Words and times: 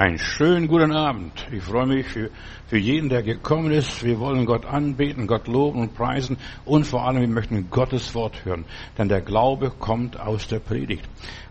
Einen 0.00 0.18
schönen 0.18 0.68
guten 0.68 0.92
Abend. 0.92 1.48
Ich 1.50 1.64
freue 1.64 1.88
mich 1.88 2.06
für, 2.06 2.30
für 2.68 2.78
jeden, 2.78 3.08
der 3.08 3.24
gekommen 3.24 3.72
ist. 3.72 4.04
Wir 4.04 4.20
wollen 4.20 4.46
Gott 4.46 4.64
anbeten, 4.64 5.26
Gott 5.26 5.48
loben 5.48 5.80
und 5.80 5.94
preisen 5.96 6.36
und 6.64 6.86
vor 6.86 7.04
allem 7.04 7.20
wir 7.22 7.26
möchten 7.26 7.68
Gottes 7.68 8.14
Wort 8.14 8.44
hören, 8.44 8.64
denn 8.96 9.08
der 9.08 9.22
Glaube 9.22 9.72
kommt 9.76 10.16
aus 10.20 10.46
der 10.46 10.60
Predigt. 10.60 11.02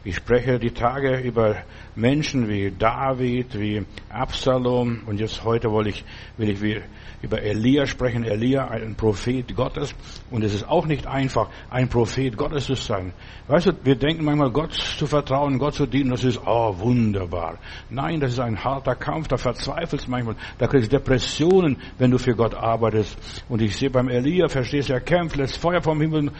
Ich 0.06 0.16
spreche 0.16 0.60
die 0.60 0.72
Tage 0.72 1.18
über 1.20 1.58
Menschen 1.94 2.48
wie 2.48 2.72
David, 2.72 3.60
wie 3.60 3.84
Absalom 4.08 5.02
und 5.08 5.20
jetzt 5.20 5.44
heute 5.44 5.70
will 5.70 5.88
ich, 5.88 6.06
will 6.38 6.50
ich 6.50 6.82
über 7.22 7.42
Elia 7.42 7.86
sprechen. 7.86 8.24
Elia, 8.24 8.70
ein 8.70 8.96
Prophet 8.96 9.54
Gottes 9.56 9.94
und 10.32 10.46
es 10.46 10.54
ist 10.54 10.70
auch 10.70 10.86
nicht 10.86 11.06
einfach, 11.08 11.50
ein 11.70 11.90
Prophet 11.90 12.38
Gottes 12.38 12.68
zu 12.68 12.76
sein. 12.76 13.12
Weißt 13.48 13.68
du, 13.68 13.72
wir 13.84 13.96
denken 13.96 14.24
manchmal, 14.24 14.52
Gott 14.52 14.72
zu 14.72 15.06
vertrauen, 15.06 15.60
Gott 15.60 15.74
zu 15.74 15.86
dienen, 15.86 16.12
das 16.12 16.24
ist, 16.24 16.40
oh, 16.46 16.78
wunderbar. 16.78 17.58
Nein, 17.90 18.22
das 18.22 18.37
ist 18.38 18.44
ein 18.44 18.64
harter 18.64 18.96
Kampf, 18.96 19.28
da 19.28 19.38
verzweifelst 19.38 20.08
manchmal, 20.08 20.36
da 20.58 20.68
kriegst 20.68 20.92
du 20.92 20.98
Depressionen, 20.98 21.78
wenn 21.98 22.12
du 22.12 22.18
für 22.18 22.36
Gott 22.36 22.56
arbeitest. 22.56 23.18
Und 23.50 23.62
ich 23.62 23.76
sehe 23.76 23.90
beim 23.90 24.10
Elia, 24.10 24.48
verstehst 24.48 24.90
du, 24.90 24.94
er 24.94 25.02
kämpft, 25.02 25.36
lässt 25.36 25.58
Feuer 25.58 25.82
vom 25.82 26.00
Himmel 26.02 26.32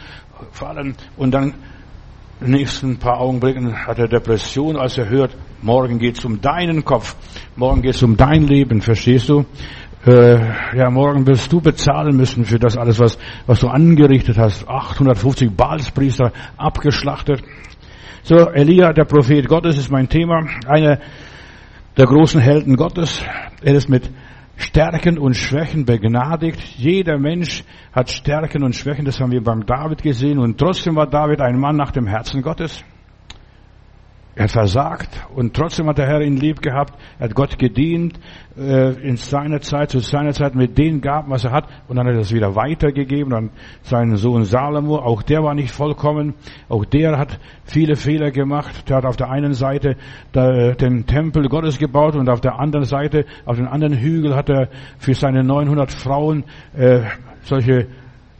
fallen 0.52 0.96
und 1.16 1.32
dann 1.32 1.54
nächsten 2.40 2.98
paar 2.98 3.20
Augenblicken 3.20 3.86
hat 3.86 3.98
er 3.98 4.06
Depression, 4.06 4.76
als 4.76 4.96
er 4.96 5.08
hört, 5.08 5.36
morgen 5.60 5.98
geht's 5.98 6.24
um 6.24 6.40
deinen 6.40 6.84
Kopf, 6.84 7.16
morgen 7.56 7.82
geht's 7.82 8.02
um 8.02 8.16
dein 8.16 8.46
Leben, 8.46 8.80
verstehst 8.80 9.28
du? 9.28 9.44
Äh, 10.06 10.38
ja, 10.76 10.90
morgen 10.90 11.26
wirst 11.26 11.52
du 11.52 11.60
bezahlen 11.60 12.16
müssen 12.16 12.44
für 12.44 12.60
das 12.60 12.76
alles, 12.76 13.00
was, 13.00 13.18
was 13.46 13.60
du 13.60 13.66
angerichtet 13.66 14.38
hast. 14.38 14.68
850 14.68 15.50
Balspriester 15.50 16.32
abgeschlachtet. 16.56 17.42
So, 18.22 18.36
Elia, 18.36 18.92
der 18.92 19.04
Prophet 19.04 19.48
Gottes, 19.48 19.76
ist 19.76 19.90
mein 19.90 20.08
Thema. 20.08 20.46
Einer 20.66 21.00
der 21.98 22.06
großen 22.06 22.40
Helden 22.40 22.76
Gottes. 22.76 23.20
Er 23.60 23.74
ist 23.74 23.88
mit 23.88 24.08
Stärken 24.56 25.18
und 25.18 25.34
Schwächen 25.34 25.84
begnadigt. 25.84 26.60
Jeder 26.76 27.18
Mensch 27.18 27.64
hat 27.92 28.08
Stärken 28.08 28.62
und 28.62 28.76
Schwächen, 28.76 29.04
das 29.04 29.18
haben 29.18 29.32
wir 29.32 29.42
beim 29.42 29.66
David 29.66 30.02
gesehen. 30.02 30.38
Und 30.38 30.58
trotzdem 30.58 30.94
war 30.94 31.08
David 31.08 31.40
ein 31.40 31.58
Mann 31.58 31.76
nach 31.76 31.90
dem 31.90 32.06
Herzen 32.06 32.40
Gottes. 32.40 32.84
Er 34.38 34.48
versagt 34.48 35.08
und 35.34 35.52
trotzdem 35.52 35.88
hat 35.88 35.98
der 35.98 36.06
Herr 36.06 36.20
ihn 36.20 36.36
lieb 36.36 36.62
gehabt. 36.62 36.94
Er 37.18 37.24
hat 37.24 37.34
Gott 37.34 37.58
gedient 37.58 38.20
äh, 38.56 38.92
in 39.02 39.16
seiner 39.16 39.60
Zeit, 39.60 39.90
zu 39.90 39.98
seiner 39.98 40.32
Zeit 40.32 40.54
mit 40.54 40.78
den 40.78 41.00
Gaben, 41.00 41.28
was 41.28 41.44
er 41.44 41.50
hat. 41.50 41.64
Und 41.88 41.96
dann 41.96 42.06
hat 42.06 42.14
er 42.14 42.20
das 42.20 42.32
wieder 42.32 42.54
weitergegeben 42.54 43.34
an 43.34 43.50
seinen 43.82 44.16
Sohn 44.16 44.44
Salomo. 44.44 44.98
Auch 44.98 45.24
der 45.24 45.42
war 45.42 45.56
nicht 45.56 45.72
vollkommen. 45.72 46.34
Auch 46.68 46.84
der 46.84 47.18
hat 47.18 47.40
viele 47.64 47.96
Fehler 47.96 48.30
gemacht. 48.30 48.88
Der 48.88 48.98
hat 48.98 49.06
auf 49.06 49.16
der 49.16 49.28
einen 49.28 49.54
Seite 49.54 49.96
den 50.32 51.06
Tempel 51.06 51.48
Gottes 51.48 51.76
gebaut 51.76 52.14
und 52.14 52.30
auf 52.30 52.40
der 52.40 52.60
anderen 52.60 52.86
Seite, 52.86 53.24
auf 53.44 53.56
den 53.56 53.66
anderen 53.66 53.98
Hügel 53.98 54.36
hat 54.36 54.50
er 54.50 54.68
für 54.98 55.14
seine 55.14 55.42
900 55.42 55.90
Frauen 55.90 56.44
äh, 56.76 57.00
solche 57.42 57.88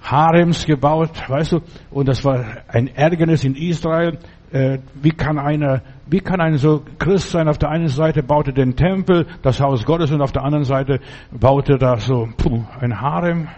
Harems 0.00 0.64
gebaut, 0.64 1.28
weißt 1.28 1.52
du, 1.52 1.60
und 1.90 2.08
das 2.08 2.24
war 2.24 2.44
ein 2.68 2.86
Ärgernis 2.86 3.44
in 3.44 3.54
Israel. 3.56 4.18
Äh, 4.50 4.78
wie 4.94 5.10
kann 5.10 5.38
einer, 5.38 5.82
wie 6.06 6.20
kann 6.20 6.40
ein 6.40 6.56
so 6.56 6.82
Christ 6.98 7.30
sein? 7.30 7.48
Auf 7.48 7.58
der 7.58 7.68
einen 7.68 7.88
Seite 7.88 8.22
baute 8.22 8.52
den 8.52 8.76
Tempel, 8.76 9.26
das 9.42 9.60
Haus 9.60 9.84
Gottes, 9.84 10.10
und 10.10 10.22
auf 10.22 10.32
der 10.32 10.44
anderen 10.44 10.64
Seite 10.64 11.00
baute 11.30 11.76
da 11.76 11.98
so 11.98 12.28
puh, 12.36 12.64
ein 12.80 13.00
Harem. 13.00 13.48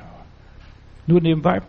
Nur 1.06 1.20
nebenbei. 1.20 1.60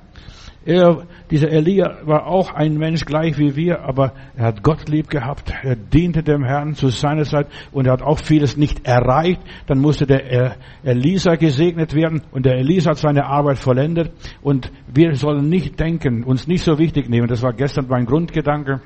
Er, 0.64 1.08
dieser 1.32 1.50
Elia 1.50 1.98
war 2.04 2.28
auch 2.28 2.54
ein 2.54 2.78
Mensch 2.78 3.06
gleich 3.06 3.40
wie 3.40 3.56
wir, 3.56 3.82
aber 3.82 4.14
er 4.36 4.46
hat 4.46 4.62
Gott 4.62 4.88
lieb 4.90 5.10
gehabt. 5.10 5.52
Er 5.64 5.76
diente 5.76 6.22
dem 6.22 6.44
Herrn 6.44 6.76
zu 6.76 6.90
seiner 6.90 7.24
Zeit 7.24 7.48
und 7.72 7.88
er 7.88 7.94
hat 7.94 8.04
auch 8.04 8.20
vieles 8.20 8.58
nicht 8.58 8.86
erreicht. 8.86 9.42
Dann 9.66 9.80
musste 9.80 10.06
der 10.06 10.58
Elisa 10.84 11.34
gesegnet 11.34 11.96
werden 11.96 12.22
und 12.32 12.46
der 12.46 12.58
Elisa 12.58 12.92
hat 12.92 13.00
seine 13.00 13.26
Arbeit 13.26 13.58
vollendet. 13.58 14.12
Und 14.44 14.72
wir 14.94 15.16
sollen 15.16 15.50
nicht 15.50 15.80
denken, 15.80 16.24
uns 16.24 16.48
nicht 16.48 16.64
so 16.64 16.78
wichtig 16.78 17.10
nehmen. 17.10 17.28
Das 17.28 17.42
war 17.42 17.54
gestern 17.54 17.88
mein 17.90 18.06
Grundgedanke. 18.06 18.82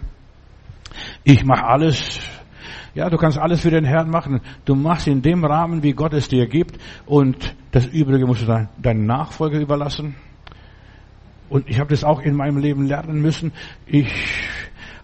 Ich 1.23 1.44
mache 1.44 1.66
alles. 1.66 2.19
Ja, 2.94 3.09
du 3.09 3.17
kannst 3.17 3.38
alles 3.38 3.61
für 3.61 3.72
den 3.72 3.83
Herrn 3.83 4.09
machen. 4.09 4.41
Du 4.63 4.75
machst 4.75 5.07
in 5.07 5.22
dem 5.22 5.44
Rahmen, 5.44 5.83
wie 5.83 5.94
Gott 5.94 6.13
es 6.13 6.29
dir 6.29 6.47
gibt. 6.47 6.78
Und 7.06 7.56
das 7.72 7.85
Übrige 7.88 8.25
musst 8.25 8.47
du 8.47 8.67
deinen 8.81 9.05
Nachfolger 9.05 9.59
überlassen. 9.59 10.16
Und 11.50 11.69
ich 11.69 11.79
habe 11.79 11.89
das 11.89 12.03
auch 12.03 12.22
in 12.22 12.35
meinem 12.35 12.57
Leben 12.57 12.88
lernen 12.88 13.22
müssen. 13.22 13.51
Ich 13.85 14.07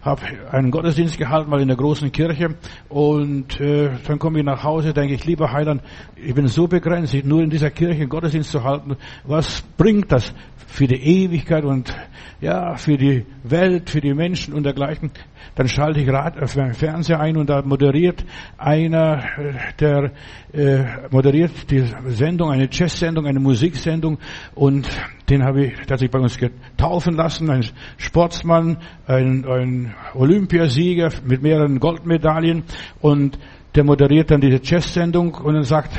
habe 0.02 0.22
einen 0.50 0.70
Gottesdienst 0.70 1.16
gehalten, 1.16 1.48
mal 1.48 1.60
in 1.60 1.68
der 1.68 1.76
großen 1.76 2.10
Kirche. 2.10 2.56
Und 2.88 3.60
äh, 3.60 3.90
dann 4.06 4.18
komme 4.18 4.40
ich 4.40 4.44
nach 4.44 4.62
Hause, 4.64 4.92
denke 4.92 5.14
ich, 5.14 5.24
lieber 5.24 5.52
Heiland, 5.52 5.82
ich 6.16 6.34
bin 6.34 6.48
so 6.48 6.66
begrenzt, 6.66 7.14
nur 7.24 7.42
in 7.42 7.50
dieser 7.50 7.70
Kirche 7.70 8.00
einen 8.00 8.08
Gottesdienst 8.08 8.50
zu 8.50 8.64
halten. 8.64 8.96
Was 9.24 9.62
bringt 9.76 10.10
das 10.10 10.34
für 10.72 10.86
die 10.86 10.96
Ewigkeit 10.96 11.64
und 11.64 11.94
ja, 12.40 12.74
für 12.74 12.96
die 12.96 13.24
Welt, 13.44 13.90
für 13.90 14.00
die 14.00 14.14
Menschen 14.14 14.54
und 14.54 14.64
dergleichen. 14.64 15.10
Dann 15.54 15.68
schalte 15.68 16.00
ich 16.00 16.08
Rad, 16.08 16.42
auf 16.42 16.56
meinen 16.56 16.74
Fernseher 16.74 17.20
ein 17.20 17.36
und 17.36 17.50
da 17.50 17.62
moderiert 17.62 18.24
einer, 18.56 19.22
äh, 19.38 19.52
der 19.78 20.12
äh, 20.52 20.84
moderiert 21.10 21.70
die 21.70 21.84
Sendung, 22.08 22.50
eine 22.50 22.68
Jazz-Sendung, 22.70 23.26
eine 23.26 23.38
Musiksendung 23.38 24.18
und 24.54 24.88
den 25.32 25.44
habe 25.44 25.64
ich 25.64 25.76
tatsächlich 25.78 26.10
bei 26.10 26.18
uns 26.18 26.36
getaufen 26.36 27.14
lassen, 27.14 27.48
ein 27.50 27.64
Sportsmann, 27.96 28.76
ein, 29.06 29.46
ein 29.46 29.94
Olympiasieger 30.14 31.10
mit 31.24 31.42
mehreren 31.42 31.80
Goldmedaillen 31.80 32.64
und 33.00 33.38
der 33.74 33.84
moderiert 33.84 34.30
dann 34.30 34.42
diese 34.42 34.60
Jazz-Sendung 34.62 35.34
und 35.34 35.54
dann 35.54 35.62
sagt, 35.62 35.92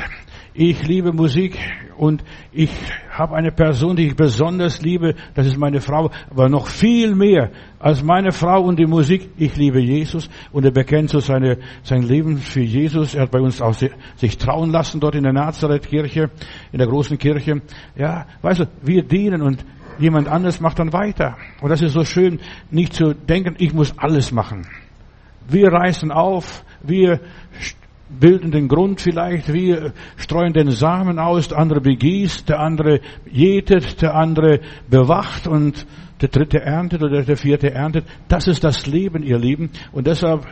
ich 0.54 0.86
liebe 0.86 1.12
Musik 1.12 1.58
und 1.96 2.22
ich 2.52 2.70
habe 3.10 3.34
eine 3.34 3.50
Person, 3.50 3.96
die 3.96 4.06
ich 4.06 4.16
besonders 4.16 4.82
liebe, 4.82 5.14
das 5.34 5.46
ist 5.46 5.58
meine 5.58 5.80
Frau, 5.80 6.10
aber 6.30 6.48
noch 6.48 6.68
viel 6.68 7.14
mehr 7.14 7.50
als 7.80 8.04
meine 8.04 8.30
Frau 8.30 8.62
und 8.62 8.78
die 8.78 8.86
Musik. 8.86 9.30
Ich 9.36 9.56
liebe 9.56 9.80
Jesus 9.80 10.30
und 10.52 10.64
er 10.64 10.70
bekennt 10.70 11.10
so 11.10 11.18
seine, 11.18 11.58
sein 11.82 12.02
Leben 12.02 12.38
für 12.38 12.62
Jesus. 12.62 13.14
Er 13.14 13.22
hat 13.22 13.32
bei 13.32 13.40
uns 13.40 13.60
auch 13.60 13.74
sich 13.74 14.38
trauen 14.38 14.70
lassen 14.70 15.00
dort 15.00 15.16
in 15.16 15.24
der 15.24 15.32
Nazareth-Kirche, 15.32 16.30
in 16.70 16.78
der 16.78 16.86
großen 16.86 17.18
Kirche. 17.18 17.60
Ja, 17.96 18.26
weißt 18.42 18.60
du, 18.60 18.66
wir 18.82 19.02
dienen 19.02 19.42
und 19.42 19.64
jemand 19.98 20.28
anderes 20.28 20.60
macht 20.60 20.78
dann 20.78 20.92
weiter. 20.92 21.36
Und 21.60 21.70
das 21.70 21.82
ist 21.82 21.92
so 21.92 22.04
schön, 22.04 22.38
nicht 22.70 22.94
zu 22.94 23.12
denken, 23.12 23.56
ich 23.58 23.74
muss 23.74 23.96
alles 23.98 24.30
machen. 24.30 24.66
Wir 25.48 25.68
reißen 25.68 26.12
auf, 26.12 26.64
wir 26.82 27.20
bilden 28.18 28.50
den 28.50 28.68
Grund 28.68 29.00
vielleicht, 29.00 29.52
wir 29.52 29.92
streuen 30.16 30.52
den 30.52 30.70
Samen 30.70 31.18
aus, 31.18 31.48
der 31.48 31.58
andere 31.58 31.80
begießt, 31.80 32.48
der 32.48 32.60
andere 32.60 33.00
jätet, 33.30 34.02
der 34.02 34.14
andere 34.14 34.60
bewacht 34.88 35.46
und 35.46 35.86
der 36.20 36.28
dritte 36.28 36.60
erntet 36.60 37.02
oder 37.02 37.22
der 37.22 37.36
vierte 37.36 37.72
erntet. 37.72 38.06
Das 38.28 38.46
ist 38.46 38.64
das 38.64 38.86
Leben, 38.86 39.22
ihr 39.22 39.38
Lieben. 39.38 39.70
Und 39.92 40.06
deshalb 40.06 40.46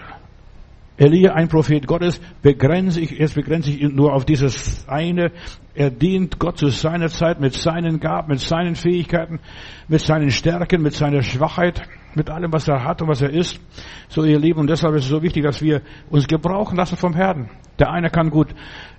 Elia, 0.99 1.33
ein 1.33 1.49
Prophet 1.49 1.87
Gottes, 1.87 2.21
begrenze 2.43 3.01
ich, 3.01 3.13
jetzt 3.13 3.35
begrenze 3.35 3.71
ich 3.71 3.81
ihn 3.81 3.95
nur 3.95 4.13
auf 4.13 4.25
dieses 4.25 4.87
eine. 4.89 5.33
Er 5.75 5.91
dient 5.91 6.39
Gott 6.39 6.59
zu 6.59 6.69
seiner 6.69 7.09
Zeit 7.09 7.41
mit 7.41 7.55
seinen 7.55 7.99
Gaben, 7.99 8.29
mit 8.29 8.41
seinen 8.41 8.75
Fähigkeiten, 8.75 9.41
mit 9.89 10.01
seinen 10.01 10.31
Stärken, 10.31 10.83
mit 10.83 10.93
seiner 10.93 11.23
Schwachheit, 11.23 11.83
mit 12.15 12.31
allem, 12.31 12.53
was 12.53 12.69
er 12.69 12.85
hat 12.85 13.03
und 13.03 13.09
was 13.09 13.23
er 13.23 13.31
ist. 13.31 13.61
So, 14.09 14.25
ihr 14.25 14.39
Lieben, 14.39 14.61
und 14.61 14.71
deshalb 14.71 14.95
ist 14.95 15.05
es 15.05 15.11
so 15.11 15.23
wichtig, 15.23 15.45
dass 15.45 15.63
wir 15.63 15.83
uns 16.11 16.27
gebrauchen 16.27 16.77
lassen 16.77 16.97
vom 16.97 17.15
Herrn. 17.15 17.51
Der 17.79 17.91
eine 17.91 18.11
kann 18.11 18.31
gut 18.31 18.49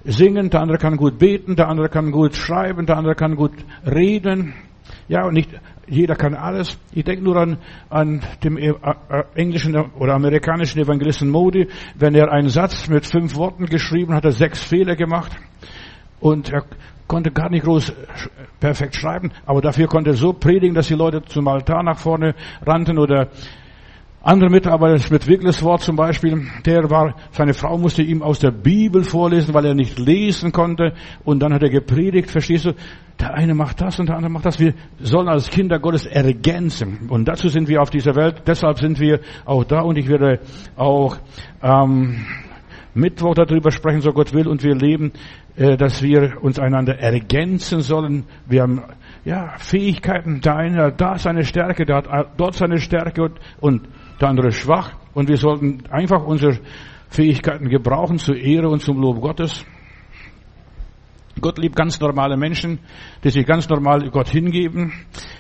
singen, 0.03 0.50
der 0.50 0.62
andere 0.62 0.78
kann 0.78 0.97
gut 0.97 1.19
beten, 1.19 1.56
der 1.56 1.68
andere 1.69 1.90
kann 1.90 2.12
gut 2.12 2.35
schreiben, 2.35 2.85
der 2.85 2.97
andere 2.97 3.16
kann 3.16 3.35
gut 3.35 3.53
reden. 3.85 4.53
Ja, 5.07 5.25
und 5.25 5.34
nicht 5.34 5.50
jeder 5.88 6.16
kann 6.16 6.34
alles. 6.34 6.78
Ich 6.94 7.03
denke 7.03 7.23
nur 7.23 7.38
an, 7.38 7.57
an 7.90 8.22
dem 8.44 8.57
äh, 8.57 8.73
englischen 9.35 9.75
oder 9.75 10.13
amerikanischen 10.13 10.81
Evangelisten 10.81 11.29
Modi. 11.29 11.68
Wenn 11.96 12.16
er 12.16 12.31
einen 12.31 12.50
Satz 12.50 12.88
mit 12.90 13.06
fünf 13.06 13.35
Worten 13.35 13.66
geschrieben 13.66 14.13
hat, 14.13 14.25
er 14.25 14.31
sechs 14.31 14.63
Fehler 14.63 14.96
gemacht. 14.96 15.32
Und 16.23 16.53
er 16.53 16.64
konnte 17.05 17.31
gar 17.31 17.49
nicht 17.49 17.66
groß 17.66 17.91
perfekt 18.61 18.96
schreiben, 18.96 19.31
aber 19.46 19.59
dafür 19.59 19.87
konnte 19.87 20.11
er 20.11 20.16
so 20.16 20.31
predigen, 20.31 20.73
dass 20.73 20.87
die 20.87 20.93
Leute 20.93 21.22
zum 21.25 21.49
Altar 21.49 21.84
nach 21.84 21.97
vorne 21.97 22.34
rannten 22.66 22.97
oder 22.97 23.28
andere 24.22 24.49
Mitarbeiter 24.49 25.03
mit 25.11 25.28
Wiggleswort 25.28 25.81
zum 25.81 25.97
Beispiel, 25.97 26.47
der 26.66 26.90
war, 26.90 27.14
seine 27.31 27.53
Frau 27.53 27.78
musste 27.78 28.03
ihm 28.03 28.23
aus 28.23 28.40
der 28.40 28.52
Bibel 28.52 29.03
vorlesen, 29.03 29.53
weil 29.53 29.66
er 29.66 29.75
nicht 29.75 29.99
lesen 29.99 30.53
konnte. 30.53 30.93
Und 31.25 31.41
dann 31.41 31.53
hat 31.53 31.61
er 31.61 31.70
gepredigt, 31.70 32.31
verstehst 32.31 32.64
du? 32.64 32.73
Der 33.19 33.34
eine 33.34 33.53
macht 33.53 33.81
das 33.81 33.99
und 33.99 34.08
der 34.08 34.16
andere 34.16 34.31
macht 34.31 34.46
das. 34.46 34.61
Wir 34.61 34.76
sollen 35.02 35.28
als 35.28 35.49
Kinder 35.49 35.78
Gottes 35.78 36.05
ergänzen. 36.05 37.09
Und 37.09 37.28
dazu 37.28 37.49
sind 37.49 37.67
wir 37.67 37.81
auf 37.81 37.90
dieser 37.90 38.16
Welt. 38.16 38.43
Deshalb 38.47 38.79
sind 38.79 38.97
wir 38.97 39.19
auch 39.43 39.66
da. 39.66 39.81
Und 39.81 39.97
ich 39.97 40.08
werde 40.08 40.40
auch 40.78 41.17
ähm, 41.61 42.26
Mittwoch 42.93 43.35
darüber 43.35 43.72
sprechen, 43.72 44.01
so 44.01 44.11
Gott 44.11 44.34
will. 44.34 44.47
Und 44.47 44.63
wir 44.63 44.75
leben, 44.75 45.11
äh, 45.55 45.78
dass 45.78 46.01
wir 46.01 46.41
uns 46.41 46.59
einander 46.59 46.99
ergänzen 46.99 47.81
sollen. 47.81 48.25
Wir 48.47 48.63
haben 48.63 48.84
ja 49.25 49.53
Fähigkeiten. 49.57 50.41
Der 50.41 50.55
eine 50.55 50.84
hat 50.84 51.01
da 51.01 51.17
seine 51.17 51.43
Stärke, 51.43 51.85
der 51.85 51.97
hat 51.97 52.34
dort 52.37 52.55
seine 52.55 52.79
Stärke 52.79 53.23
und, 53.23 53.40
und 53.59 53.87
der 54.22 54.29
andere 54.29 54.51
schwach. 54.51 54.93
Und 55.13 55.29
wir 55.29 55.37
sollten 55.37 55.84
einfach 55.90 56.23
unsere 56.25 56.59
Fähigkeiten 57.09 57.69
gebrauchen 57.69 58.17
zur 58.17 58.35
Ehre 58.35 58.69
und 58.69 58.81
zum 58.81 58.99
Lob 58.99 59.22
Gottes. 59.22 59.66
Gott 61.41 61.58
liebt 61.58 61.76
ganz 61.76 62.00
normale 62.00 62.38
Menschen, 62.38 62.80
die 63.24 63.30
sich 63.30 63.46
ganz 63.46 63.68
normal 63.68 64.09
Gott 64.12 64.30
hingeben, 64.30 64.94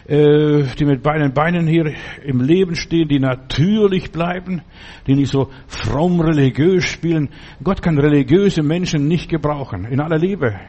äh, 0.07 0.63
die 0.77 0.85
mit 0.85 1.03
beiden 1.03 1.33
Beinen 1.33 1.67
hier 1.67 1.93
im 2.23 2.41
Leben 2.41 2.75
stehen, 2.75 3.07
die 3.07 3.19
natürlich 3.19 4.11
bleiben, 4.11 4.61
die 5.05 5.13
nicht 5.13 5.31
so 5.31 5.49
fromm 5.67 6.19
religiös 6.19 6.85
spielen. 6.85 7.29
Gott 7.63 7.81
kann 7.81 7.99
religiöse 7.99 8.63
Menschen 8.63 9.07
nicht 9.07 9.29
gebrauchen, 9.29 9.85
in 9.85 10.01
aller 10.01 10.17
Liebe. 10.17 10.59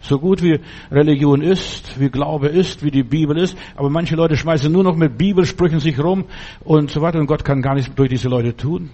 So 0.00 0.18
gut 0.18 0.42
wie 0.42 0.60
Religion 0.92 1.40
ist, 1.40 1.98
wie 1.98 2.10
Glaube 2.10 2.48
ist, 2.48 2.84
wie 2.84 2.90
die 2.90 3.02
Bibel 3.02 3.38
ist, 3.38 3.56
aber 3.74 3.88
manche 3.88 4.14
Leute 4.16 4.36
schmeißen 4.36 4.70
nur 4.70 4.84
noch 4.84 4.96
mit 4.96 5.16
Bibelsprüchen 5.16 5.80
sich 5.80 5.98
rum 5.98 6.26
und 6.62 6.90
so 6.90 7.00
weiter 7.00 7.18
und 7.18 7.26
Gott 7.26 7.42
kann 7.44 7.62
gar 7.62 7.74
nichts 7.74 7.92
durch 7.94 8.10
diese 8.10 8.28
Leute 8.28 8.54
tun. 8.54 8.90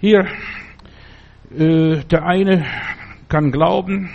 Hier, 0.00 0.26
äh, 1.56 2.02
der 2.10 2.24
eine 2.24 2.64
kann 3.34 3.50
glauben, 3.50 4.10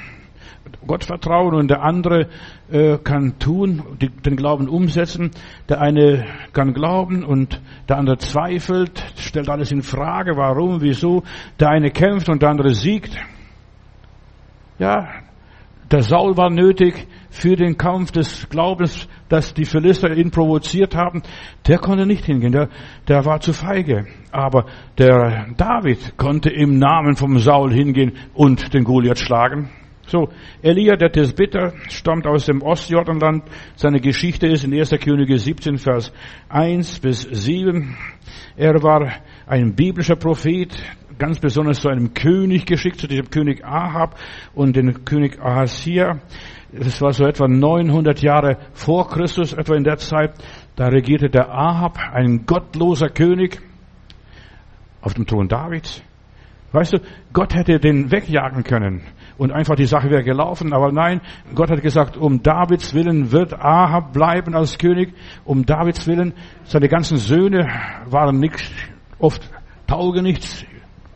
Gott 0.87 1.03
vertrauen 1.03 1.53
und 1.53 1.69
der 1.69 1.81
andere 1.81 2.29
äh, 2.71 2.97
kann 2.99 3.37
tun, 3.37 3.83
die, 4.01 4.07
den 4.07 4.37
Glauben 4.37 4.69
umsetzen. 4.69 5.31
Der 5.67 5.81
eine 5.81 6.25
kann 6.53 6.73
glauben 6.73 7.25
und 7.25 7.61
der 7.89 7.97
andere 7.97 8.17
zweifelt, 8.19 9.03
stellt 9.17 9.49
alles 9.49 9.73
in 9.73 9.81
Frage, 9.81 10.37
warum, 10.37 10.79
wieso. 10.79 11.23
Der 11.59 11.67
eine 11.67 11.91
kämpft 11.91 12.29
und 12.29 12.41
der 12.41 12.49
andere 12.49 12.73
siegt. 12.73 13.17
Ja, 14.77 15.09
der 15.91 16.03
Saul 16.03 16.37
war 16.37 16.49
nötig 16.49 17.07
für 17.29 17.55
den 17.55 17.77
Kampf 17.77 18.11
des 18.11 18.47
Glaubens, 18.49 19.07
dass 19.27 19.53
die 19.53 19.65
Philister 19.65 20.15
ihn 20.15 20.31
provoziert 20.31 20.95
haben. 20.95 21.23
Der 21.67 21.79
konnte 21.79 22.05
nicht 22.05 22.25
hingehen, 22.25 22.51
der, 22.51 22.69
der 23.07 23.25
war 23.25 23.39
zu 23.39 23.53
feige. 23.53 24.05
Aber 24.31 24.65
der 24.97 25.47
David 25.57 26.17
konnte 26.17 26.49
im 26.49 26.77
Namen 26.77 27.15
vom 27.15 27.39
Saul 27.39 27.73
hingehen 27.73 28.13
und 28.33 28.73
den 28.73 28.83
Goliath 28.83 29.19
schlagen. 29.19 29.69
So, 30.09 30.29
Elia, 30.63 30.95
der 30.95 31.11
Tisbitter, 31.11 31.73
stammt 31.87 32.25
aus 32.25 32.47
dem 32.47 32.63
Ostjordanland. 32.63 33.43
Seine 33.75 33.99
Geschichte 33.99 34.47
ist 34.47 34.63
in 34.63 34.73
1. 34.73 34.89
Könige 34.99 35.37
17, 35.37 35.77
Vers 35.77 36.11
1 36.49 36.99
bis 36.99 37.21
7. 37.21 37.95
Er 38.57 38.81
war 38.81 39.07
ein 39.45 39.75
biblischer 39.75 40.15
Prophet, 40.15 40.75
ganz 41.19 41.39
besonders 41.39 41.81
zu 41.81 41.89
einem 41.89 42.13
König 42.13 42.65
geschickt, 42.65 42.99
zu 42.99 43.07
diesem 43.07 43.29
König 43.29 43.63
Ahab 43.63 44.17
und 44.55 44.75
den 44.75 45.05
König 45.05 45.39
Ahazia. 45.39 46.19
Das 46.71 47.01
war 47.01 47.11
so 47.13 47.25
etwa 47.25 47.47
900 47.47 48.21
Jahre 48.21 48.57
vor 48.73 49.07
Christus, 49.09 49.53
etwa 49.53 49.75
in 49.75 49.83
der 49.83 49.97
Zeit. 49.97 50.33
Da 50.75 50.87
regierte 50.87 51.29
der 51.29 51.49
Ahab, 51.49 51.97
ein 52.13 52.45
gottloser 52.45 53.09
König, 53.09 53.61
auf 55.01 55.13
dem 55.13 55.25
Thron 55.25 55.47
Davids. 55.47 56.03
Weißt 56.71 56.93
du, 56.93 56.97
Gott 57.33 57.55
hätte 57.55 57.79
den 57.79 58.11
wegjagen 58.11 58.63
können 58.63 59.01
und 59.39 59.51
einfach 59.51 59.75
die 59.75 59.85
Sache 59.85 60.11
wäre 60.11 60.23
gelaufen. 60.23 60.71
Aber 60.71 60.91
nein, 60.91 61.21
Gott 61.55 61.71
hat 61.71 61.81
gesagt, 61.81 62.15
um 62.15 62.43
Davids 62.43 62.93
Willen 62.93 63.31
wird 63.31 63.53
Ahab 63.53 64.13
bleiben 64.13 64.53
als 64.53 64.77
König. 64.77 65.13
Um 65.45 65.65
Davids 65.65 66.05
Willen, 66.07 66.33
seine 66.63 66.87
ganzen 66.87 67.17
Söhne 67.17 67.67
waren 68.05 68.39
nicht, 68.39 68.71
oft 69.17 69.49
taugenichts, 69.87 70.63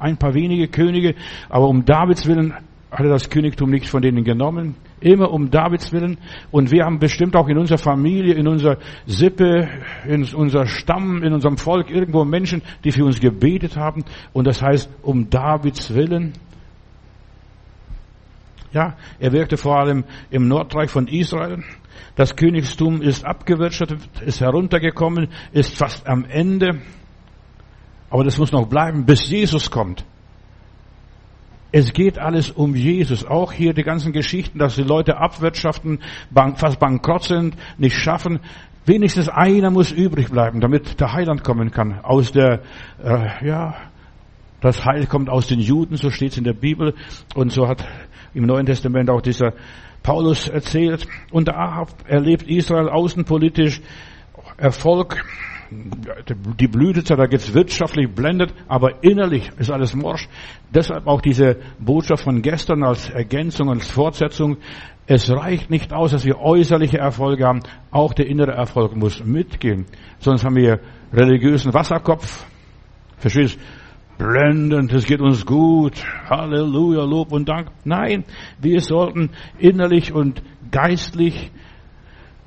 ein 0.04 0.18
paar 0.18 0.34
wenige 0.34 0.68
Könige, 0.68 1.16
aber 1.50 1.68
um 1.70 1.86
Davids 1.86 2.28
Willen 2.28 2.54
hat 2.92 3.00
er 3.00 3.10
das 3.10 3.30
Königtum 3.30 3.72
nicht 3.72 3.88
von 3.88 4.02
denen 4.02 4.24
genommen. 4.24 4.76
Immer 5.00 5.32
um 5.32 5.50
Davids 5.50 5.92
Willen. 5.92 6.18
Und 6.52 6.72
wir 6.72 6.86
haben 6.86 7.00
bestimmt 7.00 7.36
auch 7.36 7.48
in 7.48 7.58
unserer 7.58 7.80
Familie, 7.80 8.36
in 8.36 8.48
unserer 8.48 8.78
Sippe, 9.08 9.68
in 10.08 10.24
unser 10.34 10.68
Stamm, 10.68 11.24
in 11.24 11.34
unserem 11.34 11.58
Volk 11.58 11.90
irgendwo 11.90 12.24
Menschen, 12.24 12.62
die 12.84 12.92
für 12.92 13.04
uns 13.04 13.20
gebetet 13.20 13.76
haben. 13.78 14.04
Und 14.32 14.46
das 14.46 14.62
heißt, 14.62 14.90
um 15.02 15.30
Davids 15.30 15.94
Willen. 15.96 16.34
Ja, 18.72 18.96
er 19.20 19.32
wirkte 19.32 19.58
vor 19.58 19.80
allem 19.80 20.04
im 20.30 20.48
Nordreich 20.48 20.92
von 20.92 21.08
Israel. 21.08 21.64
Das 22.16 22.36
Königstum 22.36 23.02
ist 23.02 23.26
abgewirtschaftet, 23.26 24.00
ist 24.26 24.42
heruntergekommen, 24.42 25.30
ist 25.52 25.76
fast 25.76 26.08
am 26.08 26.26
Ende. 26.26 26.80
Aber 28.14 28.24
das 28.24 28.38
muss 28.38 28.52
noch 28.52 28.68
bleiben, 28.68 29.08
bis 29.08 29.28
Jesus 29.28 29.72
kommt. 29.72 30.06
Es 31.72 31.94
geht 31.94 32.20
alles 32.20 32.52
um 32.52 32.76
Jesus. 32.76 33.26
Auch 33.26 33.52
hier 33.52 33.74
die 33.74 33.82
ganzen 33.82 34.14
Geschichten, 34.14 34.60
dass 34.60 34.76
die 34.76 34.84
Leute 34.84 35.18
abwirtschaften, 35.18 36.00
fast 36.54 36.80
bankrott 36.80 37.24
sind, 37.24 37.56
nicht 37.80 37.98
schaffen. 37.98 38.40
Wenigstens 38.86 39.30
einer 39.30 39.72
muss 39.72 39.92
übrig 39.92 40.30
bleiben, 40.30 40.62
damit 40.62 41.00
der 41.00 41.12
Heiland 41.12 41.44
kommen 41.44 41.72
kann. 41.72 42.02
Aus 42.02 42.32
der, 42.32 42.62
äh, 43.04 43.48
ja, 43.48 43.74
das 44.62 44.86
Heil 44.86 45.08
kommt 45.08 45.28
aus 45.28 45.48
den 45.48 45.60
Juden, 45.60 45.98
so 45.98 46.12
steht 46.12 46.34
es 46.34 46.38
in 46.38 46.44
der 46.44 46.54
Bibel. 46.54 46.94
Und 47.34 47.52
so 47.52 47.68
hat 47.68 47.84
im 48.36 48.46
Neuen 48.46 48.68
Testament 48.68 49.10
auch 49.10 49.22
dieser 49.22 49.54
Paulus 50.04 50.48
erzählt. 50.50 51.08
Und 51.32 51.50
Ahab 51.50 51.90
erlebt 52.08 52.44
Israel 52.44 52.90
außenpolitisch 52.90 53.82
Erfolg 54.58 55.26
die 56.60 56.68
Blütezeit, 56.68 57.20
da 57.20 57.26
geht's 57.26 57.54
wirtschaftlich 57.54 58.10
blendet, 58.14 58.54
aber 58.68 59.04
innerlich 59.04 59.50
ist 59.58 59.72
alles 59.72 59.96
morsch. 59.96 60.28
Deshalb 60.74 61.08
auch 61.08 61.22
diese 61.22 61.58
Botschaft 61.80 62.24
von 62.24 62.42
gestern 62.42 62.84
als 62.84 63.10
Ergänzung, 63.10 63.70
als 63.70 63.90
Fortsetzung. 63.90 64.58
Es 65.06 65.30
reicht 65.30 65.70
nicht 65.70 65.94
aus, 65.94 66.12
dass 66.12 66.26
wir 66.26 66.40
äußerliche 66.40 66.98
Erfolge 66.98 67.46
haben. 67.46 67.62
Auch 67.92 68.14
der 68.14 68.28
innere 68.28 68.52
Erfolg 68.52 68.96
muss 68.96 69.24
mitgehen. 69.24 69.86
Sonst 70.20 70.46
haben 70.46 70.56
wir 70.56 70.80
religiösen 71.12 71.74
Wasserkopf. 71.74 72.46
Verstehst? 73.18 73.60
Blendend, 74.18 74.94
es 74.94 75.06
geht 75.06 75.22
uns 75.22 75.46
gut. 75.46 76.04
Halleluja, 76.30 77.04
Lob 77.04 77.32
und 77.32 77.50
Dank. 77.50 77.70
Nein, 77.84 78.24
wir 78.60 78.80
sollten 78.80 79.32
innerlich 79.58 80.14
und 80.14 80.42
geistlich 80.72 81.52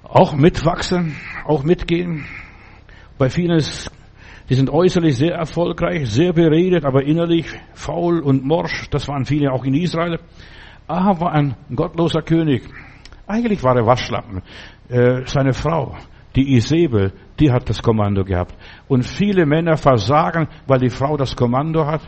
auch 0.02 0.34
mitwachsen, 0.34 1.16
auch 1.44 1.62
mitgehen. 1.62 2.24
Bei 3.18 3.30
vielen 3.30 3.60
die 4.48 4.54
sind 4.54 4.70
äußerlich 4.70 5.16
sehr 5.16 5.34
erfolgreich, 5.34 6.08
sehr 6.08 6.32
beredet, 6.32 6.84
aber 6.84 7.02
innerlich 7.02 7.46
faul 7.74 8.20
und 8.20 8.44
morsch. 8.44 8.88
Das 8.90 9.08
waren 9.08 9.24
viele 9.24 9.52
auch 9.52 9.64
in 9.64 9.74
Israel. 9.74 10.20
Ahab 10.86 11.20
war 11.20 11.32
ein 11.32 11.56
gottloser 11.74 12.22
König. 12.22 12.62
Eigentlich 13.26 13.64
war 13.64 13.76
er 13.76 13.86
Waschlappen. 13.86 14.42
Äh, 14.88 15.22
seine 15.26 15.52
Frau, 15.52 15.96
die 16.36 16.54
Isabel, 16.54 17.12
die 17.40 17.50
hat 17.50 17.68
das 17.68 17.82
Kommando 17.82 18.22
gehabt. 18.22 18.54
Und 18.86 19.04
viele 19.04 19.46
Männer 19.46 19.76
versagen, 19.76 20.46
weil 20.68 20.78
die 20.78 20.90
Frau 20.90 21.16
das 21.16 21.34
Kommando 21.34 21.84
hat, 21.86 22.02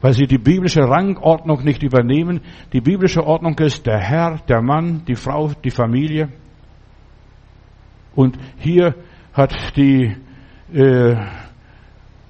weil 0.00 0.14
sie 0.14 0.26
die 0.26 0.38
biblische 0.38 0.88
Rangordnung 0.88 1.62
nicht 1.62 1.82
übernehmen. 1.82 2.40
Die 2.72 2.80
biblische 2.80 3.22
Ordnung 3.22 3.58
ist 3.58 3.84
der 3.86 3.98
Herr, 3.98 4.38
der 4.48 4.62
Mann, 4.62 5.02
die 5.06 5.14
Frau, 5.14 5.50
die 5.62 5.70
Familie. 5.70 6.30
Und 8.14 8.38
hier 8.56 8.94
hat 9.34 9.76
die 9.76 10.16
äh, 10.72 11.16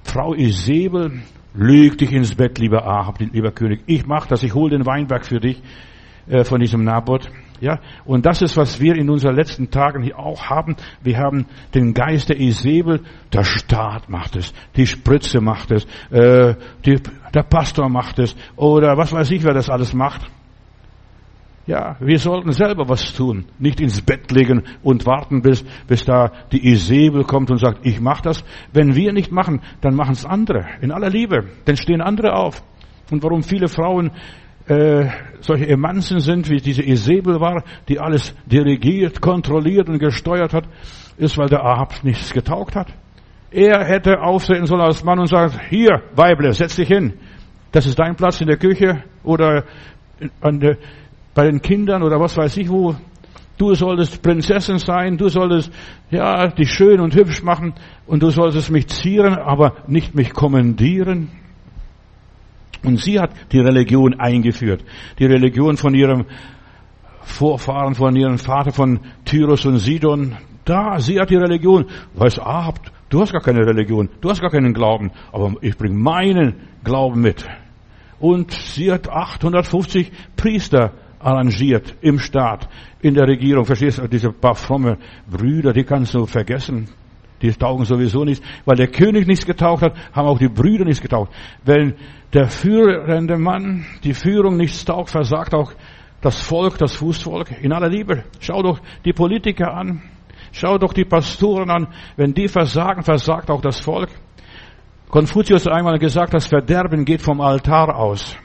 Frau 0.02 0.34
Isabel, 0.34 1.22
lüg 1.54 1.98
dich 1.98 2.12
ins 2.12 2.34
Bett, 2.34 2.58
lieber 2.58 2.86
Ahab, 2.86 3.20
lieber 3.20 3.52
König. 3.52 3.82
Ich 3.86 4.06
mach 4.06 4.26
das, 4.26 4.42
ich 4.42 4.54
hole 4.54 4.70
den 4.70 4.86
Weinberg 4.86 5.24
für 5.26 5.38
dich 5.38 5.62
äh, 6.26 6.44
von 6.44 6.60
diesem 6.60 6.82
Naboth. 6.82 7.30
Ja, 7.60 7.78
und 8.04 8.26
das 8.26 8.42
ist, 8.42 8.56
was 8.56 8.80
wir 8.80 8.96
in 8.96 9.08
unseren 9.08 9.36
letzten 9.36 9.70
Tagen 9.70 10.02
hier 10.02 10.18
auch 10.18 10.46
haben. 10.46 10.76
Wir 11.02 11.18
haben 11.18 11.46
den 11.74 11.94
Geist 11.94 12.28
der 12.28 12.40
Isabel. 12.40 13.00
Der 13.32 13.44
Staat 13.44 14.08
macht 14.08 14.36
es, 14.36 14.52
die 14.76 14.86
Spritze 14.86 15.40
macht 15.40 15.70
es, 15.70 15.86
äh, 16.10 16.56
die, 16.84 17.00
der 17.32 17.42
Pastor 17.42 17.88
macht 17.88 18.18
es 18.18 18.34
oder 18.56 18.96
was 18.96 19.12
weiß 19.12 19.30
ich, 19.30 19.44
wer 19.44 19.54
das 19.54 19.70
alles 19.70 19.94
macht. 19.94 20.22
Ja, 21.66 21.96
wir 21.98 22.18
sollten 22.18 22.52
selber 22.52 22.88
was 22.90 23.14
tun, 23.14 23.46
nicht 23.58 23.80
ins 23.80 24.02
Bett 24.02 24.30
legen 24.30 24.64
und 24.82 25.06
warten, 25.06 25.40
bis, 25.40 25.64
bis 25.86 26.04
da 26.04 26.30
die 26.52 26.68
Isabel 26.68 27.24
kommt 27.24 27.50
und 27.50 27.58
sagt, 27.58 27.86
ich 27.86 28.00
mach 28.00 28.20
das. 28.20 28.44
Wenn 28.74 28.94
wir 28.94 29.14
nicht 29.14 29.32
machen, 29.32 29.62
dann 29.80 29.94
machen 29.94 30.12
es 30.12 30.26
andere, 30.26 30.66
in 30.82 30.92
aller 30.92 31.08
Liebe. 31.08 31.44
Dann 31.64 31.76
stehen 31.76 32.02
andere 32.02 32.34
auf. 32.34 32.62
Und 33.10 33.22
warum 33.22 33.42
viele 33.42 33.68
Frauen 33.68 34.10
äh, 34.66 35.08
solche 35.40 35.68
Emanzen 35.68 36.20
sind, 36.20 36.50
wie 36.50 36.58
diese 36.58 36.82
Isabel 36.82 37.40
war, 37.40 37.64
die 37.88 37.98
alles 37.98 38.34
dirigiert, 38.44 39.22
kontrolliert 39.22 39.88
und 39.88 39.98
gesteuert 39.98 40.52
hat, 40.52 40.64
ist, 41.16 41.38
weil 41.38 41.48
der 41.48 41.64
Ahab 41.64 42.02
nichts 42.02 42.32
getaugt 42.32 42.76
hat. 42.76 42.92
Er 43.50 43.84
hätte 43.84 44.20
auftreten 44.20 44.66
sollen 44.66 44.82
als 44.82 45.04
Mann 45.04 45.18
und 45.18 45.28
sagen, 45.28 45.58
hier, 45.70 46.02
Weible, 46.14 46.52
setz 46.52 46.76
dich 46.76 46.88
hin. 46.88 47.14
Das 47.72 47.86
ist 47.86 47.98
dein 47.98 48.16
Platz 48.16 48.40
in 48.40 48.48
der 48.48 48.56
Küche 48.56 49.04
oder 49.22 49.64
an 50.40 50.60
der, 50.60 50.78
bei 51.34 51.44
den 51.44 51.60
Kindern 51.60 52.02
oder 52.02 52.20
was 52.20 52.36
weiß 52.36 52.56
ich 52.56 52.68
wo. 52.68 52.94
Du 53.56 53.74
solltest 53.74 54.20
Prinzessin 54.22 54.78
sein, 54.78 55.16
du 55.16 55.28
solltest, 55.28 55.72
ja, 56.10 56.48
dich 56.48 56.72
schön 56.72 56.98
und 57.00 57.14
hübsch 57.14 57.42
machen 57.42 57.74
und 58.06 58.22
du 58.22 58.30
solltest 58.30 58.70
mich 58.70 58.88
zieren, 58.88 59.34
aber 59.34 59.74
nicht 59.86 60.14
mich 60.14 60.32
kommandieren. 60.32 61.30
Und 62.82 62.98
sie 62.98 63.20
hat 63.20 63.30
die 63.52 63.60
Religion 63.60 64.18
eingeführt. 64.18 64.84
Die 65.18 65.26
Religion 65.26 65.76
von 65.76 65.94
ihrem 65.94 66.26
Vorfahren, 67.22 67.94
von 67.94 68.14
ihrem 68.16 68.38
Vater 68.38 68.72
von 68.72 69.00
Tyrus 69.24 69.64
und 69.64 69.78
Sidon. 69.78 70.36
Da, 70.64 70.98
sie 70.98 71.20
hat 71.20 71.30
die 71.30 71.36
Religion. 71.36 71.86
Weiß 72.14 72.40
Ahab 72.40 72.80
Du 73.14 73.20
hast 73.20 73.30
gar 73.30 73.42
keine 73.42 73.64
Religion, 73.64 74.08
du 74.20 74.28
hast 74.28 74.40
gar 74.40 74.50
keinen 74.50 74.74
Glauben, 74.74 75.12
aber 75.30 75.54
ich 75.60 75.76
bringe 75.76 75.94
meinen 75.94 76.54
Glauben 76.82 77.20
mit. 77.20 77.46
Und 78.18 78.50
sie 78.50 78.90
hat 78.90 79.08
850 79.08 80.10
Priester 80.36 80.90
arrangiert 81.24 81.96
im 82.02 82.18
Staat, 82.18 82.68
in 83.00 83.14
der 83.14 83.26
Regierung. 83.26 83.64
Verstehst 83.64 83.98
du, 83.98 84.06
diese 84.06 84.30
paar 84.30 84.54
fromme 84.54 84.98
Brüder, 85.28 85.72
die 85.72 85.84
kannst 85.84 86.14
du 86.14 86.26
vergessen. 86.26 86.88
Die 87.42 87.50
taugen 87.52 87.84
sowieso 87.84 88.24
nichts. 88.24 88.44
Weil 88.64 88.76
der 88.76 88.88
König 88.88 89.26
nichts 89.26 89.44
getaucht 89.46 89.82
hat, 89.82 89.94
haben 90.12 90.28
auch 90.28 90.38
die 90.38 90.48
Brüder 90.48 90.84
nichts 90.84 91.00
getaucht. 91.00 91.30
Wenn 91.64 91.94
der 92.32 92.48
führende 92.48 93.38
Mann 93.38 93.84
die 94.04 94.14
Führung 94.14 94.56
nichts 94.56 94.84
taugt, 94.84 95.10
versagt 95.10 95.54
auch 95.54 95.72
das 96.20 96.40
Volk, 96.40 96.78
das 96.78 96.96
Fußvolk. 96.96 97.62
In 97.62 97.72
aller 97.72 97.88
Liebe. 97.88 98.24
Schau 98.40 98.62
doch 98.62 98.80
die 99.04 99.12
Politiker 99.12 99.74
an. 99.74 100.02
Schau 100.52 100.78
doch 100.78 100.92
die 100.92 101.04
Pastoren 101.04 101.70
an. 101.70 101.88
Wenn 102.16 102.32
die 102.32 102.48
versagen, 102.48 103.02
versagt 103.02 103.50
auch 103.50 103.60
das 103.60 103.80
Volk. 103.80 104.10
Konfuzius 105.08 105.66
einmal 105.66 105.98
gesagt, 105.98 106.34
das 106.34 106.46
Verderben 106.46 107.04
geht 107.04 107.22
vom 107.22 107.40
Altar 107.40 107.96
aus. 107.96 108.36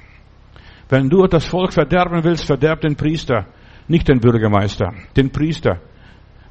Wenn 0.90 1.10
du 1.10 1.28
das 1.28 1.46
Volk 1.46 1.72
verderben 1.72 2.24
willst, 2.24 2.46
verderb 2.46 2.82
den 2.82 2.96
Priester, 2.96 3.46
nicht 3.88 4.08
den 4.08 4.20
Bürgermeister, 4.20 4.94
den 5.16 5.32
Priester. 5.32 5.80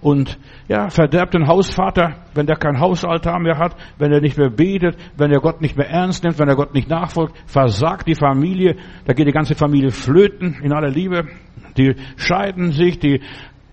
Und 0.01 0.39
ja, 0.69 0.91
verderbt 0.91 1.35
den 1.35 1.49
Hausvater, 1.49 2.25
wenn 2.35 2.47
der 2.47 2.55
kein 2.57 2.79
Hausaltar 2.79 3.41
mehr 3.41 3.59
hat, 3.59 3.75
wenn 3.99 4.13
er 4.13 4.21
nicht 4.21 4.39
mehr 4.39 4.51
betet, 4.51 4.97
wenn 5.17 5.33
er 5.33 5.41
Gott 5.41 5.61
nicht 5.61 5.77
mehr 5.77 5.89
ernst 5.89 6.23
nimmt, 6.23 6.39
wenn 6.39 6.49
er 6.49 6.55
Gott 6.55 6.73
nicht 6.73 6.89
nachfolgt, 6.89 7.37
versagt 7.47 8.07
die 8.07 8.15
Familie, 8.15 8.77
da 9.07 9.13
geht 9.13 9.27
die 9.27 9.33
ganze 9.33 9.57
Familie 9.57 9.91
flöten 9.91 10.61
in 10.63 10.73
aller 10.73 10.91
Liebe. 10.91 11.27
Die 11.77 11.97
scheiden 12.17 12.71
sich, 12.71 13.01
die 13.01 13.21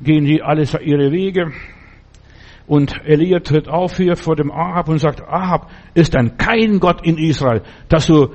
gehen 0.02 0.26
die 0.26 0.42
alles 0.42 0.74
ihre 0.74 1.12
Wege. 1.12 1.52
Und 2.66 3.00
Elia 3.06 3.42
tritt 3.42 3.68
auf 3.68 3.98
hier 3.98 4.16
vor 4.16 4.36
dem 4.36 4.52
Ahab 4.52 4.90
und 4.90 4.98
sagt, 4.98 5.22
Ahab, 5.22 5.70
ist 5.94 6.16
denn 6.16 6.38
kein 6.38 6.80
Gott 6.80 7.06
in 7.06 7.20
Israel, 7.20 7.62
dass 7.90 8.08
du 8.08 8.30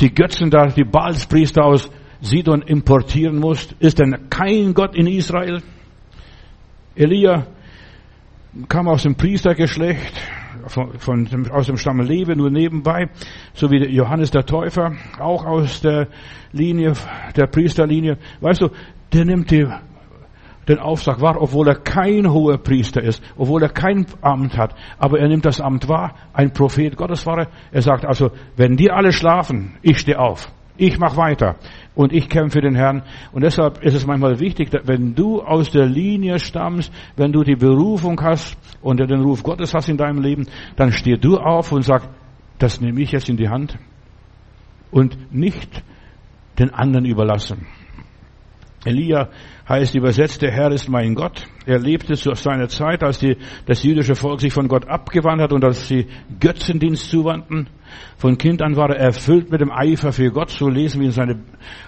die 0.00 0.14
Götzen 0.14 0.50
da, 0.50 0.66
die 0.66 0.84
Baalspriester 0.84 1.64
aus 1.64 1.90
Sidon 2.20 2.62
importieren 2.62 3.38
musst? 3.38 3.74
Ist 3.78 3.98
denn 3.98 4.28
kein 4.30 4.74
Gott 4.74 4.94
in 4.96 5.06
Israel? 5.06 5.62
Elia 6.94 7.46
kam 8.68 8.88
aus 8.88 9.02
dem 9.02 9.14
Priestergeschlecht, 9.14 10.20
von, 10.66 10.98
von, 10.98 11.50
aus 11.50 11.66
dem 11.66 11.76
Stamm 11.76 12.00
Lewe, 12.00 12.34
nur 12.34 12.50
nebenbei, 12.50 13.08
so 13.54 13.70
wie 13.70 13.84
Johannes 13.86 14.30
der 14.30 14.44
Täufer, 14.44 14.96
auch 15.20 15.44
aus 15.44 15.80
der 15.80 16.08
Linie, 16.52 16.94
der 17.36 17.46
Priesterlinie. 17.46 18.18
Weißt 18.40 18.62
du, 18.62 18.70
der 19.12 19.24
nimmt 19.24 19.50
die, 19.50 19.66
den 20.68 20.78
Auftrag 20.78 21.20
wahr, 21.20 21.40
obwohl 21.40 21.68
er 21.68 21.76
kein 21.76 22.30
hoher 22.30 22.58
Priester 22.58 23.02
ist, 23.02 23.22
obwohl 23.36 23.62
er 23.62 23.70
kein 23.70 24.06
Amt 24.20 24.56
hat, 24.56 24.74
aber 24.98 25.18
er 25.18 25.28
nimmt 25.28 25.46
das 25.46 25.60
Amt 25.60 25.88
wahr, 25.88 26.14
ein 26.32 26.52
Prophet 26.52 26.96
Gottes 26.96 27.26
war 27.26 27.38
er. 27.38 27.48
Er 27.72 27.82
sagt 27.82 28.04
also, 28.04 28.30
wenn 28.56 28.76
die 28.76 28.90
alle 28.90 29.12
schlafen, 29.12 29.76
ich 29.82 29.98
stehe 29.98 30.18
auf. 30.18 30.52
Ich 30.80 30.96
mache 31.00 31.16
weiter 31.16 31.56
und 31.96 32.12
ich 32.12 32.28
kämpfe 32.28 32.60
den 32.60 32.76
Herrn. 32.76 33.02
Und 33.32 33.42
deshalb 33.42 33.82
ist 33.82 33.94
es 33.94 34.06
manchmal 34.06 34.38
wichtig, 34.38 34.70
wenn 34.84 35.16
du 35.16 35.42
aus 35.42 35.72
der 35.72 35.86
Linie 35.86 36.38
stammst, 36.38 36.92
wenn 37.16 37.32
du 37.32 37.42
die 37.42 37.56
Berufung 37.56 38.20
hast 38.22 38.56
und 38.80 39.00
den 39.00 39.20
Ruf 39.20 39.42
Gottes 39.42 39.74
hast 39.74 39.88
in 39.88 39.96
deinem 39.96 40.22
Leben, 40.22 40.46
dann 40.76 40.92
steh 40.92 41.16
du 41.16 41.36
auf 41.36 41.72
und 41.72 41.82
sag, 41.82 42.08
das 42.58 42.80
nehme 42.80 43.00
ich 43.00 43.10
jetzt 43.10 43.28
in 43.28 43.36
die 43.36 43.48
Hand 43.48 43.76
und 44.92 45.32
nicht 45.32 45.82
den 46.60 46.72
anderen 46.72 47.06
überlassen. 47.06 47.66
Elia 48.88 49.28
heißt 49.68 49.94
übersetzt, 49.94 50.42
der 50.42 50.50
Herr 50.50 50.72
ist 50.72 50.88
mein 50.88 51.14
Gott. 51.14 51.46
Er 51.66 51.78
lebte 51.78 52.14
zu 52.14 52.32
seiner 52.34 52.68
Zeit, 52.68 53.02
als 53.02 53.18
die, 53.18 53.36
das 53.66 53.82
jüdische 53.82 54.14
Volk 54.14 54.40
sich 54.40 54.52
von 54.52 54.68
Gott 54.68 54.88
abgewandt 54.88 55.42
hat 55.42 55.52
und 55.52 55.64
als 55.64 55.86
sie 55.86 56.06
Götzendienst 56.40 57.10
zuwandten. 57.10 57.68
Von 58.16 58.38
Kind 58.38 58.62
an 58.62 58.76
war 58.76 58.90
er 58.90 58.98
erfüllt 58.98 59.50
mit 59.50 59.60
dem 59.60 59.70
Eifer 59.70 60.12
für 60.12 60.30
Gott. 60.30 60.50
So 60.50 60.68
lesen 60.68 61.00
wir 61.00 61.06
in 61.06 61.12
seiner 61.12 61.36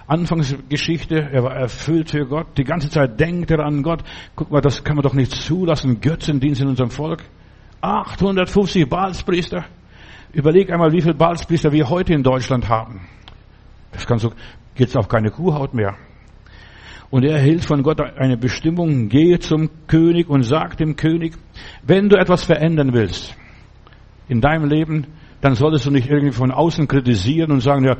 Anfangsgeschichte. 0.07 1.29
Er 1.31 1.43
war 1.43 1.55
erfüllt 1.55 2.11
für 2.11 2.25
Gott. 2.25 2.57
Die 2.57 2.63
ganze 2.63 2.89
Zeit 2.89 3.19
denkt 3.19 3.49
er 3.49 3.59
an 3.61 3.81
Gott. 3.81 4.03
Guck 4.35 4.51
mal, 4.51 4.61
das 4.61 4.83
kann 4.83 4.95
man 4.95 5.03
doch 5.03 5.13
nicht 5.15 5.31
zulassen. 5.31 6.01
Götzendienst 6.01 6.61
in 6.61 6.67
unserem 6.67 6.91
Volk. 6.91 7.23
850 7.81 8.87
Baalspriester. 8.87 9.65
Überleg 10.33 10.71
einmal, 10.71 10.91
wie 10.91 11.01
viele 11.01 11.15
Baalspriester 11.15 11.71
wir 11.71 11.89
heute 11.89 12.13
in 12.13 12.23
Deutschland 12.23 12.69
haben. 12.69 13.01
Das 13.91 14.05
kannst 14.05 14.23
du, 14.25 14.29
geht's 14.75 14.95
auf 14.95 15.07
keine 15.07 15.31
Kuhhaut 15.31 15.73
mehr. 15.73 15.97
Und 17.11 17.25
er 17.25 17.35
erhielt 17.35 17.65
von 17.65 17.83
Gott 17.83 17.99
eine 18.01 18.37
Bestimmung, 18.37 19.09
gehe 19.09 19.37
zum 19.39 19.69
König 19.87 20.29
und 20.29 20.43
sag 20.43 20.77
dem 20.77 20.95
König, 20.95 21.33
wenn 21.83 22.07
du 22.07 22.15
etwas 22.15 22.45
verändern 22.45 22.93
willst 22.93 23.35
in 24.29 24.39
deinem 24.39 24.69
Leben, 24.69 25.07
dann 25.41 25.55
solltest 25.55 25.85
du 25.85 25.91
nicht 25.91 26.09
irgendwie 26.09 26.31
von 26.31 26.51
außen 26.51 26.87
kritisieren 26.87 27.51
und 27.51 27.59
sagen, 27.59 27.83
ja, 27.83 27.97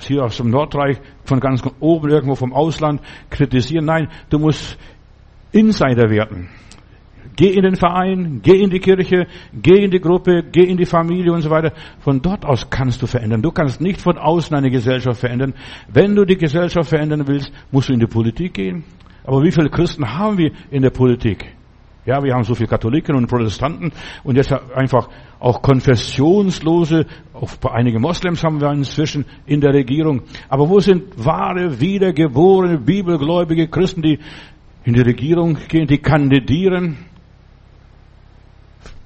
hier 0.00 0.24
aus 0.24 0.38
dem 0.38 0.50
Nordreich, 0.50 0.98
von 1.24 1.38
ganz 1.38 1.62
oben 1.78 2.10
irgendwo 2.10 2.34
vom 2.34 2.52
Ausland 2.52 3.00
kritisieren. 3.30 3.84
Nein, 3.84 4.08
du 4.28 4.40
musst 4.40 4.76
Insider 5.52 6.10
werden. 6.10 6.48
Geh 7.36 7.48
in 7.48 7.62
den 7.62 7.76
Verein, 7.76 8.40
geh 8.42 8.60
in 8.62 8.70
die 8.70 8.78
Kirche, 8.78 9.26
geh 9.54 9.84
in 9.84 9.90
die 9.90 10.00
Gruppe, 10.00 10.42
geh 10.50 10.64
in 10.64 10.76
die 10.76 10.84
Familie 10.84 11.32
und 11.32 11.42
so 11.42 11.50
weiter. 11.50 11.72
Von 12.00 12.20
dort 12.20 12.44
aus 12.44 12.68
kannst 12.68 13.00
du 13.00 13.06
verändern. 13.06 13.42
Du 13.42 13.50
kannst 13.50 13.80
nicht 13.80 14.00
von 14.00 14.18
außen 14.18 14.54
eine 14.56 14.70
Gesellschaft 14.70 15.20
verändern. 15.20 15.54
Wenn 15.88 16.14
du 16.14 16.24
die 16.24 16.36
Gesellschaft 16.36 16.90
verändern 16.90 17.26
willst, 17.26 17.52
musst 17.70 17.88
du 17.88 17.94
in 17.94 18.00
die 18.00 18.06
Politik 18.06 18.54
gehen. 18.54 18.84
Aber 19.24 19.42
wie 19.42 19.52
viele 19.52 19.70
Christen 19.70 20.06
haben 20.06 20.36
wir 20.38 20.52
in 20.70 20.82
der 20.82 20.90
Politik? 20.90 21.54
Ja, 22.04 22.22
wir 22.22 22.34
haben 22.34 22.42
so 22.42 22.56
viele 22.56 22.68
Katholiken 22.68 23.14
und 23.14 23.28
Protestanten 23.28 23.92
und 24.24 24.36
jetzt 24.36 24.52
einfach 24.74 25.08
auch 25.38 25.62
Konfessionslose, 25.62 27.06
auch 27.32 27.50
einige 27.70 28.00
Moslems 28.00 28.42
haben 28.42 28.60
wir 28.60 28.72
inzwischen 28.72 29.24
in 29.46 29.60
der 29.60 29.72
Regierung. 29.72 30.22
Aber 30.48 30.68
wo 30.68 30.80
sind 30.80 31.24
wahre, 31.24 31.80
wiedergeborene, 31.80 32.78
bibelgläubige 32.78 33.68
Christen, 33.68 34.02
die 34.02 34.18
in 34.84 34.94
die 34.94 35.00
Regierung 35.00 35.56
gehen, 35.68 35.86
die 35.86 35.98
kandidieren? 35.98 36.96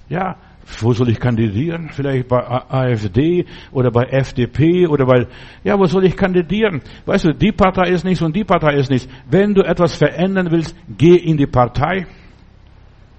Ja, 0.09 0.37
wo 0.81 0.93
soll 0.93 1.11
ich 1.11 1.21
kandidieren? 1.21 1.91
Vielleicht 1.93 2.29
bei 2.29 2.45
AfD 2.47 3.47
oder 3.71 3.91
bei 3.91 4.05
FDP 4.05 4.87
oder 4.87 5.07
bei, 5.07 5.27
ja, 5.63 5.79
wo 5.79 5.87
soll 5.87 6.05
ich 6.05 6.17
kandidieren? 6.17 6.83
Weißt 7.05 7.25
du, 7.25 7.33
die 7.33 7.53
Partei 7.53 7.91
ist 7.91 8.05
nichts 8.05 8.23
und 8.23 8.35
die 8.35 8.45
Partei 8.45 8.75
ist 8.75 8.91
nichts. 8.91 9.09
Wenn 9.31 9.55
du 9.55 9.63
etwas 9.63 9.97
verändern 9.97 10.51
willst, 10.51 10.77
geh 10.89 11.15
in 11.17 11.37
die 11.37 11.47
Partei 11.47 12.07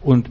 und 0.02 0.30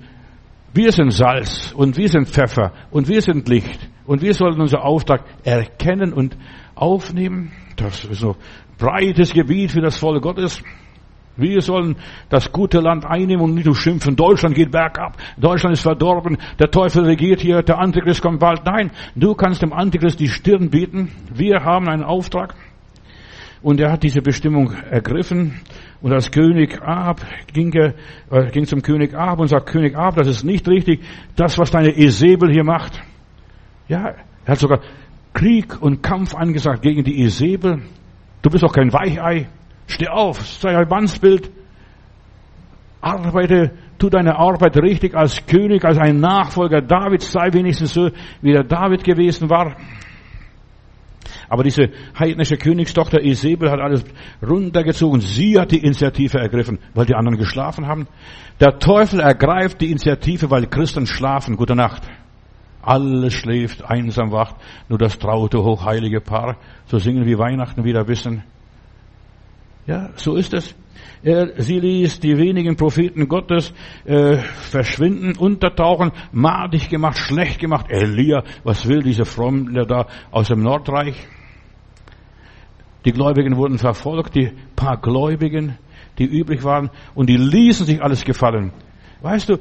wir 0.74 0.92
sind 0.92 1.10
Salz 1.10 1.72
und 1.74 1.96
wir 1.96 2.08
sind 2.08 2.28
Pfeffer 2.28 2.72
und 2.90 3.08
wir 3.08 3.22
sind 3.22 3.48
Licht 3.48 3.88
und 4.06 4.20
wir 4.20 4.34
sollen 4.34 4.60
unseren 4.60 4.82
Auftrag 4.82 5.24
erkennen 5.42 6.12
und 6.12 6.36
aufnehmen. 6.74 7.52
Das 7.76 8.04
ist 8.04 8.20
so 8.20 8.36
breites 8.78 9.32
Gebiet 9.32 9.72
für 9.72 9.80
das 9.80 9.96
Volk 9.96 10.22
Gottes. 10.22 10.62
Wir 11.36 11.60
sollen 11.60 11.96
das 12.28 12.50
gute 12.50 12.80
Land 12.80 13.04
einnehmen 13.04 13.44
und 13.44 13.54
nicht 13.54 13.66
nur 13.66 13.76
schimpfen, 13.76 14.16
Deutschland 14.16 14.54
geht 14.54 14.70
bergab, 14.70 15.16
Deutschland 15.36 15.74
ist 15.74 15.82
verdorben, 15.82 16.38
der 16.58 16.70
Teufel 16.70 17.04
regiert 17.04 17.40
hier, 17.40 17.62
der 17.62 17.78
Antichrist 17.78 18.22
kommt 18.22 18.40
bald. 18.40 18.64
Nein, 18.64 18.90
du 19.14 19.34
kannst 19.34 19.62
dem 19.62 19.72
Antichrist 19.72 20.18
die 20.20 20.28
Stirn 20.28 20.70
bieten. 20.70 21.12
Wir 21.34 21.64
haben 21.64 21.88
einen 21.88 22.02
Auftrag. 22.02 22.54
Und 23.62 23.80
er 23.80 23.90
hat 23.90 24.02
diese 24.02 24.22
Bestimmung 24.22 24.72
ergriffen. 24.90 25.60
Und 26.00 26.12
als 26.12 26.30
König 26.30 26.80
Ahab 26.82 27.20
ging 27.52 27.72
er, 27.72 27.94
äh, 28.30 28.50
ging 28.50 28.66
zum 28.66 28.82
König 28.82 29.14
Ahab 29.14 29.40
und 29.40 29.48
sagt, 29.48 29.66
König 29.66 29.96
Ahab, 29.96 30.16
das 30.16 30.28
ist 30.28 30.44
nicht 30.44 30.68
richtig, 30.68 31.02
das, 31.34 31.58
was 31.58 31.70
deine 31.70 31.96
Esebel 31.96 32.50
hier 32.52 32.64
macht. 32.64 33.02
Ja, 33.88 34.14
er 34.44 34.52
hat 34.52 34.58
sogar 34.58 34.80
Krieg 35.32 35.80
und 35.82 36.02
Kampf 36.02 36.34
angesagt 36.34 36.82
gegen 36.82 37.02
die 37.02 37.22
Esebel. 37.22 37.82
Du 38.42 38.50
bist 38.50 38.62
doch 38.62 38.72
kein 38.72 38.92
Weichei. 38.92 39.48
Steh 39.86 40.08
auf, 40.08 40.44
sei 40.44 40.76
ein 40.76 40.88
Mannsbild. 40.88 41.50
Arbeite, 43.00 43.72
tu 43.98 44.08
deine 44.08 44.36
Arbeit 44.36 44.76
richtig 44.78 45.14
als 45.14 45.46
König, 45.46 45.84
als 45.84 45.98
ein 45.98 46.18
Nachfolger 46.18 46.80
Davids, 46.80 47.30
sei 47.30 47.52
wenigstens 47.52 47.94
so, 47.94 48.10
wie 48.42 48.52
der 48.52 48.64
David 48.64 49.04
gewesen 49.04 49.48
war. 49.48 49.76
Aber 51.48 51.62
diese 51.62 51.90
heidnische 52.18 52.56
Königstochter 52.56 53.22
Isabel 53.22 53.70
hat 53.70 53.80
alles 53.80 54.04
runtergezogen. 54.42 55.20
Sie 55.20 55.58
hat 55.58 55.70
die 55.70 55.78
Initiative 55.78 56.38
ergriffen, 56.38 56.78
weil 56.94 57.06
die 57.06 57.14
anderen 57.14 57.38
geschlafen 57.38 57.86
haben. 57.86 58.08
Der 58.60 58.78
Teufel 58.78 59.20
ergreift 59.20 59.80
die 59.80 59.90
Initiative, 59.90 60.50
weil 60.50 60.66
Christen 60.66 61.06
schlafen. 61.06 61.56
Gute 61.56 61.76
Nacht. 61.76 62.02
Alles 62.82 63.34
schläft, 63.34 63.84
einsam 63.84 64.30
wacht, 64.30 64.56
nur 64.88 64.98
das 64.98 65.18
traute, 65.18 65.58
hochheilige 65.58 66.20
Paar. 66.20 66.56
So 66.86 66.98
singen 66.98 67.26
wir 67.26 67.38
Weihnachten 67.38 67.84
wieder 67.84 68.06
wissen. 68.06 68.44
Ja, 69.86 70.10
so 70.16 70.36
ist 70.36 70.52
es. 70.54 70.74
Er, 71.22 71.60
sie 71.60 71.78
ließ 71.80 72.20
die 72.20 72.36
wenigen 72.36 72.76
Propheten 72.76 73.28
Gottes 73.28 73.72
äh, 74.04 74.36
verschwinden, 74.36 75.36
untertauchen, 75.36 76.12
madig 76.32 76.88
gemacht, 76.88 77.18
schlecht 77.18 77.60
gemacht. 77.60 77.86
Elia, 77.88 78.42
was 78.64 78.86
will 78.86 79.02
diese 79.02 79.24
Fromme 79.24 79.86
da 79.86 80.06
aus 80.30 80.48
dem 80.48 80.62
Nordreich? 80.62 81.26
Die 83.04 83.12
Gläubigen 83.12 83.56
wurden 83.56 83.78
verfolgt, 83.78 84.34
die 84.34 84.52
paar 84.74 85.00
Gläubigen, 85.00 85.78
die 86.18 86.24
übrig 86.24 86.64
waren, 86.64 86.90
und 87.14 87.28
die 87.28 87.36
ließen 87.36 87.86
sich 87.86 88.02
alles 88.02 88.24
gefallen. 88.24 88.72
Weißt 89.22 89.48
du, 89.48 89.58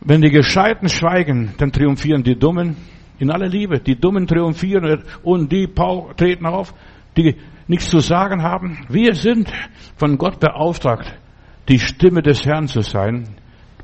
Wenn 0.00 0.22
die 0.22 0.30
Gescheiten 0.30 0.88
schweigen, 0.88 1.54
dann 1.58 1.72
triumphieren 1.72 2.22
die 2.22 2.38
Dummen. 2.38 2.76
In 3.18 3.30
aller 3.30 3.48
Liebe. 3.48 3.80
Die 3.80 3.98
Dummen 3.98 4.26
triumphieren 4.26 5.02
und 5.22 5.50
die 5.50 5.68
treten 6.16 6.46
auf, 6.46 6.74
die 7.16 7.34
nichts 7.68 7.88
zu 7.88 8.00
sagen 8.00 8.42
haben. 8.42 8.78
Wir 8.88 9.14
sind 9.14 9.52
von 9.96 10.18
Gott 10.18 10.40
beauftragt, 10.40 11.18
die 11.68 11.78
Stimme 11.78 12.22
des 12.22 12.44
Herrn 12.46 12.68
zu 12.68 12.80
sein 12.80 13.36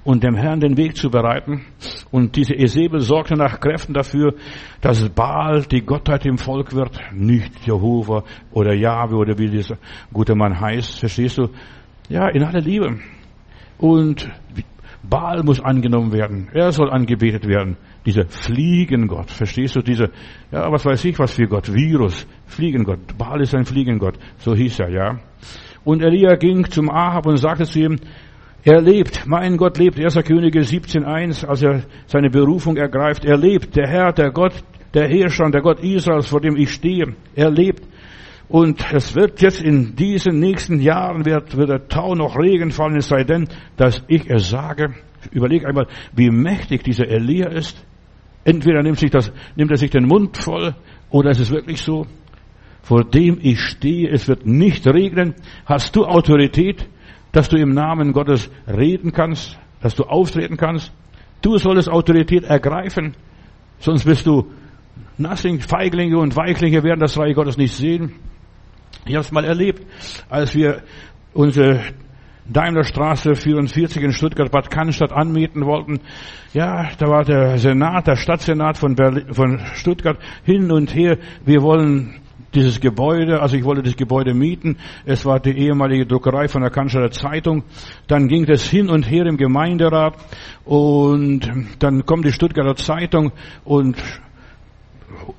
und 0.05 0.25
dem 0.25 0.35
Herrn 0.35 0.61
den 0.61 0.77
Weg 0.77 0.97
zu 0.97 1.11
bereiten. 1.11 1.65
Und 2.11 2.37
diese 2.37 2.55
Esebel 2.55 3.01
sorgte 3.01 3.35
nach 3.35 3.61
Kräften 3.61 3.95
dafür, 3.95 4.35
dass 4.81 5.09
Baal 5.09 5.63
die 5.63 5.83
Gottheit 5.83 6.27
im 6.27 6.39
Volk 6.39 6.75
wird, 6.75 6.99
nicht 7.13 7.67
Jehova 7.67 8.25
oder 8.53 8.75
Jahwe 8.75 9.17
oder 9.17 9.39
wie 9.39 9.49
dieser 9.49 9.77
gute 10.13 10.35
Mann 10.35 10.61
heißt. 10.61 11.01
Verstehst 11.01 11.39
du? 11.39 11.49
Ja, 12.09 12.29
in 12.29 12.43
aller 12.43 12.61
Liebe. 12.61 12.99
Und 13.79 14.29
Baal 15.03 15.43
muss 15.43 15.61
angenommen 15.61 16.13
werden. 16.13 16.49
Er 16.53 16.73
soll 16.73 16.91
angebetet 16.91 17.47
werden. 17.47 17.77
Dieser 18.05 18.27
Fliegengott. 18.27 19.31
Verstehst 19.31 19.77
du? 19.77 19.81
Diese, 19.81 20.11
ja, 20.51 20.71
was 20.73 20.85
weiß 20.85 21.05
ich, 21.05 21.19
was 21.19 21.35
für 21.35 21.47
Gott? 21.47 21.73
Virus. 21.73 22.27
Fliegengott. 22.47 23.17
Baal 23.17 23.41
ist 23.41 23.55
ein 23.55 23.65
Fliegengott. 23.65 24.19
So 24.39 24.55
hieß 24.55 24.81
er, 24.81 24.91
ja. 24.91 25.21
Und 25.85 26.03
Elia 26.03 26.35
ging 26.37 26.65
zum 26.71 26.91
Ahab 26.91 27.27
und 27.27 27.37
sagte 27.37 27.65
zu 27.65 27.81
ihm, 27.81 27.99
er 28.65 28.81
lebt, 28.81 29.27
mein 29.27 29.57
Gott 29.57 29.79
lebt, 29.79 29.99
1. 29.99 30.15
Könige 30.25 30.61
17.1, 30.61 31.45
als 31.45 31.63
er 31.63 31.83
seine 32.07 32.31
Berufung 32.31 32.77
ergreift. 32.77 33.25
Er 33.25 33.37
lebt, 33.37 33.75
der 33.75 33.89
Herr, 33.89 34.13
der 34.13 34.31
Gott, 34.31 34.53
der 34.95 35.09
Herrscher 35.09 35.51
der 35.51 35.63
Gott 35.63 35.81
Israels, 35.81 36.29
vor 36.29 36.41
dem 36.41 36.57
ich 36.57 36.71
stehe. 36.71 37.17
Er 37.35 37.51
lebt. 37.51 37.83
Und 38.49 38.85
es 38.93 39.17
wird 39.17 39.41
jetzt 39.41 39.63
in 39.63 39.97
diesen 39.97 40.39
nächsten 40.39 40.81
Jahren 40.81 41.25
wird, 41.25 41.57
wird 41.57 41.71
der 41.71 41.89
Tau 41.89 42.15
noch 42.15 42.37
Regen 42.37 42.71
fallen, 42.71 42.97
es 42.97 43.09
sei 43.09 43.25
denn, 43.25 43.49
dass 43.77 44.05
ich 44.07 44.31
es 44.31 44.51
sage. 44.51 44.95
Überleg 45.31 45.65
einmal, 45.65 45.87
wie 46.15 46.31
mächtig 46.31 46.85
dieser 46.85 47.09
Elia 47.09 47.49
ist. 47.49 47.85
Entweder 48.45 48.83
nimmt, 48.83 48.99
sich 48.99 49.11
das, 49.11 49.33
nimmt 49.57 49.71
er 49.71 49.77
sich 49.77 49.91
den 49.91 50.07
Mund 50.07 50.37
voll, 50.37 50.75
oder 51.11 51.31
ist 51.31 51.41
es 51.41 51.51
wirklich 51.51 51.81
so, 51.81 52.07
vor 52.83 53.05
dem 53.05 53.39
ich 53.41 53.61
stehe, 53.61 54.11
es 54.11 54.27
wird 54.29 54.47
nicht 54.47 54.87
regnen. 54.87 55.35
Hast 55.65 55.95
du 55.95 56.05
Autorität? 56.05 56.89
dass 57.33 57.49
du 57.49 57.57
im 57.57 57.73
Namen 57.73 58.13
Gottes 58.13 58.51
reden 58.69 59.13
kannst, 59.13 59.59
dass 59.81 59.95
du 59.97 60.05
auftreten 60.05 60.57
kannst. 60.57 60.93
Du 61.41 61.57
solltest 61.57 61.89
Autorität 61.89 62.45
ergreifen, 62.45 63.17
sonst 63.79 64.05
bist 64.05 64.27
du 64.27 64.53
Nothing, 65.19 65.61
Feiglinge 65.61 66.19
und 66.19 66.37
Weichlinge 66.37 66.83
werden 66.83 67.01
das 67.01 67.19
Reich 67.19 67.35
Gottes 67.35 67.57
nicht 67.57 67.75
sehen. 67.75 68.15
Ich 69.05 69.15
habe 69.15 69.23
es 69.23 69.33
mal 69.33 69.45
erlebt, 69.45 69.85
als 70.29 70.55
wir 70.55 70.83
unsere 71.33 71.81
Daimlerstraße 72.49 73.35
44 73.35 74.03
in 74.03 74.13
Stuttgart-Bad 74.13 74.71
Cannstatt 74.71 75.13
anmieten 75.13 75.65
wollten. 75.65 76.01
Ja, 76.53 76.91
da 76.99 77.07
war 77.07 77.25
der 77.25 77.59
Senat, 77.59 78.07
der 78.07 78.17
Stadtsenat 78.17 78.79
von, 78.79 78.95
Berlin, 78.95 79.33
von 79.33 79.61
Stuttgart 79.75 80.19
hin 80.45 80.71
und 80.71 80.95
her. 80.95 81.19
Wir 81.45 81.63
wollen 81.63 82.21
dieses 82.55 82.81
Gebäude, 82.81 83.41
also 83.41 83.57
ich 83.57 83.65
wollte 83.65 83.83
das 83.83 83.97
Gebäude 83.97 84.35
mieten. 84.35 84.77
Es 85.05 85.25
war 85.25 85.41
die 85.41 85.57
ehemalige 85.57 86.07
Druckerei 86.07 86.49
von 86.49 86.63
der 86.63 86.71
Cannstatter 86.71 87.11
Zeitung. 87.11 87.65
Dann 88.09 88.29
ging 88.29 88.45
das 88.45 88.69
hin 88.69 88.91
und 88.91 89.11
her 89.11 89.27
im 89.27 89.37
Gemeinderat 89.37 90.15
und 90.65 91.49
dann 91.79 92.05
kommt 92.05 92.25
die 92.25 92.33
Stuttgarter 92.33 92.77
Zeitung 92.77 93.33
und 93.65 93.97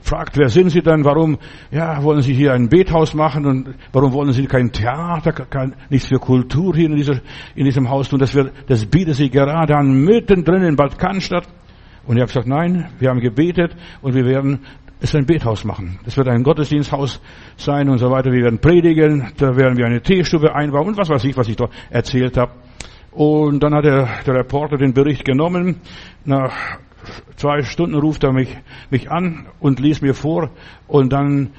fragt, 0.02 0.38
wer 0.38 0.50
sind 0.50 0.70
Sie 0.70 0.82
denn? 0.82 1.04
Warum, 1.04 1.38
ja, 1.72 2.02
wollen 2.04 2.22
Sie 2.22 2.34
hier 2.34 2.54
ein 2.54 2.70
Bethaus 2.70 3.14
machen 3.14 3.46
und 3.46 3.76
warum 3.92 4.14
wollen 4.14 4.32
Sie 4.32 4.46
kein 4.46 4.72
Theater, 4.72 5.32
kein, 5.32 5.76
nichts 5.90 6.08
für 6.08 6.20
Kultur 6.20 6.76
hier 6.76 6.88
in, 6.88 6.96
dieser, 6.96 7.22
in 7.56 7.66
diesem 7.66 7.90
Haus 7.90 8.10
tun? 8.10 8.20
Das, 8.20 8.34
wird, 8.34 8.52
das 8.68 8.86
bietet 8.86 9.16
Sie 9.16 9.30
gerade 9.30 9.76
an, 9.76 10.04
mittendrin 10.04 10.64
in 10.64 10.76
Bad 10.76 10.98
Cannstatt. 10.98 11.48
Und 12.06 12.18
ich 12.18 12.22
habe 12.22 12.28
gesagt, 12.28 12.48
nein, 12.48 12.90
wir 13.00 13.10
haben 13.10 13.22
gebetet 13.22 13.76
und 14.02 14.14
wir 14.14 14.26
werden 14.26 14.60
es 15.00 15.16
ein 15.16 15.26
Bethaus 15.26 15.66
machen. 15.66 16.00
Das 16.06 16.16
wird 16.18 16.28
ein 16.30 16.44
Gottesdiensthaus 16.44 17.22
sein 17.58 17.90
und 17.90 17.98
so 17.98 18.10
weiter. 18.10 18.32
Wir 18.32 18.44
werden 18.44 18.60
predigen, 18.60 19.32
da 19.38 19.56
werden 19.56 19.78
wir 19.78 19.86
eine 19.86 20.02
Teestube 20.02 20.56
einbauen 20.56 20.88
und 20.90 20.98
was 20.98 21.10
weiß 21.10 21.24
ich, 21.26 21.36
was 21.36 21.48
ich 21.50 21.58
dort 21.58 21.74
erzählt 21.90 22.38
habe. 22.38 22.54
Und 23.12 23.62
dann 23.62 23.76
hat 23.76 23.86
der, 23.86 24.08
der 24.26 24.36
Reporter 24.36 24.78
den 24.78 24.94
Bericht 24.94 25.24
genommen. 25.26 25.82
Nach 26.26 26.54
zwei 27.36 27.62
Stunden 27.64 27.96
ruft 27.96 28.24
er 28.24 28.34
mich, 28.34 28.56
mich 28.90 29.12
an 29.12 29.48
und 29.60 29.80
liest 29.80 30.02
mir 30.02 30.14
vor 30.14 30.50
und 30.88 31.14
dann 31.14 31.52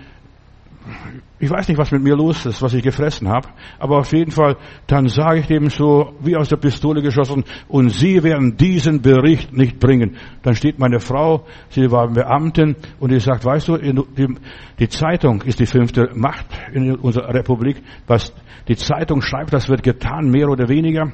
ich 1.39 1.51
weiß 1.51 1.69
nicht, 1.69 1.79
was 1.79 1.91
mit 1.91 2.03
mir 2.03 2.15
los 2.15 2.47
ist, 2.47 2.63
was 2.63 2.75
ich 2.75 2.83
gefressen 2.83 3.29
habe, 3.29 3.49
aber 3.79 3.99
auf 3.99 4.13
jeden 4.13 4.31
Fall, 4.31 4.57
dann 4.87 5.09
sage 5.09 5.41
ich 5.41 5.47
dem 5.47 5.69
so, 5.69 6.15
wie 6.21 6.37
aus 6.37 6.49
der 6.49 6.57
Pistole 6.57 7.03
geschossen, 7.03 7.45
und 7.69 7.89
Sie 7.91 8.23
werden 8.23 8.57
diesen 8.57 9.03
Bericht 9.03 9.53
nicht 9.53 9.79
bringen. 9.79 10.17
Dann 10.43 10.55
steht 10.55 10.79
meine 10.79 11.01
Frau, 11.01 11.45
sie 11.71 11.91
war 11.91 12.09
Beamtin, 12.09 12.77
und 13.01 13.13
die 13.13 13.21
sagt, 13.21 13.45
weißt 13.45 13.69
du, 13.69 13.77
die, 13.77 14.89
Zeitung 14.89 15.43
ist 15.43 15.59
die 15.59 15.67
fünfte 15.67 16.11
Macht 16.15 16.47
in 16.73 16.95
unserer 16.97 17.33
Republik, 17.35 17.83
was 18.07 18.33
die 18.69 18.77
Zeitung 18.77 19.21
schreibt, 19.21 19.53
das 19.53 19.69
wird 19.69 19.83
getan, 19.83 20.31
mehr 20.31 20.49
oder 20.49 20.69
weniger. 20.69 21.13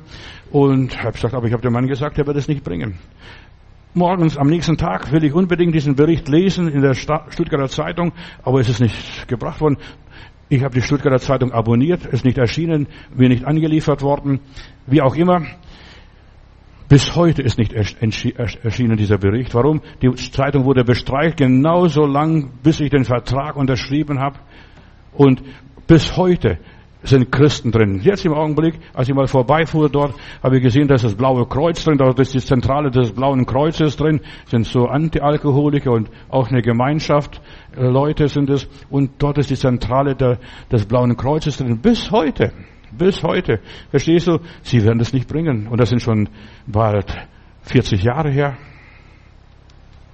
Und 0.50 0.98
habe 0.98 1.12
gesagt, 1.12 1.34
aber 1.34 1.46
ich 1.46 1.52
habe 1.52 1.62
dem 1.62 1.72
Mann 1.72 1.86
gesagt, 1.86 2.18
er 2.18 2.26
wird 2.26 2.36
es 2.36 2.48
nicht 2.48 2.64
bringen 2.64 2.98
morgens 3.94 4.36
am 4.36 4.48
nächsten 4.48 4.76
Tag 4.76 5.12
will 5.12 5.24
ich 5.24 5.32
unbedingt 5.32 5.74
diesen 5.74 5.94
Bericht 5.94 6.28
lesen 6.28 6.68
in 6.68 6.82
der 6.82 6.94
Stuttgarter 6.94 7.68
Zeitung, 7.68 8.12
aber 8.42 8.60
es 8.60 8.68
ist 8.68 8.80
nicht 8.80 9.28
gebracht 9.28 9.60
worden. 9.60 9.78
Ich 10.48 10.62
habe 10.64 10.74
die 10.74 10.82
Stuttgarter 10.82 11.20
Zeitung 11.20 11.52
abonniert, 11.52 12.06
ist 12.06 12.24
nicht 12.24 12.38
erschienen, 12.38 12.88
mir 13.14 13.28
nicht 13.28 13.44
angeliefert 13.44 14.02
worden, 14.02 14.40
wie 14.86 15.00
auch 15.00 15.14
immer. 15.14 15.42
Bis 16.88 17.14
heute 17.14 17.42
ist 17.42 17.56
nicht 17.56 17.72
erschienen 17.72 18.96
dieser 18.96 19.16
Bericht. 19.16 19.54
Warum? 19.54 19.80
Die 20.02 20.12
Zeitung 20.12 20.64
wurde 20.64 20.82
bestreicht 20.82 21.36
genauso 21.36 22.04
lang, 22.04 22.50
bis 22.64 22.80
ich 22.80 22.90
den 22.90 23.04
Vertrag 23.04 23.54
unterschrieben 23.54 24.18
habe. 24.18 24.40
Und 25.12 25.40
bis 25.86 26.16
heute 26.16 26.58
sind 27.02 27.32
Christen 27.32 27.70
drin. 27.70 28.00
Jetzt 28.02 28.24
im 28.26 28.34
Augenblick, 28.34 28.74
als 28.92 29.08
ich 29.08 29.14
mal 29.14 29.26
vorbeifuhr 29.26 29.88
dort, 29.88 30.14
habe 30.42 30.56
ich 30.56 30.62
gesehen, 30.62 30.88
da 30.88 30.94
ist 30.94 31.04
das 31.04 31.14
blaue 31.14 31.46
Kreuz 31.46 31.84
drin, 31.84 31.98
dort 31.98 32.18
ist 32.20 32.34
die 32.34 32.40
Zentrale 32.40 32.90
des 32.90 33.12
blauen 33.12 33.46
Kreuzes 33.46 33.96
drin, 33.96 34.20
sind 34.46 34.66
so 34.66 34.86
Antialkoholiker 34.86 35.92
und 35.92 36.10
auch 36.28 36.48
eine 36.50 36.62
Gemeinschaft, 36.62 37.40
äh, 37.76 37.86
Leute 37.86 38.28
sind 38.28 38.50
es, 38.50 38.68
und 38.90 39.12
dort 39.18 39.38
ist 39.38 39.50
die 39.50 39.56
Zentrale 39.56 40.14
der, 40.14 40.38
des 40.70 40.86
blauen 40.86 41.16
Kreuzes 41.16 41.56
drin, 41.56 41.78
bis 41.80 42.10
heute. 42.10 42.52
Bis 42.92 43.22
heute. 43.22 43.60
Verstehst 43.90 44.26
du? 44.26 44.38
Sie 44.62 44.82
werden 44.84 44.98
das 44.98 45.12
nicht 45.12 45.28
bringen. 45.28 45.68
Und 45.68 45.80
das 45.80 45.90
sind 45.90 46.02
schon 46.02 46.28
bald 46.66 47.14
40 47.62 48.02
Jahre 48.02 48.30
her. 48.30 48.56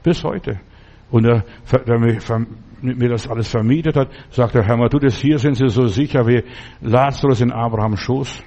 Bis 0.02 0.22
heute. 0.22 0.60
Und 1.10 1.24
der, 1.24 1.44
der 1.86 1.98
mir 2.82 3.08
das 3.08 3.28
alles 3.28 3.48
vermietet 3.48 3.96
hat, 3.96 4.08
sagt 4.30 4.54
er, 4.54 4.64
Herr 4.64 4.76
Matthäus, 4.76 5.18
hier 5.18 5.38
sind 5.38 5.54
Sie 5.54 5.68
so 5.68 5.86
sicher 5.86 6.26
wie 6.26 6.42
Lazarus 6.80 7.40
in 7.40 7.52
Abrahams 7.52 8.00
Schoß. 8.00 8.42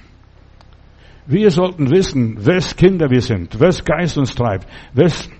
Wir 1.26 1.50
sollten 1.50 1.90
wissen, 1.90 2.44
wes 2.44 2.74
Kinder 2.74 3.10
wir 3.10 3.20
sind, 3.20 3.60
wes 3.60 3.84
Geist 3.84 4.18
uns 4.18 4.34
treibt, 4.34 4.66
wes, 4.92 5.30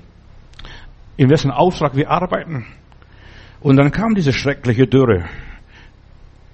in 1.16 1.30
wessen 1.30 1.50
Auftrag 1.50 1.96
wir 1.96 2.10
arbeiten. 2.10 2.66
Und 3.60 3.76
dann 3.76 3.90
kam 3.90 4.14
diese 4.14 4.32
schreckliche 4.32 4.86
Dürre. 4.86 5.24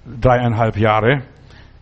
Dreieinhalb 0.05 0.77
Jahre. 0.77 1.23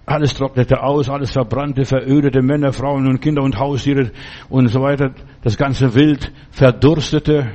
Alles 0.05 0.35
trocknete 0.35 0.83
aus, 0.83 1.09
alles 1.09 1.31
verbrannte, 1.31 1.83
verödete 1.85 2.43
Männer, 2.43 2.73
Frauen 2.73 3.07
und 3.07 3.21
Kinder 3.21 3.41
und 3.41 3.57
Haustiere 3.57 4.11
und 4.49 4.67
so 4.67 4.81
weiter. 4.81 5.11
Das 5.41 5.57
ganze 5.57 5.95
Wild 5.95 6.31
verdurstete. 6.51 7.53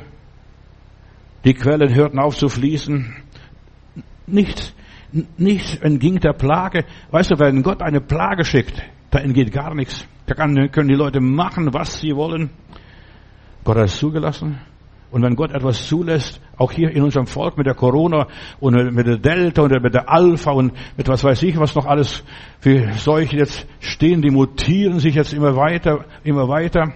Die 1.45 1.55
Quellen 1.55 1.95
hörten 1.95 2.19
auf 2.19 2.37
zu 2.37 2.49
fließen. 2.49 3.15
Nichts, 4.27 4.75
nichts 5.39 5.77
entging 5.77 6.21
der 6.21 6.33
Plage. 6.33 6.85
Weißt 7.11 7.31
du, 7.31 7.39
wenn 7.39 7.63
Gott 7.63 7.83
eine 7.83 8.01
Plage 8.01 8.45
schickt, 8.45 8.83
da 9.11 9.19
entgeht 9.19 9.53
gar 9.53 9.75
nichts. 9.75 10.07
Da 10.27 10.35
können 10.35 10.89
die 10.89 10.95
Leute 10.95 11.21
machen, 11.21 11.73
was 11.73 11.99
sie 12.01 12.15
wollen. 12.15 12.51
Gott 13.65 13.77
hat 13.77 13.87
es 13.87 13.99
zugelassen. 13.99 14.61
Und 15.11 15.23
wenn 15.23 15.35
Gott 15.35 15.51
etwas 15.51 15.89
zulässt, 15.89 16.41
auch 16.57 16.71
hier 16.71 16.91
in 16.91 17.03
unserem 17.03 17.27
Volk 17.27 17.57
mit 17.57 17.67
der 17.67 17.75
Corona 17.75 18.29
und 18.61 18.95
mit 18.95 19.07
der 19.07 19.19
Delta 19.19 19.63
und 19.63 19.83
mit 19.83 19.93
der 19.93 20.09
Alpha 20.09 20.53
und 20.53 20.73
mit 20.97 21.09
was 21.09 21.25
weiß 21.25 21.43
ich, 21.43 21.59
was 21.59 21.75
noch 21.75 21.87
alles 21.87 22.23
für 22.61 22.93
solche 22.93 23.39
jetzt 23.39 23.67
stehen, 23.81 24.23
die 24.23 24.31
mutieren 24.31 25.01
sich 25.01 25.17
jetzt 25.17 25.33
immer 25.33 25.57
weiter, 25.57 26.05
immer 26.23 26.49
weiter. 26.49 26.93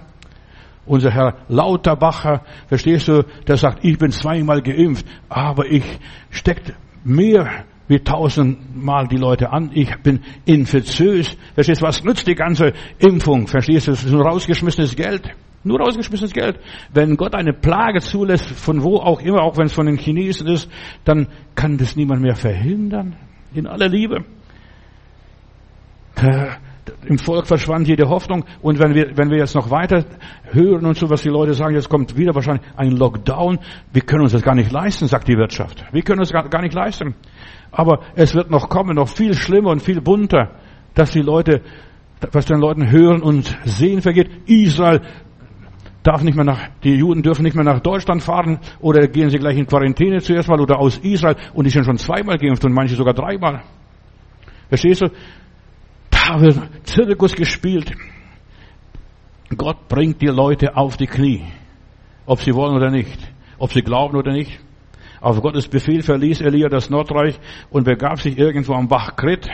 Unser 0.87 1.11
Herr 1.11 1.37
Lauterbacher, 1.49 2.42
verstehst 2.68 3.09
du, 3.09 3.25
der 3.47 3.57
sagt, 3.57 3.85
ich 3.85 3.99
bin 3.99 4.11
zweimal 4.11 4.61
geimpft, 4.61 5.07
aber 5.29 5.66
ich 5.66 5.85
steckt 6.31 6.75
mehr 7.05 7.64
wie 7.88 7.99
tausendmal 8.01 9.07
die 9.09 9.16
Leute 9.16 9.51
an. 9.51 9.70
Ich 9.75 9.94
bin 10.03 10.20
infektiös. 10.44 11.37
Verstehst 11.55 11.83
du, 11.83 11.87
was 11.87 12.03
nützt 12.03 12.27
die 12.27 12.35
ganze 12.35 12.73
Impfung? 12.99 13.47
Verstehst 13.47 13.87
du, 13.87 13.92
das 13.92 14.05
ist 14.05 14.12
nur 14.12 14.25
rausgeschmissenes 14.25 14.97
Geld. 14.97 15.31
Nur 15.64 15.81
rausgeschmissenes 15.81 16.33
Geld. 16.33 16.59
Wenn 16.92 17.16
Gott 17.16 17.35
eine 17.35 17.53
Plage 17.53 18.01
zulässt, 18.01 18.47
von 18.47 18.83
wo 18.83 18.97
auch 18.97 19.20
immer, 19.20 19.42
auch 19.42 19.57
wenn 19.57 19.66
es 19.66 19.73
von 19.73 19.87
den 19.87 19.97
Chinesen 19.97 20.47
ist, 20.47 20.70
dann 21.05 21.29
kann 21.55 21.79
das 21.79 21.97
niemand 21.97 22.23
mehr 22.23 22.37
verhindern. 22.37 23.16
In 23.55 23.66
aller 23.66 23.88
Liebe. 23.88 24.25
Im 27.07 27.19
Volk 27.19 27.47
verschwand 27.47 27.88
jede 27.88 28.09
Hoffnung. 28.09 28.45
Und 28.62 28.79
wenn 28.79 28.95
wir, 28.95 29.17
wenn 29.17 29.31
wir 29.31 29.38
jetzt 29.38 29.55
noch 29.55 29.71
weiter 29.71 30.05
hören 30.51 30.87
und 30.87 30.97
so, 30.97 31.11
was 31.11 31.23
die 31.23 31.29
Leute 31.29 31.55
sagen, 31.55 31.75
jetzt 31.75 31.88
kommt 31.88 32.17
wieder 32.17 32.35
wahrscheinlich 32.35 32.64
ein 32.77 32.93
Lockdown. 32.93 33.59
Wir 33.93 34.03
können 34.03 34.23
uns 34.23 34.33
das 34.33 34.43
gar 34.43 34.55
nicht 34.55 34.73
leisten, 34.73 35.07
sagt 35.07 35.29
die 35.29 35.37
Wirtschaft. 35.37 35.85
Wir 35.93 36.03
können 36.03 36.21
uns 36.21 36.33
gar 36.33 36.62
nicht 36.62 36.75
leisten. 36.75 37.14
Aber 37.71 38.01
es 38.14 38.35
wird 38.35 38.51
noch 38.51 38.69
kommen, 38.69 38.97
noch 38.97 39.09
viel 39.09 39.35
schlimmer 39.35 39.71
und 39.71 39.83
viel 39.83 40.01
bunter, 40.01 40.53
dass 40.95 41.11
die 41.11 41.23
Leute, 41.23 41.62
was 42.33 42.47
den 42.47 42.61
Leuten 42.61 42.90
hören 42.90 43.23
und 43.23 43.57
sehen 43.64 44.01
vergeht. 44.01 44.31
Israel 44.47 45.01
darf 46.05 46.23
nicht 46.23 46.37
mehr 46.37 46.45
nach, 46.45 46.69
die 46.85 46.95
Juden 46.95 47.23
dürfen 47.23 47.43
nicht 47.43 47.57
mehr 47.57 47.64
nach 47.64 47.81
Deutschland 47.81 48.23
fahren 48.23 48.61
oder 48.81 49.09
gehen 49.09 49.31
sie 49.31 49.38
gleich 49.38 49.57
in 49.57 49.67
Quarantäne 49.67 50.21
zuerst 50.21 50.49
mal 50.49 50.61
oder 50.61 50.79
aus 50.79 50.99
Israel 50.99 51.37
und 51.55 51.64
die 51.64 51.71
sind 51.71 51.85
schon 51.85 51.97
zweimal 51.97 52.38
geimpft 52.38 52.64
und 52.64 52.73
manche 52.73 52.95
sogar 52.95 53.14
dreimal. 53.14 53.62
Verstehst 54.69 55.03
du? 55.03 55.07
Wird 56.37 56.59
Zirkus 56.85 57.35
gespielt. 57.35 57.93
Gott 59.57 59.89
bringt 59.89 60.21
die 60.23 60.27
Leute 60.27 60.77
auf 60.77 60.97
die 60.97 61.07
Knie. 61.07 61.45
Ob 62.27 62.41
sie 62.41 62.55
wollen 62.55 62.75
oder 62.75 62.91
nicht. 62.91 63.19
Ob 63.59 63.73
sie 63.73 63.83
glauben 63.83 64.17
oder 64.17 64.33
nicht. 64.33 64.59
Auf 65.21 65.41
Gottes 65.41 65.69
Befehl 65.69 66.03
verließ 66.03 66.41
Elia 66.41 66.69
das 66.69 66.91
Nordreich 66.91 67.39
und 67.71 67.85
begab 67.85 68.21
sich 68.21 68.37
irgendwo 68.39 68.75
am 68.75 68.89
Bach 68.89 69.17
Krit. 69.17 69.49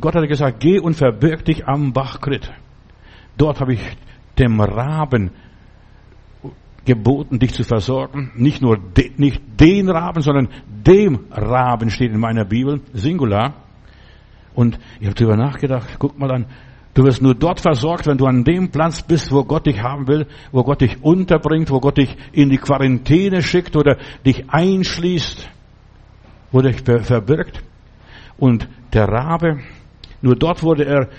Gott 0.00 0.14
hat 0.14 0.28
gesagt, 0.28 0.60
geh 0.60 0.78
und 0.78 0.94
verbirg 0.94 1.44
dich 1.44 1.66
am 1.66 1.92
Bach 1.92 2.20
Krit. 2.20 2.50
Dort 3.36 3.60
habe 3.60 3.74
ich 3.74 3.80
dem 4.38 4.60
Raben 4.60 5.30
geboten, 6.84 7.38
dich 7.38 7.52
zu 7.52 7.64
versorgen. 7.64 8.32
Nicht 8.36 8.62
nur 8.62 8.78
de, 8.78 9.12
nicht 9.16 9.42
den 9.60 9.90
Raben, 9.90 10.22
sondern 10.22 10.48
dem 10.66 11.26
Raben 11.30 11.90
steht 11.90 12.12
in 12.12 12.20
meiner 12.20 12.44
Bibel, 12.44 12.80
Singular. 12.92 13.65
Und 14.56 14.78
ich 15.00 15.06
habe 15.06 15.14
darüber 15.14 15.36
nachgedacht, 15.36 15.86
guck 15.98 16.18
mal 16.18 16.32
an, 16.32 16.46
du 16.94 17.04
wirst 17.04 17.20
nur 17.20 17.34
dort 17.34 17.60
versorgt, 17.60 18.06
wenn 18.06 18.16
du 18.16 18.24
an 18.24 18.42
dem 18.42 18.70
Platz 18.70 19.02
bist, 19.02 19.30
wo 19.30 19.44
Gott 19.44 19.66
dich 19.66 19.82
haben 19.82 20.08
will, 20.08 20.26
wo 20.50 20.64
Gott 20.64 20.80
dich 20.80 21.02
unterbringt, 21.02 21.70
wo 21.70 21.78
Gott 21.78 21.98
dich 21.98 22.16
in 22.32 22.48
die 22.48 22.56
Quarantäne 22.56 23.42
schickt 23.42 23.76
oder 23.76 23.98
dich 24.24 24.48
einschließt, 24.48 25.48
wo 26.52 26.62
dich 26.62 26.80
verbirgt. 26.80 27.62
Und 28.38 28.66
der 28.94 29.06
Rabe, 29.08 29.60
nur 30.22 30.36
dort 30.36 30.62
wurde 30.62 30.86
er 30.86 31.10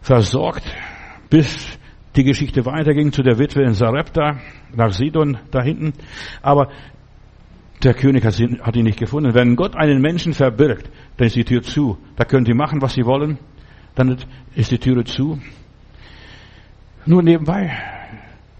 versorgt, 0.00 0.64
bis 1.28 1.78
die 2.16 2.24
Geschichte 2.24 2.64
weiterging 2.64 3.12
zu 3.12 3.22
der 3.22 3.38
Witwe 3.38 3.62
in 3.62 3.74
Sarepta, 3.74 4.38
nach 4.74 4.92
Sidon 4.92 5.36
da 5.50 5.62
hinten. 5.62 5.92
Aber 6.40 6.70
der 7.86 7.94
König 7.94 8.24
hat 8.24 8.76
ihn 8.76 8.84
nicht 8.84 8.98
gefunden. 8.98 9.32
Wenn 9.32 9.54
Gott 9.54 9.76
einen 9.76 10.00
Menschen 10.00 10.32
verbirgt, 10.32 10.90
dann 11.16 11.28
ist 11.28 11.36
die 11.36 11.44
Tür 11.44 11.62
zu. 11.62 11.96
Da 12.16 12.24
können 12.24 12.44
die 12.44 12.52
machen, 12.52 12.82
was 12.82 12.94
sie 12.94 13.04
wollen. 13.04 13.38
Dann 13.94 14.18
ist 14.56 14.72
die 14.72 14.78
Türe 14.78 15.04
zu. 15.04 15.38
Nur 17.06 17.22
nebenbei, 17.22 17.70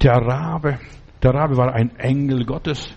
der 0.00 0.12
Rabe, 0.12 0.78
der 1.24 1.34
Rabe 1.34 1.56
war 1.56 1.74
ein 1.74 1.96
Engel 1.96 2.44
Gottes. 2.44 2.88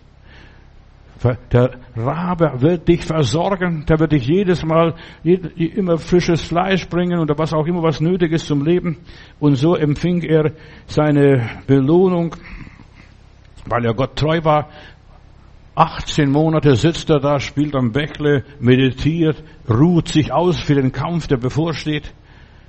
Der 1.51 1.71
Rabe 1.97 2.61
wird 2.61 2.87
dich 2.87 3.03
versorgen, 3.03 3.85
der 3.87 3.99
wird 3.99 4.11
dich 4.11 4.27
jedes 4.27 4.63
Mal 4.63 4.93
immer 5.23 5.97
frisches 5.97 6.43
Fleisch 6.43 6.87
bringen 6.89 7.17
oder 7.17 7.35
was 7.39 7.53
auch 7.53 7.65
immer 7.65 7.81
was 7.81 8.01
nötig 8.01 8.33
ist 8.33 8.45
zum 8.45 8.63
Leben. 8.63 8.97
Und 9.39 9.55
so 9.55 9.75
empfing 9.75 10.21
er 10.21 10.51
seine 10.85 11.49
Belohnung, 11.65 12.35
weil 13.65 13.83
er 13.83 13.95
Gott 13.95 14.15
treu 14.15 14.39
war. 14.43 14.69
18 15.79 16.29
Monate 16.29 16.75
sitzt 16.75 17.09
er 17.09 17.21
da, 17.21 17.39
spielt 17.39 17.73
am 17.73 17.93
Bächle, 17.93 18.43
meditiert, 18.59 19.41
ruht 19.69 20.09
sich 20.09 20.33
aus 20.33 20.59
für 20.59 20.75
den 20.75 20.91
Kampf, 20.91 21.27
der 21.27 21.37
bevorsteht. 21.37 22.13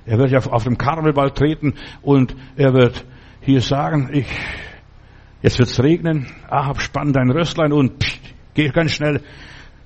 Er 0.05 0.17
wird 0.17 0.31
ja 0.31 0.39
auf 0.39 0.63
dem 0.63 0.77
Karmelball 0.77 1.31
treten 1.31 1.73
und 2.01 2.33
er 2.55 2.73
wird 2.73 3.03
hier 3.41 3.59
sagen, 3.59 4.09
ich, 4.13 4.27
jetzt 5.41 5.59
wird's 5.59 5.83
regnen, 5.83 6.27
Ahab 6.49 6.81
spann 6.81 7.11
dein 7.11 7.31
Röstlein 7.31 7.73
und 7.73 8.01
pff, 8.01 8.17
Geh 8.53 8.69
ganz 8.69 8.91
schnell. 8.91 9.21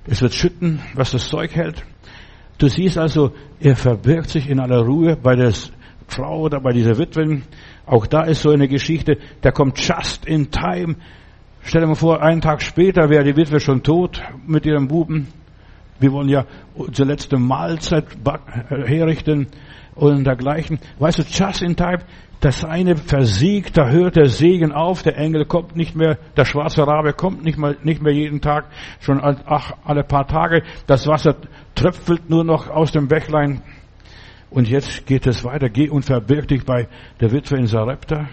Es 0.06 0.22
wird 0.22 0.34
schütten, 0.34 0.80
was 0.94 1.12
das 1.12 1.28
Zeug 1.28 1.54
hält. 1.54 1.84
Du 2.58 2.68
siehst 2.68 2.96
also, 2.96 3.32
er 3.60 3.76
verbirgt 3.76 4.30
sich 4.30 4.48
in 4.48 4.60
aller 4.60 4.80
Ruhe 4.80 5.16
bei 5.16 5.36
der 5.36 5.52
Frau 6.08 6.42
oder 6.42 6.60
bei 6.60 6.72
dieser 6.72 6.98
Witwen. 6.98 7.42
Auch 7.86 8.06
da 8.06 8.22
ist 8.22 8.42
so 8.42 8.50
eine 8.50 8.68
Geschichte, 8.68 9.18
der 9.42 9.52
kommt 9.52 9.78
just 9.80 10.26
in 10.26 10.50
time. 10.50 10.96
Stell 11.66 11.80
dir 11.80 11.88
mal 11.88 11.96
vor, 11.96 12.22
einen 12.22 12.40
Tag 12.40 12.62
später 12.62 13.10
wäre 13.10 13.24
die 13.24 13.36
Witwe 13.36 13.58
schon 13.58 13.82
tot 13.82 14.22
mit 14.46 14.64
ihrem 14.66 14.86
Buben. 14.86 15.26
Wir 15.98 16.12
wollen 16.12 16.28
ja 16.28 16.44
unsere 16.76 17.08
letzte 17.08 17.38
Mahlzeit 17.38 18.04
herrichten 18.70 19.48
und 19.96 20.22
dergleichen. 20.22 20.78
Weißt 21.00 21.18
du, 21.18 21.22
just 21.24 21.62
in 21.62 21.74
time, 21.74 21.98
das 22.38 22.64
eine 22.64 22.94
versiegt, 22.94 23.76
da 23.76 23.88
hört 23.88 24.14
der 24.14 24.28
Segen 24.28 24.70
auf, 24.70 25.02
der 25.02 25.18
Engel 25.18 25.44
kommt 25.44 25.74
nicht 25.74 25.96
mehr, 25.96 26.18
der 26.36 26.44
schwarze 26.44 26.86
Rabe 26.86 27.14
kommt 27.14 27.42
nicht 27.42 27.58
mehr, 27.58 27.74
nicht 27.82 28.00
mehr 28.00 28.14
jeden 28.14 28.40
Tag, 28.40 28.66
schon 29.00 29.20
ach, 29.20 29.72
alle 29.84 30.04
paar 30.04 30.28
Tage, 30.28 30.62
das 30.86 31.08
Wasser 31.08 31.34
tröpfelt 31.74 32.30
nur 32.30 32.44
noch 32.44 32.70
aus 32.70 32.92
dem 32.92 33.08
Bächlein. 33.08 33.60
Und 34.50 34.68
jetzt 34.68 35.04
geht 35.04 35.26
es 35.26 35.42
weiter, 35.42 35.68
geh 35.68 35.88
und 35.88 36.04
verbirg 36.04 36.46
dich 36.46 36.64
bei 36.64 36.86
der 37.18 37.32
Witwe 37.32 37.56
in 37.56 37.66
Sarepta. 37.66 38.28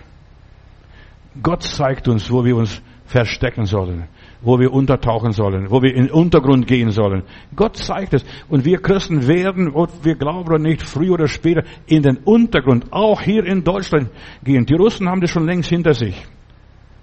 Gott 1.42 1.64
zeigt 1.64 2.08
uns, 2.08 2.30
wo 2.30 2.46
wir 2.46 2.56
uns 2.56 2.84
verstecken 3.06 3.66
sollen 3.66 4.08
wo 4.44 4.60
wir 4.60 4.72
untertauchen 4.72 5.32
sollen, 5.32 5.72
wo 5.72 5.82
wir 5.82 5.96
in 5.96 6.08
den 6.08 6.12
Untergrund 6.12 6.68
gehen 6.68 6.92
sollen. 6.92 7.24
Gott 7.56 7.78
zeigt 7.78 8.14
es. 8.14 8.26
Und 8.50 8.66
wir 8.66 8.82
Christen 8.82 9.28
werden, 9.28 9.72
ob 9.74 10.04
wir 10.04 10.16
glauben 10.16 10.48
oder 10.48 10.60
nicht, 10.60 10.82
früher 10.82 11.14
oder 11.14 11.28
später 11.28 11.64
in 11.88 12.04
den 12.04 12.18
Untergrund, 12.18 12.92
auch 12.92 13.22
hier 13.22 13.46
in 13.46 13.64
Deutschland 13.64 14.10
gehen. 14.44 14.66
Die 14.66 14.76
Russen 14.76 15.10
haben 15.10 15.22
das 15.22 15.32
schon 15.32 15.46
längst 15.46 15.70
hinter 15.70 15.94
sich. 15.94 16.26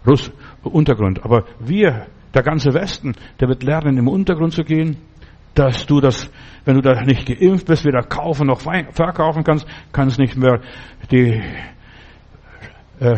Russ, 0.06 0.30
Untergrund. 0.62 1.24
Aber 1.24 1.44
wir, 1.58 2.06
der 2.34 2.42
ganze 2.42 2.72
Westen, 2.74 3.14
der 3.40 3.48
wird 3.48 3.62
lernen, 3.62 3.96
im 3.96 4.08
Untergrund 4.08 4.52
zu 4.52 4.62
gehen, 4.62 4.98
dass 5.54 5.84
du 5.86 6.00
das, 6.00 6.30
wenn 6.64 6.76
du 6.76 6.82
da 6.82 7.02
nicht 7.02 7.26
geimpft 7.26 7.66
bist, 7.66 7.84
weder 7.84 8.02
kaufen 8.02 8.46
noch 8.46 8.60
verkaufen 8.60 9.44
kannst, 9.44 9.66
kannst 9.92 10.18
nicht 10.18 10.36
mehr 10.36 10.60
die 11.10 11.42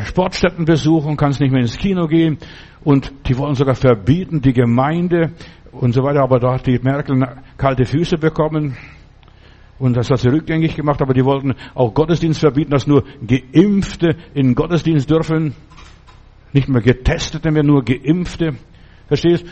Sportstätten 0.05 0.65
besuchen, 0.65 1.17
kannst 1.17 1.41
nicht 1.41 1.51
mehr 1.51 1.61
ins 1.61 1.77
Kino 1.77 2.07
gehen 2.07 2.39
und 2.85 3.13
die 3.27 3.37
wollen 3.37 3.55
sogar 3.55 3.75
verbieten, 3.75 4.41
die 4.41 4.53
Gemeinde 4.53 5.33
und 5.73 5.93
so 5.93 6.03
weiter. 6.03 6.23
Aber 6.23 6.39
da 6.39 6.55
hat 6.55 6.67
die 6.67 6.79
Merkel 6.79 7.21
kalte 7.57 7.85
Füße 7.85 8.17
bekommen 8.19 8.77
und 9.79 9.97
das 9.97 10.09
hat 10.11 10.21
sie 10.21 10.29
rückgängig 10.29 10.77
gemacht. 10.77 11.03
Aber 11.03 11.15
die 11.15 11.25
wollten 11.25 11.55
auch 11.75 11.93
Gottesdienst 11.93 12.39
verbieten, 12.39 12.71
dass 12.71 12.87
nur 12.87 13.03
Geimpfte 13.27 14.17
in 14.35 14.55
Gottesdienst 14.55 15.11
dürfen. 15.11 15.55
Nicht 16.53 16.69
mehr 16.69 16.83
Getestete 16.83 17.51
mehr, 17.51 17.65
nur 17.65 17.83
Geimpfte. 17.85 18.55
Verstehst? 19.09 19.45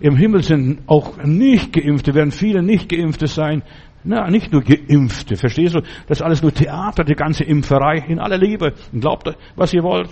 Im 0.00 0.16
Himmel 0.16 0.42
sind 0.42 0.82
auch 0.86 1.18
nicht 1.18 1.72
Geimpfte, 1.72 2.14
werden 2.14 2.30
viele 2.30 2.62
nicht 2.62 2.88
Geimpfte 2.88 3.26
sein. 3.26 3.62
Na, 4.04 4.28
nicht 4.30 4.52
nur 4.52 4.62
Geimpfte, 4.62 5.36
verstehst 5.36 5.74
du? 5.74 5.80
Das 6.08 6.18
ist 6.18 6.22
alles 6.22 6.42
nur 6.42 6.52
Theater, 6.52 7.04
die 7.04 7.14
ganze 7.14 7.44
Impferei 7.44 7.98
in 8.08 8.18
aller 8.18 8.38
Liebe. 8.38 8.74
Glaubt, 8.92 9.30
was 9.54 9.72
ihr 9.72 9.82
wollt. 9.82 10.08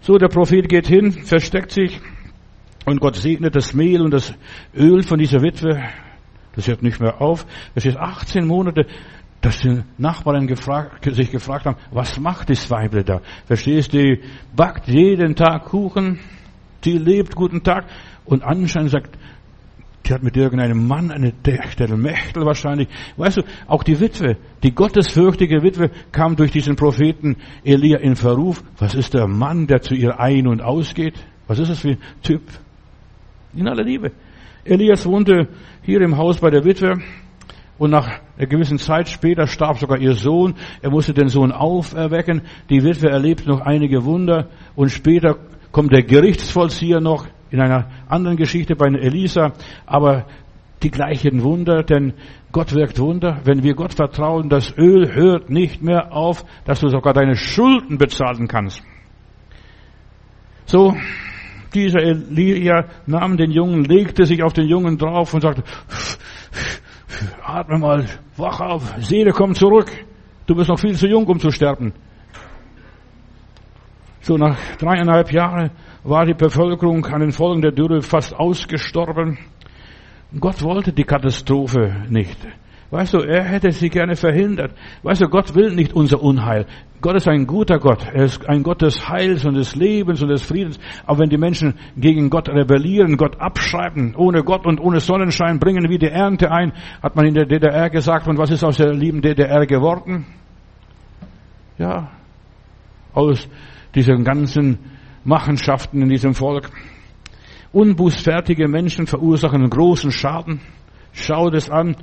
So, 0.00 0.16
der 0.18 0.28
Prophet 0.28 0.68
geht 0.68 0.88
hin, 0.88 1.12
versteckt 1.12 1.70
sich 1.70 2.00
und 2.86 3.00
Gott 3.00 3.16
segnet 3.16 3.54
das 3.54 3.74
Mehl 3.74 4.00
und 4.00 4.12
das 4.12 4.34
Öl 4.74 5.02
von 5.02 5.18
dieser 5.18 5.42
Witwe. 5.42 5.82
Das 6.54 6.66
hört 6.66 6.82
nicht 6.82 7.00
mehr 7.00 7.20
auf. 7.20 7.46
Es 7.74 7.84
ist 7.84 7.96
18 7.96 8.46
Monate, 8.46 8.86
dass 9.40 9.58
die 9.58 9.82
Nachbarn 9.96 10.46
gefragt, 10.46 11.04
sich 11.14 11.30
gefragt 11.30 11.66
haben, 11.66 11.76
was 11.92 12.18
macht 12.18 12.50
das 12.50 12.70
Weible 12.70 13.04
da? 13.04 13.20
Verstehst 13.46 13.92
du? 13.92 13.98
Die 13.98 14.22
backt 14.56 14.88
jeden 14.88 15.36
Tag 15.36 15.66
Kuchen, 15.66 16.18
die 16.84 16.98
lebt 16.98 17.36
guten 17.36 17.62
Tag 17.62 17.86
und 18.24 18.42
anscheinend 18.42 18.90
sagt, 18.90 19.16
die 20.08 20.14
hat 20.14 20.22
mit 20.22 20.36
irgendeinem 20.36 20.86
Mann 20.86 21.10
eine 21.10 21.32
Mechtel 21.96 22.44
wahrscheinlich. 22.46 22.88
Weißt 23.16 23.38
du, 23.38 23.42
auch 23.66 23.82
die 23.82 24.00
Witwe, 24.00 24.36
die 24.62 24.74
gottesfürchtige 24.74 25.62
Witwe 25.62 25.90
kam 26.12 26.36
durch 26.36 26.50
diesen 26.50 26.76
Propheten 26.76 27.36
Elia 27.64 27.98
in 27.98 28.16
Verruf. 28.16 28.62
Was 28.78 28.94
ist 28.94 29.14
der 29.14 29.26
Mann, 29.26 29.66
der 29.66 29.82
zu 29.82 29.94
ihr 29.94 30.18
ein- 30.18 30.46
und 30.46 30.62
ausgeht? 30.62 31.14
Was 31.46 31.58
ist 31.58 31.70
das 31.70 31.80
für 31.80 31.90
ein 31.90 31.98
Typ? 32.22 32.42
In 33.54 33.68
aller 33.68 33.84
Liebe. 33.84 34.12
Elias 34.64 35.06
wohnte 35.06 35.48
hier 35.82 36.00
im 36.00 36.16
Haus 36.16 36.38
bei 36.38 36.50
der 36.50 36.64
Witwe 36.64 36.98
und 37.78 37.90
nach 37.90 38.20
einer 38.36 38.46
gewissen 38.46 38.78
Zeit 38.78 39.08
später 39.08 39.46
starb 39.46 39.78
sogar 39.78 39.98
ihr 39.98 40.14
Sohn. 40.14 40.54
Er 40.82 40.90
musste 40.90 41.14
den 41.14 41.28
Sohn 41.28 41.52
auferwecken. 41.52 42.42
Die 42.68 42.82
Witwe 42.82 43.08
erlebt 43.08 43.46
noch 43.46 43.60
einige 43.60 44.04
Wunder 44.04 44.48
und 44.74 44.90
später 44.90 45.36
kommt 45.70 45.92
der 45.92 46.02
Gerichtsvollzieher 46.02 47.00
noch 47.00 47.26
in 47.50 47.60
einer 47.60 47.88
anderen 48.08 48.36
Geschichte 48.36 48.76
bei 48.76 48.86
Elisa, 48.86 49.52
aber 49.86 50.26
die 50.82 50.90
gleichen 50.90 51.42
Wunder, 51.42 51.82
denn 51.82 52.14
Gott 52.52 52.74
wirkt 52.74 52.98
Wunder. 52.98 53.40
Wenn 53.44 53.62
wir 53.62 53.74
Gott 53.74 53.94
vertrauen, 53.94 54.48
das 54.48 54.72
Öl 54.76 55.14
hört 55.14 55.50
nicht 55.50 55.82
mehr 55.82 56.12
auf, 56.12 56.44
dass 56.64 56.80
du 56.80 56.88
sogar 56.88 57.12
deine 57.12 57.36
Schulden 57.36 57.98
bezahlen 57.98 58.48
kannst. 58.48 58.82
So, 60.66 60.94
dieser 61.74 62.00
Elia 62.00 62.84
nahm 63.06 63.36
den 63.36 63.50
Jungen, 63.50 63.84
legte 63.84 64.24
sich 64.24 64.42
auf 64.42 64.52
den 64.52 64.68
Jungen 64.68 64.98
drauf 64.98 65.34
und 65.34 65.40
sagte, 65.40 65.62
atme 67.42 67.78
mal, 67.78 68.06
wach 68.36 68.60
auf, 68.60 68.94
Seele, 69.00 69.32
komm 69.32 69.54
zurück. 69.54 69.90
Du 70.46 70.54
bist 70.54 70.68
noch 70.68 70.78
viel 70.78 70.94
zu 70.94 71.06
jung, 71.06 71.26
um 71.26 71.38
zu 71.38 71.50
sterben. 71.50 71.92
So 74.20 74.36
nach 74.36 74.58
dreieinhalb 74.76 75.32
Jahren 75.32 75.70
war 76.08 76.26
die 76.26 76.34
Bevölkerung 76.34 77.04
an 77.06 77.20
den 77.20 77.32
Folgen 77.32 77.62
der 77.62 77.72
Dürre 77.72 78.02
fast 78.02 78.34
ausgestorben. 78.34 79.38
Gott 80.38 80.62
wollte 80.62 80.92
die 80.92 81.04
Katastrophe 81.04 82.04
nicht. 82.08 82.38
Weißt 82.90 83.12
du, 83.12 83.18
er 83.18 83.44
hätte 83.44 83.70
sie 83.70 83.90
gerne 83.90 84.16
verhindert. 84.16 84.72
Weißt 85.02 85.20
du, 85.20 85.28
Gott 85.28 85.54
will 85.54 85.74
nicht 85.74 85.92
unser 85.92 86.22
Unheil. 86.22 86.64
Gott 87.02 87.16
ist 87.16 87.28
ein 87.28 87.46
guter 87.46 87.78
Gott. 87.78 88.02
Er 88.02 88.24
ist 88.24 88.48
ein 88.48 88.62
Gott 88.62 88.80
des 88.80 89.06
Heils 89.08 89.44
und 89.44 89.54
des 89.54 89.76
Lebens 89.76 90.22
und 90.22 90.30
des 90.30 90.42
Friedens. 90.42 90.80
Aber 91.04 91.18
wenn 91.18 91.28
die 91.28 91.36
Menschen 91.36 91.74
gegen 91.98 92.30
Gott 92.30 92.48
rebellieren, 92.48 93.18
Gott 93.18 93.38
abschreiben, 93.38 94.14
ohne 94.16 94.42
Gott 94.42 94.66
und 94.66 94.80
ohne 94.80 95.00
Sonnenschein 95.00 95.58
bringen 95.58 95.88
wir 95.90 95.98
die 95.98 96.08
Ernte 96.08 96.50
ein, 96.50 96.72
hat 97.02 97.14
man 97.14 97.26
in 97.26 97.34
der 97.34 97.44
DDR 97.44 97.90
gesagt. 97.90 98.26
Und 98.26 98.38
was 98.38 98.50
ist 98.50 98.64
aus 98.64 98.78
der 98.78 98.94
lieben 98.94 99.20
DDR 99.20 99.66
geworden? 99.66 100.24
Ja, 101.76 102.10
aus 103.12 103.48
diesen 103.94 104.24
ganzen 104.24 104.78
Machenschaften 105.28 106.00
in 106.02 106.08
diesem 106.08 106.34
Volk. 106.34 106.70
Unbußfertige 107.72 108.66
Menschen 108.66 109.06
verursachen 109.06 109.60
einen 109.60 109.70
großen 109.70 110.10
Schaden. 110.10 110.60
Schau 111.12 111.50
das 111.50 111.68
an. 111.68 111.96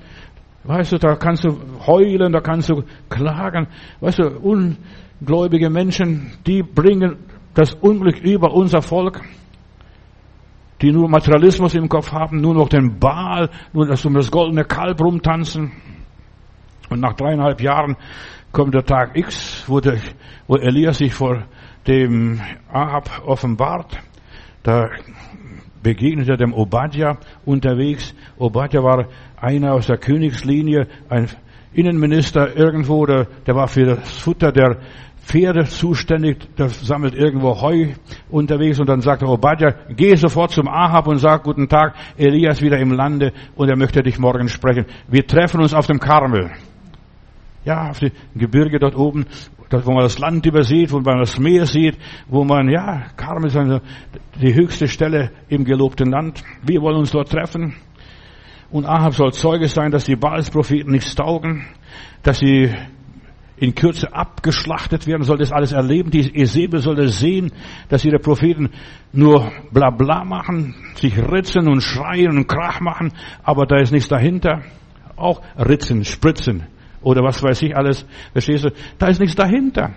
Weißt 0.64 0.92
du, 0.92 0.98
da 0.98 1.16
kannst 1.16 1.44
du 1.44 1.60
heulen, 1.88 2.32
da 2.32 2.40
kannst 2.40 2.70
du 2.70 2.84
klagen. 3.10 3.68
Weißt 4.00 4.20
du, 4.20 4.30
ungläubige 4.40 5.70
Menschen, 5.70 6.34
die 6.46 6.62
bringen 6.62 7.18
das 7.56 7.74
Unglück 7.74 8.20
über 8.20 8.54
unser 8.54 8.82
Volk, 8.82 9.22
die 10.82 10.92
nur 10.92 11.10
Materialismus 11.10 11.74
im 11.74 11.90
Kopf 11.90 12.12
haben, 12.12 12.42
nur 12.42 12.54
noch 12.54 12.70
den 12.70 13.00
Baal, 13.00 13.50
nur 13.74 13.88
das 13.88 14.06
um 14.06 14.14
das 14.14 14.30
goldene 14.30 14.66
Kalb 14.66 15.02
rumtanzen. 15.02 15.72
Und 16.90 17.00
nach 17.00 17.14
dreieinhalb 17.14 17.62
Jahren 17.62 17.96
kommt 18.52 18.76
der 18.76 18.86
Tag 18.86 19.18
X, 19.18 19.64
wo, 19.68 19.80
der, 19.80 19.98
wo 20.48 20.58
Elias 20.58 21.00
sich 21.00 21.14
vor 21.14 21.44
dem 21.88 22.42
Ahab 22.72 23.24
offenbart. 23.26 23.98
Da 24.64 24.90
begegnet 25.84 26.28
er 26.30 26.38
dem 26.38 26.54
Obadja 26.54 27.18
unterwegs. 27.46 28.14
Obadja 28.38 28.84
war 28.84 29.08
einer 29.38 29.74
aus 29.74 29.88
der 29.88 29.98
Königslinie, 29.98 30.88
ein 31.10 31.28
Innenminister 31.74 32.56
irgendwo, 32.56 33.06
der, 33.06 33.28
der 33.46 33.56
war 33.56 33.68
für 33.68 33.86
das 33.86 34.18
Futter 34.18 34.52
der 34.52 34.78
Pferde 35.26 35.66
zuständig, 35.66 36.56
der 36.56 36.70
sammelt 36.70 37.16
irgendwo 37.16 37.60
Heu 37.60 37.94
unterwegs 38.30 38.80
und 38.80 38.88
dann 38.88 39.02
sagt 39.02 39.24
er, 39.24 39.30
Obadja, 39.30 39.74
geh 39.90 40.16
sofort 40.16 40.52
zum 40.52 40.68
Ahab 40.68 41.08
und 41.08 41.18
sag, 41.18 41.44
guten 41.44 41.68
Tag, 41.68 41.96
Elias 42.16 42.62
wieder 42.62 42.78
im 42.78 42.92
Lande 42.92 43.34
und 43.56 43.70
er 43.70 43.78
möchte 43.78 44.04
dich 44.04 44.20
morgen 44.20 44.48
sprechen. 44.48 44.86
Wir 45.08 45.26
treffen 45.26 45.62
uns 45.62 45.74
auf 45.74 45.88
dem 45.88 46.00
Karmel. 46.00 46.52
Ja, 47.66 47.90
auf 47.90 48.00
dem 48.00 48.12
Gebirge 48.36 48.78
dort 48.78 48.96
oben, 48.96 49.26
wo 49.70 49.92
man 49.92 50.04
das 50.04 50.20
Land 50.20 50.46
übersieht, 50.46 50.92
wo 50.92 51.00
man 51.00 51.20
das 51.20 51.40
Meer 51.40 51.66
sieht, 51.66 51.98
wo 52.28 52.44
man, 52.44 52.70
ja, 52.70 53.08
Karmel 53.16 53.48
ist 53.48 53.58
also 53.58 53.80
die 54.42 54.54
höchste 54.54 54.88
Stelle 54.88 55.32
im 55.50 55.66
gelobten 55.66 56.12
Land. 56.12 56.44
Wir 56.64 56.82
wollen 56.82 56.98
uns 56.98 57.12
dort 57.12 57.30
treffen. 57.30 57.76
Und 58.72 58.86
Ahab 58.86 59.14
soll 59.14 59.34
Zeuge 59.34 59.68
sein, 59.68 59.92
dass 59.92 60.06
die 60.06 60.16
Baalspropheten 60.16 60.92
nichts 60.92 61.16
taugen, 61.16 61.66
dass 62.24 62.40
sie 62.40 62.74
in 63.58 63.74
Kürze 63.74 64.14
abgeschlachtet 64.14 65.08
werden, 65.08 65.24
soll 65.24 65.38
das 65.38 65.52
alles 65.52 65.72
erleben. 65.72 66.12
Die 66.12 66.36
Esebel 66.36 66.82
soll 66.82 66.96
das 66.96 67.20
sehen, 67.20 67.52
dass 67.88 68.04
ihre 68.04 68.20
Propheten 68.20 68.72
nur 69.14 69.50
bla 69.72 69.92
bla 69.92 70.26
machen, 70.26 70.76
sich 70.96 71.18
ritzen 71.18 71.70
und 71.70 71.82
schreien 71.82 72.38
und 72.38 72.48
Krach 72.48 72.82
machen, 72.82 73.14
aber 73.44 73.66
da 73.66 73.78
ist 73.78 73.92
nichts 73.92 74.10
dahinter. 74.10 74.64
Auch 75.16 75.42
ritzen, 75.58 76.04
spritzen 76.04 76.68
oder 77.06 77.24
was 77.24 77.42
weiß 77.42 77.62
ich 77.62 77.78
alles. 77.78 78.06
Verstehst 78.34 78.66
du? 78.66 78.72
Da 78.98 79.08
ist 79.08 79.20
nichts 79.20 79.36
dahinter. 79.36 79.94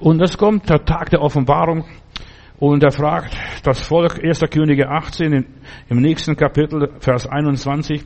Und 0.00 0.18
das 0.18 0.36
kommt 0.36 0.68
der 0.68 0.84
Tag 0.84 1.10
der 1.10 1.20
Offenbarung. 1.20 1.84
Und 2.58 2.82
er 2.82 2.90
fragt 2.90 3.36
das 3.64 3.86
Volk, 3.86 4.24
1. 4.24 4.40
Könige 4.50 4.88
18, 4.88 5.44
im 5.90 6.00
nächsten 6.00 6.34
Kapitel, 6.36 6.88
Vers 7.00 7.28
21. 7.28 8.02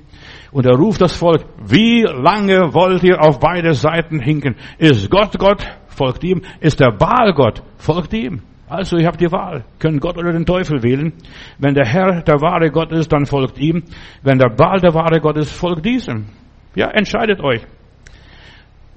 Und 0.50 0.66
er 0.66 0.74
ruft 0.74 1.00
das 1.00 1.14
Volk, 1.14 1.44
wie 1.64 2.02
lange 2.02 2.74
wollt 2.74 3.04
ihr 3.04 3.22
auf 3.22 3.38
beide 3.38 3.74
Seiten 3.74 4.18
hinken? 4.18 4.56
Ist 4.78 5.08
Gott 5.08 5.38
Gott? 5.38 5.64
Folgt 5.86 6.24
ihm. 6.24 6.42
Ist 6.58 6.80
der 6.80 6.90
Baal 6.90 7.32
Gott? 7.32 7.62
Folgt 7.76 8.12
ihm. 8.12 8.42
Also 8.68 8.96
ihr 8.96 9.06
habt 9.06 9.20
die 9.20 9.30
Wahl. 9.30 9.64
Können 9.78 10.00
Gott 10.00 10.18
oder 10.18 10.32
den 10.32 10.46
Teufel 10.46 10.82
wählen. 10.82 11.12
Wenn 11.58 11.74
der 11.74 11.86
Herr 11.86 12.22
der 12.22 12.40
wahre 12.40 12.70
Gott 12.70 12.90
ist, 12.90 13.12
dann 13.12 13.26
folgt 13.26 13.58
ihm. 13.58 13.84
Wenn 14.22 14.38
der 14.38 14.50
Baal 14.50 14.80
der 14.80 14.94
wahre 14.94 15.20
Gott 15.20 15.36
ist, 15.36 15.52
folgt 15.52 15.86
diesem. 15.86 16.26
Ja, 16.74 16.88
entscheidet 16.90 17.40
euch. 17.40 17.62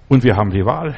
Und 0.08 0.24
wir 0.24 0.36
haben 0.36 0.52
die 0.52 0.66
Wahl. 0.66 0.98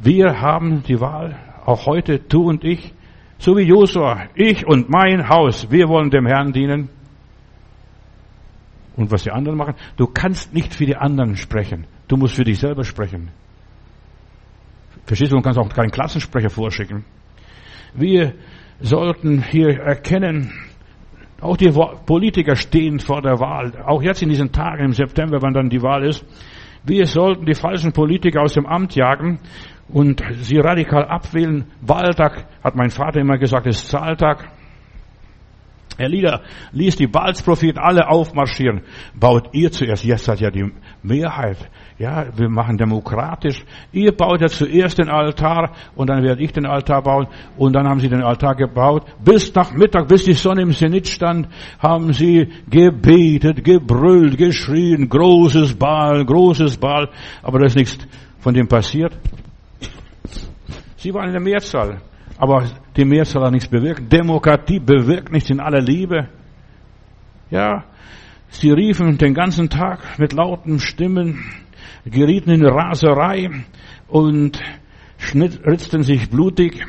Wir 0.00 0.40
haben 0.40 0.82
die 0.82 1.00
Wahl. 1.00 1.36
Auch 1.64 1.86
heute, 1.86 2.18
du 2.18 2.48
und 2.48 2.64
ich. 2.64 2.92
So 3.38 3.56
wie 3.56 3.62
Josua, 3.62 4.28
ich 4.34 4.66
und 4.66 4.88
mein 4.88 5.28
Haus, 5.28 5.68
wir 5.70 5.88
wollen 5.88 6.10
dem 6.10 6.26
Herrn 6.26 6.52
dienen. 6.52 6.88
Und 8.94 9.10
was 9.10 9.24
die 9.24 9.32
anderen 9.32 9.58
machen, 9.58 9.74
du 9.96 10.06
kannst 10.06 10.54
nicht 10.54 10.74
für 10.74 10.86
die 10.86 10.96
anderen 10.96 11.36
sprechen. 11.36 11.86
Du 12.08 12.16
musst 12.16 12.36
für 12.36 12.44
dich 12.44 12.60
selber 12.60 12.84
sprechen. 12.84 13.30
Verstehst 15.06 15.32
du, 15.32 15.36
du 15.36 15.42
kannst 15.42 15.58
auch 15.58 15.68
keinen 15.68 15.90
Klassensprecher 15.90 16.50
vorschicken. 16.50 17.04
Wir 17.94 18.34
sollten 18.80 19.42
hier 19.42 19.80
erkennen, 19.80 20.52
auch 21.40 21.56
die 21.56 21.72
Politiker 22.06 22.54
stehen 22.54 23.00
vor 23.00 23.22
der 23.22 23.40
Wahl. 23.40 23.72
Auch 23.84 24.02
jetzt 24.02 24.22
in 24.22 24.28
diesen 24.28 24.52
Tagen 24.52 24.84
im 24.84 24.92
September, 24.92 25.42
wann 25.42 25.54
dann 25.54 25.68
die 25.68 25.82
Wahl 25.82 26.04
ist. 26.04 26.24
Wir 26.84 27.06
sollten 27.06 27.46
die 27.46 27.54
falschen 27.54 27.92
Politiker 27.92 28.42
aus 28.42 28.54
dem 28.54 28.66
Amt 28.66 28.96
jagen 28.96 29.38
und 29.88 30.22
sie 30.40 30.58
radikal 30.58 31.04
abwählen. 31.04 31.64
Wahltag, 31.80 32.46
hat 32.64 32.74
mein 32.74 32.90
Vater 32.90 33.20
immer 33.20 33.38
gesagt, 33.38 33.66
ist 33.66 33.88
Zahltag. 33.88 34.48
Herr 35.98 36.08
Lieder 36.08 36.40
ließ 36.72 36.96
die 36.96 37.06
Balspropheten 37.06 37.78
alle 37.78 38.08
aufmarschieren. 38.08 38.82
Baut 39.18 39.48
ihr 39.52 39.70
zuerst, 39.70 40.04
jetzt 40.04 40.28
hat 40.28 40.40
ja 40.40 40.50
die 40.50 40.72
Mehrheit. 41.02 41.58
Ja, 41.98 42.26
wir 42.36 42.48
machen 42.48 42.78
demokratisch. 42.78 43.64
Ihr 43.92 44.12
baut 44.12 44.40
ja 44.40 44.48
zuerst 44.48 44.98
den 44.98 45.08
Altar 45.08 45.72
und 45.94 46.08
dann 46.08 46.22
werde 46.22 46.42
ich 46.42 46.52
den 46.52 46.66
Altar 46.66 47.02
bauen. 47.02 47.28
Und 47.56 47.74
dann 47.74 47.88
haben 47.88 48.00
sie 48.00 48.08
den 48.08 48.22
Altar 48.22 48.54
gebaut. 48.54 49.04
Bis 49.24 49.54
nach 49.54 49.72
Mittag, 49.72 50.08
bis 50.08 50.24
die 50.24 50.32
Sonne 50.32 50.62
im 50.62 50.72
Zenit 50.72 51.08
stand, 51.08 51.48
haben 51.78 52.12
sie 52.12 52.48
gebetet, 52.68 53.62
gebrüllt, 53.64 54.38
geschrien. 54.38 55.08
Großes 55.08 55.74
Baal, 55.74 56.24
großes 56.24 56.78
Baal. 56.78 57.08
Aber 57.42 57.58
da 57.58 57.66
ist 57.66 57.76
nichts 57.76 57.98
von 58.40 58.54
dem 58.54 58.66
passiert. 58.66 59.16
Sie 60.96 61.12
waren 61.12 61.26
in 61.26 61.32
der 61.32 61.42
Mehrzahl. 61.42 62.00
Aber 62.38 62.64
die 62.96 63.04
Mehrzahl 63.04 63.44
hat 63.44 63.52
nichts 63.52 63.68
bewirkt. 63.68 64.12
Demokratie 64.12 64.78
bewirkt 64.78 65.32
nichts 65.32 65.50
in 65.50 65.60
aller 65.60 65.80
Liebe. 65.80 66.28
Ja, 67.50 67.84
sie 68.48 68.70
riefen 68.70 69.18
den 69.18 69.34
ganzen 69.34 69.68
Tag 69.68 70.18
mit 70.18 70.32
lauten 70.32 70.78
Stimmen, 70.78 71.44
gerieten 72.04 72.50
in 72.50 72.64
Raserei 72.64 73.50
und 74.08 74.60
ritzten 75.34 76.02
sich 76.02 76.30
blutig. 76.30 76.84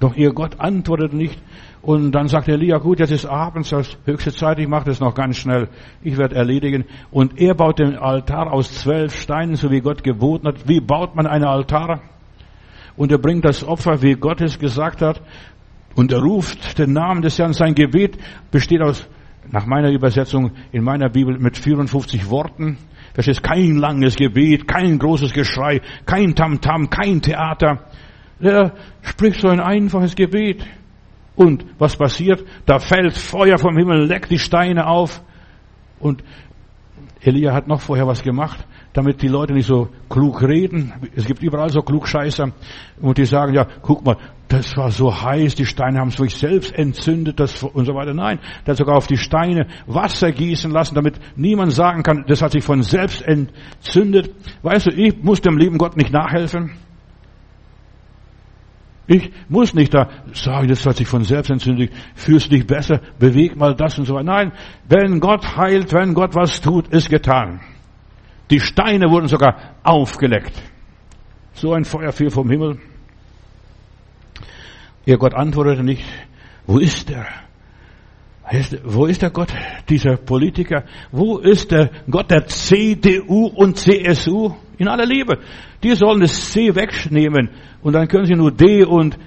Doch 0.00 0.14
ihr 0.14 0.32
Gott 0.32 0.60
antwortet 0.60 1.12
nicht. 1.12 1.40
Und 1.80 2.12
dann 2.12 2.26
sagt 2.28 2.48
Elia, 2.48 2.78
gut, 2.78 2.98
jetzt 2.98 3.12
ist 3.12 3.24
abends, 3.24 3.70
das 3.70 3.96
höchste 4.04 4.32
Zeit, 4.32 4.58
ich 4.58 4.68
mache 4.68 4.86
das 4.86 5.00
noch 5.00 5.14
ganz 5.14 5.36
schnell, 5.36 5.68
ich 6.02 6.18
werde 6.18 6.34
erledigen. 6.34 6.84
Und 7.10 7.40
er 7.40 7.54
baut 7.54 7.78
den 7.78 7.96
Altar 7.96 8.52
aus 8.52 8.74
zwölf 8.74 9.14
Steinen, 9.14 9.54
so 9.54 9.70
wie 9.70 9.80
Gott 9.80 10.02
geboten 10.02 10.48
hat. 10.48 10.68
Wie 10.68 10.80
baut 10.80 11.14
man 11.14 11.26
einen 11.26 11.44
Altar? 11.44 12.00
Und 12.98 13.12
er 13.12 13.18
bringt 13.18 13.44
das 13.44 13.64
Opfer, 13.64 14.02
wie 14.02 14.14
Gott 14.14 14.40
es 14.40 14.58
gesagt 14.58 15.00
hat, 15.00 15.22
und 15.94 16.12
er 16.12 16.18
ruft 16.18 16.78
den 16.78 16.92
Namen 16.92 17.22
des 17.22 17.38
Herrn. 17.38 17.52
Sein 17.52 17.74
Gebet 17.74 18.18
besteht 18.50 18.82
aus, 18.82 19.08
nach 19.50 19.66
meiner 19.66 19.90
Übersetzung 19.90 20.50
in 20.72 20.82
meiner 20.82 21.08
Bibel, 21.08 21.38
mit 21.38 21.56
54 21.56 22.28
Worten. 22.28 22.76
Das 23.14 23.26
ist 23.26 23.42
kein 23.42 23.76
langes 23.76 24.16
Gebet, 24.16 24.68
kein 24.68 24.98
großes 24.98 25.32
Geschrei, 25.32 25.80
kein 26.04 26.34
Tamtam, 26.34 26.84
-Tam, 26.84 26.90
kein 26.90 27.22
Theater. 27.22 27.84
Er 28.40 28.74
spricht 29.02 29.40
so 29.40 29.48
ein 29.48 29.60
einfaches 29.60 30.14
Gebet. 30.14 30.66
Und 31.34 31.64
was 31.78 31.96
passiert? 31.96 32.44
Da 32.66 32.80
fällt 32.80 33.16
Feuer 33.16 33.58
vom 33.58 33.76
Himmel, 33.76 34.06
leckt 34.06 34.30
die 34.30 34.40
Steine 34.40 34.88
auf. 34.88 35.22
Und 36.00 36.22
Elia 37.20 37.54
hat 37.54 37.68
noch 37.68 37.80
vorher 37.80 38.06
was 38.06 38.22
gemacht 38.22 38.64
damit 38.92 39.22
die 39.22 39.28
Leute 39.28 39.52
nicht 39.52 39.66
so 39.66 39.88
klug 40.08 40.42
reden. 40.42 40.92
Es 41.14 41.24
gibt 41.24 41.42
überall 41.42 41.70
so 41.70 41.82
Klugscheißer 41.82 42.50
und 43.00 43.18
die 43.18 43.26
sagen, 43.26 43.54
ja, 43.54 43.66
guck 43.82 44.04
mal, 44.04 44.16
das 44.48 44.76
war 44.76 44.90
so 44.90 45.14
heiß, 45.14 45.54
die 45.54 45.66
Steine 45.66 46.00
haben 46.00 46.10
sich 46.10 46.34
selbst 46.34 46.74
entzündet 46.74 47.38
das, 47.38 47.62
und 47.62 47.84
so 47.84 47.94
weiter. 47.94 48.14
Nein, 48.14 48.38
der 48.66 48.72
hat 48.72 48.78
sogar 48.78 48.96
auf 48.96 49.06
die 49.06 49.18
Steine 49.18 49.66
Wasser 49.86 50.32
gießen 50.32 50.70
lassen, 50.70 50.94
damit 50.94 51.20
niemand 51.36 51.72
sagen 51.72 52.02
kann, 52.02 52.24
das 52.26 52.40
hat 52.40 52.52
sich 52.52 52.64
von 52.64 52.82
selbst 52.82 53.22
entzündet. 53.22 54.34
Weißt 54.62 54.86
du, 54.86 54.90
ich 54.90 55.22
muss 55.22 55.42
dem 55.42 55.58
lieben 55.58 55.76
Gott 55.76 55.96
nicht 55.96 56.12
nachhelfen. 56.12 56.72
Ich 59.06 59.30
muss 59.48 59.72
nicht 59.72 59.94
da 59.94 60.08
sagen, 60.34 60.68
das 60.68 60.84
hat 60.84 60.96
sich 60.96 61.08
von 61.08 61.24
selbst 61.24 61.50
entzündet, 61.50 61.92
fühlst 62.14 62.52
dich 62.52 62.66
besser, 62.66 63.00
beweg 63.18 63.56
mal 63.56 63.74
das 63.74 63.98
und 63.98 64.04
so 64.04 64.14
weiter. 64.14 64.24
Nein, 64.24 64.52
wenn 64.86 65.20
Gott 65.20 65.56
heilt, 65.56 65.92
wenn 65.92 66.12
Gott 66.14 66.34
was 66.34 66.60
tut, 66.60 66.88
ist 66.88 67.08
getan. 67.08 67.60
Die 68.50 68.60
Steine 68.60 69.10
wurden 69.10 69.28
sogar 69.28 69.76
aufgeleckt. 69.82 70.52
So 71.52 71.72
ein 71.72 71.84
Feuer 71.84 72.12
fiel 72.12 72.30
vom 72.30 72.48
Himmel. 72.50 72.78
Ihr 75.04 75.18
Gott 75.18 75.34
antwortete 75.34 75.82
nicht, 75.82 76.04
wo 76.66 76.78
ist 76.78 77.10
er? 77.10 77.26
Wo 78.84 79.06
ist 79.06 79.22
der 79.22 79.30
Gott 79.30 79.52
dieser 79.88 80.16
Politiker? 80.16 80.84
Wo 81.12 81.38
ist 81.38 81.70
der 81.70 81.90
Gott 82.10 82.30
der 82.30 82.46
CDU 82.46 83.46
und 83.46 83.76
CSU? 83.76 84.54
In 84.78 84.88
aller 84.88 85.06
Liebe. 85.06 85.38
Die 85.82 85.94
sollen 85.94 86.20
das 86.20 86.52
C 86.52 86.74
wegnehmen 86.74 87.50
und 87.82 87.92
dann 87.92 88.08
können 88.08 88.26
sie 88.26 88.34
nur 88.34 88.52
D 88.52 88.84
und 88.84 89.18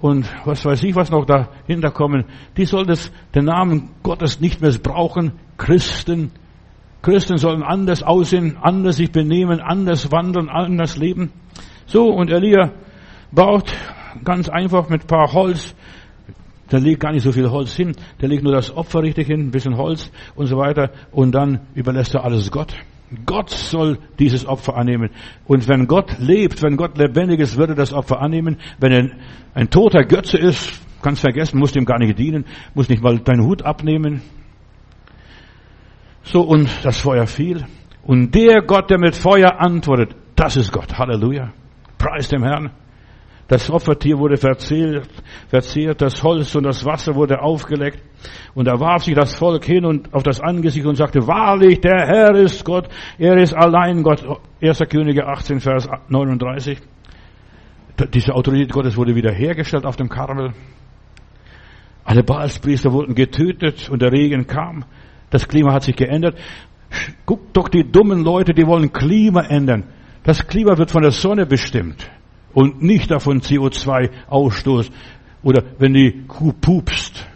und 0.00 0.28
was 0.44 0.64
weiß 0.64 0.82
ich, 0.82 0.96
was 0.96 1.10
noch 1.10 1.26
dahinter 1.26 1.92
kommen. 1.92 2.24
Die 2.56 2.64
sollen 2.64 2.88
das, 2.88 3.12
den 3.34 3.44
Namen 3.44 3.90
Gottes 4.02 4.40
nicht 4.40 4.60
mehr 4.60 4.72
brauchen. 4.82 5.32
Christen. 5.58 6.32
Christen 7.02 7.38
sollen 7.38 7.62
anders 7.62 8.02
aussehen, 8.02 8.56
anders 8.60 8.96
sich 8.96 9.10
benehmen, 9.10 9.60
anders 9.60 10.12
wandeln, 10.12 10.48
anders 10.48 10.96
leben. 10.96 11.32
So, 11.86 12.04
und 12.04 12.30
Elia 12.30 12.72
baut 13.32 13.72
ganz 14.24 14.48
einfach 14.48 14.88
mit 14.88 15.04
ein 15.04 15.06
paar 15.06 15.32
Holz 15.32 15.74
da 16.70 16.78
legt 16.78 17.00
gar 17.00 17.12
nicht 17.12 17.24
so 17.24 17.32
viel 17.32 17.50
Holz 17.50 17.74
hin. 17.74 17.92
Der 18.20 18.28
legt 18.28 18.44
nur 18.44 18.52
das 18.52 18.74
Opfer 18.74 19.02
richtig 19.02 19.26
hin, 19.26 19.40
ein 19.40 19.50
bisschen 19.50 19.76
Holz 19.76 20.10
und 20.36 20.46
so 20.46 20.56
weiter. 20.56 20.90
Und 21.10 21.34
dann 21.34 21.66
überlässt 21.74 22.14
er 22.14 22.24
alles 22.24 22.50
Gott. 22.50 22.74
Gott 23.26 23.50
soll 23.50 23.98
dieses 24.20 24.46
Opfer 24.46 24.76
annehmen. 24.76 25.10
Und 25.46 25.68
wenn 25.68 25.88
Gott 25.88 26.18
lebt, 26.20 26.62
wenn 26.62 26.76
Gott 26.76 26.96
lebendig 26.96 27.40
ist, 27.40 27.58
würde 27.58 27.74
das 27.74 27.92
Opfer 27.92 28.20
annehmen. 28.20 28.56
Wenn 28.78 28.92
er 28.92 29.10
ein 29.52 29.68
toter 29.68 30.04
Götze 30.04 30.38
ist, 30.38 30.80
kannst 31.02 31.22
vergessen, 31.22 31.58
musst 31.58 31.74
ihm 31.74 31.84
gar 31.84 31.98
nicht 31.98 32.16
dienen, 32.16 32.44
musst 32.74 32.88
nicht 32.88 33.02
mal 33.02 33.18
deinen 33.18 33.44
Hut 33.44 33.64
abnehmen. 33.64 34.22
So, 36.22 36.42
und 36.42 36.68
das 36.84 37.00
Feuer 37.00 37.26
fiel. 37.26 37.64
Und 38.02 38.34
der 38.34 38.62
Gott, 38.62 38.90
der 38.90 38.98
mit 38.98 39.16
Feuer 39.16 39.60
antwortet, 39.60 40.14
das 40.36 40.56
ist 40.56 40.72
Gott. 40.72 40.98
Halleluja. 40.98 41.52
Preis 41.98 42.28
dem 42.28 42.42
Herrn. 42.42 42.70
Das 43.50 43.68
Opfertier 43.68 44.16
wurde 44.16 44.36
verzehrt, 44.36 45.08
verzehrt, 45.48 46.00
das 46.00 46.22
Holz 46.22 46.54
und 46.54 46.62
das 46.62 46.84
Wasser 46.84 47.16
wurde 47.16 47.42
aufgeleckt. 47.42 48.00
Und 48.54 48.66
da 48.66 48.78
warf 48.78 49.02
sich 49.02 49.14
das 49.16 49.34
Volk 49.34 49.64
hin 49.64 49.84
und 49.84 50.14
auf 50.14 50.22
das 50.22 50.40
Angesicht 50.40 50.86
und 50.86 50.94
sagte, 50.94 51.26
wahrlich, 51.26 51.80
der 51.80 52.06
Herr 52.06 52.34
ist 52.36 52.64
Gott, 52.64 52.88
er 53.18 53.36
ist 53.38 53.52
allein 53.52 54.04
Gott. 54.04 54.24
1. 54.62 54.78
Könige 54.88 55.26
18, 55.26 55.58
Vers 55.58 55.88
39. 56.08 56.78
Diese 58.14 58.34
Autorität 58.34 58.70
Gottes 58.70 58.96
wurde 58.96 59.16
wiederhergestellt 59.16 59.84
auf 59.84 59.96
dem 59.96 60.08
Karmel. 60.08 60.52
Alle 62.04 62.22
Baalspriester 62.22 62.92
wurden 62.92 63.16
getötet 63.16 63.90
und 63.90 64.00
der 64.00 64.12
Regen 64.12 64.46
kam. 64.46 64.84
Das 65.30 65.48
Klima 65.48 65.72
hat 65.72 65.84
sich 65.84 65.96
geändert. 65.96 66.36
Guckt 67.24 67.56
doch 67.56 67.68
die 67.68 67.90
dummen 67.90 68.24
Leute, 68.24 68.52
die 68.52 68.66
wollen 68.66 68.92
Klima 68.92 69.42
ändern. 69.42 69.84
Das 70.24 70.46
Klima 70.46 70.76
wird 70.76 70.90
von 70.90 71.02
der 71.02 71.12
Sonne 71.12 71.46
bestimmt 71.46 72.10
und 72.52 72.82
nicht 72.82 73.10
davon 73.10 73.40
CO2-Ausstoß 73.40 74.90
oder 75.42 75.62
wenn 75.78 75.94
die 75.94 76.24
Kuh 76.26 76.52
pupst. 76.52 77.26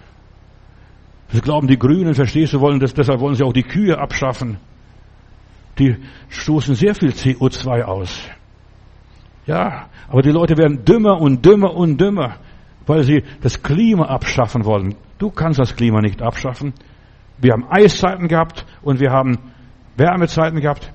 Das 1.33 1.43
glauben 1.43 1.67
die 1.67 1.79
Grünen, 1.79 2.15
verstehst 2.15 2.53
du, 2.53 2.61
wollen 2.61 2.81
das, 2.81 2.95
deshalb 2.95 3.21
wollen 3.21 3.35
sie 3.35 3.45
auch 3.45 3.53
die 3.53 3.63
Kühe 3.63 3.97
abschaffen. 3.99 4.59
Die 5.79 5.97
stoßen 6.29 6.75
sehr 6.75 6.95
viel 6.95 7.11
CO2 7.11 7.83
aus. 7.83 8.29
Ja, 9.47 9.87
aber 10.09 10.23
die 10.23 10.31
Leute 10.31 10.57
werden 10.57 10.85
dümmer 10.85 11.21
und 11.21 11.45
dümmer 11.45 11.75
und 11.75 12.01
dümmer, 12.01 12.37
weil 12.87 13.03
sie 13.03 13.25
das 13.41 13.63
Klima 13.63 14.07
abschaffen 14.07 14.65
wollen. 14.65 14.95
Du 15.19 15.31
kannst 15.31 15.59
das 15.59 15.75
Klima 15.75 16.01
nicht 16.01 16.23
abschaffen. 16.23 16.73
Wir 17.38 17.53
haben 17.53 17.66
Eiszeiten 17.68 18.29
gehabt 18.29 18.64
und 18.83 19.01
wir 19.01 19.11
haben 19.11 19.38
Wärmezeiten 19.97 20.61
gehabt. 20.61 20.92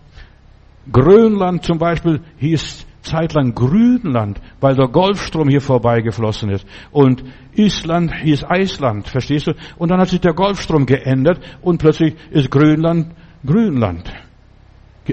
Grönland 0.92 1.64
zum 1.64 1.78
Beispiel 1.78 2.22
hieß 2.38 2.86
zeitlang 3.02 3.54
Grünland, 3.56 4.40
weil 4.60 4.76
der 4.76 4.88
Golfstrom 4.88 5.50
hier 5.50 5.62
vorbeigeflossen 5.62 6.50
ist. 6.50 6.66
Und 6.92 7.24
Island 7.54 8.14
hieß 8.14 8.46
Eisland, 8.46 9.08
verstehst 9.08 9.48
du? 9.48 9.54
Und 9.78 9.90
dann 9.90 10.00
hat 10.00 10.10
sich 10.10 10.22
der 10.22 10.34
Golfstrom 10.34 10.86
geändert 10.86 11.40
und 11.62 11.80
plötzlich 11.80 12.16
ist 12.32 12.52
Grönland 12.52 13.14
Grünland. 13.46 14.12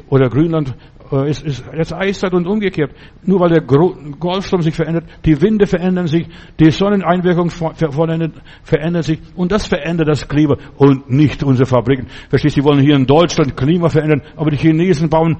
Oder 0.08 0.28
Grünland 0.28 0.74
äh, 1.12 1.30
ist, 1.30 1.42
ist 1.42 1.64
jetzt 1.76 1.92
Eiszeit 1.92 2.32
und 2.34 2.46
umgekehrt. 2.46 2.92
Nur 3.24 3.40
weil 3.40 3.50
der 3.50 3.62
Golfstrom 3.62 4.62
sich 4.62 4.74
verändert, 4.74 5.04
die 5.24 5.40
Winde 5.40 5.66
verändern 5.66 6.06
sich, 6.06 6.26
die 6.58 6.70
Sonneneinwirkung 6.70 7.50
verändert 7.50 9.04
sich 9.04 9.20
und 9.34 9.52
das 9.52 9.66
verändert 9.66 10.08
das 10.08 10.28
Klima 10.28 10.56
und 10.76 11.10
nicht 11.10 11.42
unsere 11.42 11.66
Fabriken. 11.66 12.06
Verstehst 12.28 12.56
du? 12.56 12.60
Die 12.60 12.66
wollen 12.66 12.80
hier 12.80 12.96
in 12.96 13.06
Deutschland 13.06 13.56
Klima 13.56 13.88
verändern, 13.88 14.22
aber 14.36 14.50
die 14.50 14.56
Chinesen 14.56 15.08
bauen 15.08 15.36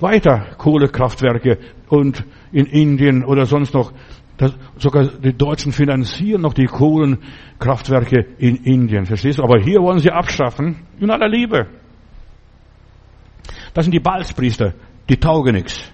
weiter 0.00 0.54
Kohlekraftwerke 0.58 1.58
und 1.88 2.24
in 2.52 2.66
Indien 2.66 3.24
oder 3.24 3.46
sonst 3.46 3.74
noch. 3.74 3.92
Das, 4.36 4.56
sogar 4.76 5.04
die 5.04 5.36
Deutschen 5.36 5.72
finanzieren 5.72 6.42
noch 6.42 6.54
die 6.54 6.66
Kohlenkraftwerke 6.66 8.24
in 8.38 8.54
Indien. 8.56 9.04
Verstehst 9.04 9.38
du? 9.38 9.42
Aber 9.42 9.60
hier 9.60 9.80
wollen 9.80 9.98
sie 9.98 10.12
abschaffen. 10.12 10.76
In 11.00 11.10
aller 11.10 11.28
Liebe. 11.28 11.66
Das 13.74 13.84
sind 13.84 13.92
die 13.92 14.00
Balspriester. 14.00 14.74
Die 15.08 15.16
taugen 15.16 15.54
nichts. 15.54 15.92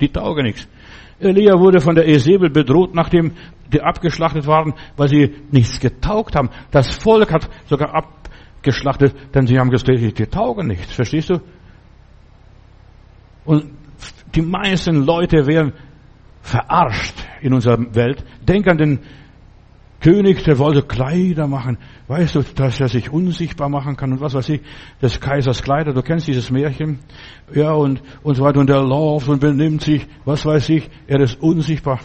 Die 0.00 0.08
taugen 0.08 0.44
nichts. 0.44 0.66
Elia 1.20 1.58
wurde 1.58 1.80
von 1.80 1.94
der 1.94 2.06
Esebel 2.08 2.50
bedroht, 2.50 2.94
nachdem 2.94 3.32
die 3.72 3.80
abgeschlachtet 3.80 4.46
waren, 4.46 4.74
weil 4.96 5.08
sie 5.08 5.34
nichts 5.50 5.80
getaugt 5.80 6.36
haben. 6.36 6.50
Das 6.70 6.96
Volk 6.96 7.32
hat 7.32 7.48
sogar 7.66 7.94
abgeschlachtet, 7.94 9.14
denn 9.34 9.46
sie 9.46 9.58
haben 9.58 9.70
gesagt, 9.70 9.88
die 9.88 10.26
taugen 10.26 10.66
nichts. 10.66 10.92
Verstehst 10.92 11.30
du? 11.30 11.40
Und 13.44 13.70
die 14.34 14.42
meisten 14.42 15.04
Leute 15.04 15.46
werden 15.46 15.72
verarscht 16.42 17.14
in 17.40 17.54
unserer 17.54 17.78
Welt. 17.94 18.24
Denk 18.46 18.66
an 18.68 18.78
den 18.78 19.00
König, 20.04 20.44
der 20.44 20.58
wollte 20.58 20.82
Kleider 20.82 21.46
machen. 21.46 21.78
Weißt 22.08 22.34
du, 22.34 22.42
dass 22.42 22.78
er 22.78 22.88
sich 22.88 23.10
unsichtbar 23.10 23.70
machen 23.70 23.96
kann 23.96 24.12
und 24.12 24.20
was 24.20 24.34
weiß 24.34 24.50
ich, 24.50 24.60
des 25.00 25.18
Kaisers 25.18 25.62
Kleider, 25.62 25.94
du 25.94 26.02
kennst 26.02 26.28
dieses 26.28 26.50
Märchen. 26.50 26.98
Ja, 27.54 27.72
und, 27.72 28.02
und 28.22 28.34
so 28.34 28.44
weiter. 28.44 28.60
Und 28.60 28.68
der 28.68 28.82
läuft 28.82 29.30
und 29.30 29.40
benimmt 29.40 29.80
sich, 29.80 30.06
was 30.26 30.44
weiß 30.44 30.68
ich, 30.68 30.90
er 31.06 31.20
ist 31.20 31.40
unsichtbar. 31.40 32.00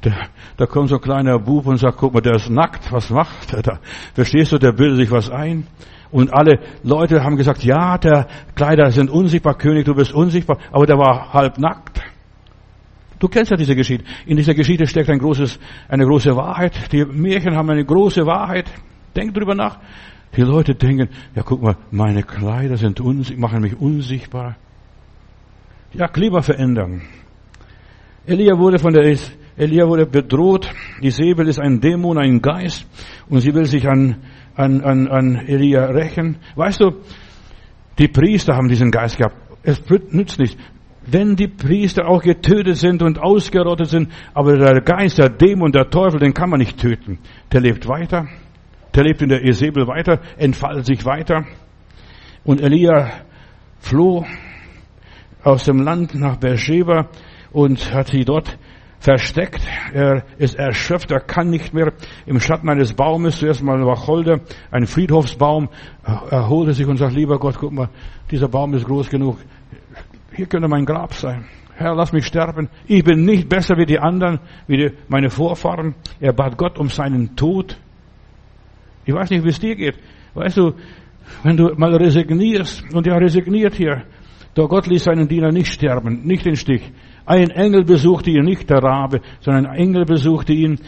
Da, 0.00 0.12
da 0.56 0.64
kommt 0.64 0.88
so 0.88 0.94
ein 0.94 1.02
kleiner 1.02 1.38
Bub 1.38 1.66
und 1.66 1.76
sagt, 1.76 1.98
guck 1.98 2.14
mal, 2.14 2.22
der 2.22 2.36
ist 2.36 2.48
nackt, 2.48 2.90
was 2.90 3.10
macht 3.10 3.52
er 3.52 3.60
da? 3.60 3.80
Verstehst 4.14 4.52
du, 4.52 4.58
der 4.58 4.72
bildet 4.72 4.96
sich 5.00 5.10
was 5.10 5.28
ein. 5.28 5.66
Und 6.10 6.32
alle 6.32 6.60
Leute 6.82 7.22
haben 7.22 7.36
gesagt, 7.36 7.62
ja, 7.62 7.98
der 7.98 8.28
Kleider 8.54 8.90
sind 8.92 9.10
unsichtbar, 9.10 9.58
König, 9.58 9.84
du 9.84 9.94
bist 9.94 10.14
unsichtbar, 10.14 10.56
aber 10.72 10.86
der 10.86 10.96
war 10.96 11.34
halb 11.34 11.58
nackt. 11.58 12.00
Du 13.20 13.28
kennst 13.28 13.52
ja 13.52 13.56
diese 13.56 13.76
Geschichte. 13.76 14.04
In 14.26 14.36
dieser 14.36 14.54
Geschichte 14.54 14.86
steckt 14.86 15.08
ein 15.08 15.20
großes, 15.20 15.60
eine 15.88 16.04
große 16.04 16.34
Wahrheit. 16.34 16.92
Die 16.92 17.04
Märchen 17.04 17.54
haben 17.54 17.70
eine 17.70 17.84
große 17.84 18.26
Wahrheit. 18.26 18.68
Denk 19.14 19.34
drüber 19.34 19.54
nach. 19.54 19.78
Die 20.36 20.42
Leute 20.42 20.74
denken, 20.74 21.08
ja 21.36 21.42
guck 21.44 21.62
mal, 21.62 21.76
meine 21.92 22.24
Kleider 22.24 22.76
sind 22.76 23.00
machen 23.38 23.60
mich 23.60 23.78
unsichtbar. 23.78 24.56
Ja, 25.92 26.08
Klimaveränderung. 26.08 27.02
Elia 28.26 28.58
wurde 28.58 28.78
von 28.78 28.92
der, 28.92 29.16
Elia 29.56 29.86
wurde 29.86 30.06
bedroht. 30.06 30.68
Die 31.02 31.10
Säbel 31.10 31.46
ist 31.46 31.60
ein 31.60 31.80
Dämon, 31.80 32.18
ein 32.18 32.40
Geist. 32.40 32.86
Und 33.28 33.40
sie 33.40 33.54
will 33.54 33.66
sich 33.66 33.88
an 33.88 34.16
an, 34.60 34.82
an, 34.82 35.08
an 35.08 35.36
Elia 35.46 35.86
rächen. 35.86 36.36
Weißt 36.54 36.80
du, 36.80 36.92
die 37.98 38.08
Priester 38.08 38.54
haben 38.54 38.68
diesen 38.68 38.90
Geist 38.90 39.16
gehabt. 39.16 39.36
Es 39.62 39.82
nützt 40.10 40.38
nicht. 40.38 40.58
Wenn 41.10 41.36
die 41.36 41.48
Priester 41.48 42.06
auch 42.08 42.22
getötet 42.22 42.76
sind 42.76 43.02
und 43.02 43.18
ausgerottet 43.18 43.88
sind, 43.88 44.12
aber 44.32 44.56
der 44.56 44.80
Geist, 44.80 45.18
der 45.18 45.28
Dämon, 45.28 45.72
der 45.72 45.90
Teufel, 45.90 46.20
den 46.20 46.34
kann 46.34 46.50
man 46.50 46.60
nicht 46.60 46.78
töten. 46.78 47.18
Der 47.52 47.60
lebt 47.60 47.88
weiter. 47.88 48.26
Der 48.94 49.04
lebt 49.04 49.22
in 49.22 49.28
der 49.28 49.44
Esebel 49.44 49.86
weiter, 49.86 50.20
entfaltet 50.36 50.86
sich 50.86 51.04
weiter. 51.04 51.44
Und 52.44 52.60
Elia 52.60 53.10
floh 53.78 54.24
aus 55.42 55.64
dem 55.64 55.82
Land 55.82 56.14
nach 56.14 56.36
Beersheba 56.36 57.08
und 57.52 57.92
hat 57.92 58.08
sie 58.08 58.24
dort 58.24 58.58
versteckt. 58.98 59.62
Er 59.92 60.24
ist 60.38 60.56
erschöpft, 60.56 61.10
er 61.10 61.20
kann 61.20 61.50
nicht 61.50 61.72
mehr. 61.72 61.92
Im 62.26 62.38
Schatten 62.40 62.68
eines 62.68 62.92
Baumes, 62.92 63.38
zuerst 63.38 63.62
mal 63.62 63.84
Wacholder, 63.84 64.40
ein 64.70 64.86
Friedhofsbaum, 64.86 65.68
erholte 66.04 66.74
sich 66.74 66.86
und 66.86 66.98
sagt, 66.98 67.14
lieber 67.14 67.38
Gott, 67.38 67.56
guck 67.58 67.72
mal, 67.72 67.88
dieser 68.30 68.48
Baum 68.48 68.74
ist 68.74 68.86
groß 68.86 69.08
genug. 69.08 69.38
Hier 70.32 70.46
könnte 70.46 70.68
mein 70.68 70.84
Grab 70.84 71.14
sein. 71.14 71.44
Herr, 71.74 71.94
lass 71.94 72.12
mich 72.12 72.26
sterben. 72.26 72.68
Ich 72.86 73.02
bin 73.02 73.24
nicht 73.24 73.48
besser 73.48 73.76
wie 73.78 73.86
die 73.86 73.98
anderen, 73.98 74.38
wie 74.66 74.76
die, 74.76 74.90
meine 75.08 75.30
Vorfahren. 75.30 75.94
Er 76.20 76.32
bat 76.32 76.58
Gott 76.58 76.78
um 76.78 76.88
seinen 76.88 77.34
Tod. 77.36 77.78
Ich 79.06 79.14
weiß 79.14 79.30
nicht, 79.30 79.44
wie 79.44 79.48
es 79.48 79.58
dir 79.58 79.74
geht. 79.74 79.96
Weißt 80.34 80.58
du, 80.58 80.74
wenn 81.42 81.56
du 81.56 81.74
mal 81.76 81.94
resignierst, 81.94 82.84
und 82.94 83.06
er 83.06 83.20
resigniert 83.20 83.74
hier, 83.74 84.02
doch 84.54 84.68
Gott 84.68 84.86
ließ 84.86 85.04
seinen 85.04 85.28
Diener 85.28 85.52
nicht 85.52 85.72
sterben, 85.72 86.22
nicht 86.24 86.44
den 86.44 86.56
Stich. 86.56 86.82
Ein 87.24 87.50
Engel 87.50 87.84
besuchte 87.84 88.30
ihn, 88.30 88.44
nicht 88.44 88.68
der 88.68 88.82
Rabe, 88.82 89.20
sondern 89.40 89.66
ein 89.66 89.76
Engel 89.76 90.04
besuchte 90.04 90.52
ihn. 90.52 90.80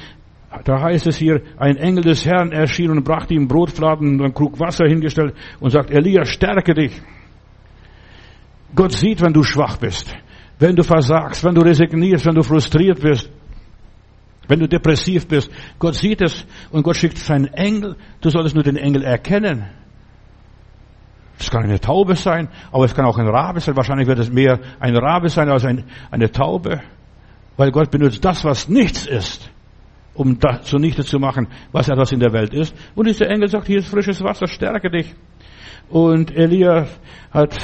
Da 0.65 0.83
heißt 0.83 1.07
es 1.07 1.17
hier, 1.17 1.41
ein 1.57 1.77
Engel 1.77 2.05
des 2.05 2.27
Herrn 2.27 2.53
erschien 2.53 2.91
und 2.91 3.05
brachte 3.05 3.33
ihm 3.35 3.49
Brotfladen 3.49 4.15
und 4.15 4.23
einen 4.23 4.35
Krug 4.35 4.61
Wasser 4.61 4.87
hingestellt 4.87 5.35
und 5.61 5.71
sagt, 5.71 5.91
Elia, 5.91 6.25
stärke 6.25 6.75
dich. 6.75 7.01
Gott 8.75 8.93
sieht, 8.93 9.21
wenn 9.21 9.33
du 9.33 9.43
schwach 9.43 9.77
bist. 9.77 10.15
wenn 10.63 10.77
du 10.77 10.85
versagst, 10.85 11.43
wenn 11.43 11.57
du 11.57 11.61
resignierst, 11.61 12.25
wenn 12.25 12.37
du 12.37 12.43
frustriert 12.45 13.01
bist, 13.01 13.29
wenn 14.47 14.61
du 14.61 14.69
depressiv 14.69 15.27
bist. 15.27 15.51
Gott 15.79 15.97
sieht 15.97 16.23
es 16.23 16.47
und 16.71 16.85
Gott 16.85 16.97
schickt 16.97 17.19
seinen 17.19 17.53
Engel. 17.53 17.97
Du 18.21 18.31
solltest 18.31 18.55
nur 18.55 18.63
den 18.63 18.77
Engel 18.77 19.03
erkennen. 19.03 19.69
Es 21.39 21.51
kann 21.51 21.65
eine 21.65 21.81
Taube 21.81 22.15
sein, 22.15 22.49
aber 22.71 22.85
es 22.85 22.95
kann 22.95 23.05
auch 23.07 23.19
ein 23.19 23.27
Rabe 23.27 23.59
sein. 23.59 23.77
Wahrscheinlich 23.77 24.07
wird 24.07 24.21
es 24.21 24.31
mehr 24.31 24.61
ein 24.79 24.97
Rabe 24.97 25.29
sein 25.29 25.49
als 25.49 25.65
ein, 25.65 25.85
eine 26.13 26.31
Taube. 26.31 26.81
Weil 27.57 27.73
Gott 27.73 27.91
benutzt 27.91 28.25
das, 28.25 28.45
was 28.45 28.69
nichts 28.69 29.07
ist, 29.07 29.51
um 30.15 30.39
das 30.39 30.63
zunichte 30.63 31.03
zu 31.03 31.19
machen, 31.19 31.49
was 31.73 31.89
etwas 31.89 32.13
in 32.13 32.21
der 32.21 32.33
Welt 32.33 32.55
ist. 32.55 32.73
Und 32.95 33.09
dieser 33.09 33.29
Engel 33.29 33.49
sagt, 33.49 33.67
hier 33.67 33.79
ist 33.79 33.89
frisches 33.89 34.23
Wasser, 34.23 34.47
stärke 34.47 34.91
dich. 34.91 35.13
Und 35.89 36.31
Elia 36.31 36.87
hat 37.33 37.59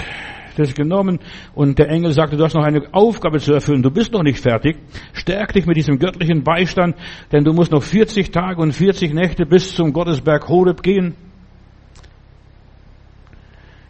das 0.59 0.75
genommen 0.75 1.21
und 1.55 1.79
der 1.79 1.89
Engel 1.89 2.13
sagte, 2.13 2.37
du 2.37 2.45
hast 2.45 2.55
noch 2.55 2.65
eine 2.65 2.83
Aufgabe 2.93 3.39
zu 3.39 3.53
erfüllen, 3.53 3.83
du 3.83 3.91
bist 3.91 4.13
noch 4.13 4.23
nicht 4.23 4.41
fertig. 4.41 4.77
Stärk 5.13 5.53
dich 5.53 5.67
mit 5.67 5.77
diesem 5.77 5.99
göttlichen 5.99 6.43
Beistand, 6.45 6.97
denn 7.33 7.45
du 7.45 7.53
musst 7.53 7.73
noch 7.73 7.83
40 7.83 8.31
Tage 8.31 8.61
und 8.61 8.73
40 8.73 9.15
Nächte 9.15 9.47
bis 9.47 9.75
zum 9.75 9.93
Gottesberg 9.93 10.49
Horeb 10.49 10.83
gehen. 10.83 11.15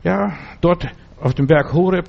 Ja, 0.05 0.37
dort 0.61 0.87
auf 1.21 1.35
dem 1.35 1.47
Berg 1.47 1.73
Horeb, 1.73 2.09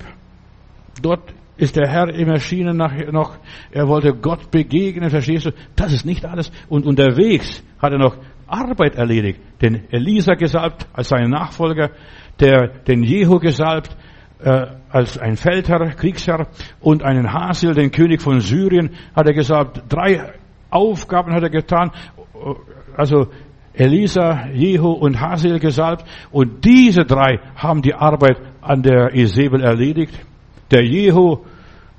dort 1.02 1.34
ist 1.56 1.76
der 1.76 1.88
Herr 1.88 2.14
ihm 2.14 2.28
erschienen 2.28 2.76
nach, 2.76 2.94
noch, 3.12 3.36
er 3.70 3.86
wollte 3.86 4.14
Gott 4.14 4.50
begegnen, 4.50 5.10
verstehst 5.10 5.46
du? 5.46 5.50
Das 5.76 5.92
ist 5.92 6.06
nicht 6.06 6.24
alles. 6.24 6.50
Und 6.68 6.86
unterwegs 6.86 7.62
hat 7.78 7.92
er 7.92 7.98
noch 7.98 8.16
Arbeit 8.46 8.96
erledigt. 8.96 9.40
Den 9.60 9.84
Elisa 9.90 10.34
gesalbt 10.34 10.86
als 10.92 11.08
seinen 11.08 11.30
Nachfolger, 11.30 11.90
der, 12.40 12.68
den 12.86 13.02
Jehu 13.02 13.38
gesalbt 13.38 13.94
äh, 14.42 14.66
als 14.90 15.18
ein 15.18 15.36
Feldherr, 15.36 15.90
Kriegsherr 15.90 16.48
und 16.80 17.02
einen 17.02 17.32
Hasil, 17.32 17.74
den 17.74 17.90
König 17.90 18.22
von 18.22 18.40
Syrien, 18.40 18.90
hat 19.14 19.26
er 19.26 19.34
gesalbt. 19.34 19.82
Drei 19.88 20.32
Aufgaben 20.70 21.32
hat 21.32 21.42
er 21.42 21.50
getan. 21.50 21.90
Also 22.96 23.28
Elisa, 23.72 24.48
Jehu 24.48 24.90
und 24.90 25.20
Hasil 25.20 25.58
gesalbt. 25.58 26.04
Und 26.30 26.64
diese 26.64 27.04
drei 27.04 27.40
haben 27.56 27.82
die 27.82 27.94
Arbeit 27.94 28.38
an 28.60 28.82
der 28.82 29.14
Isabel 29.14 29.62
erledigt. 29.62 30.18
Der 30.70 30.84
Jehu, 30.84 31.38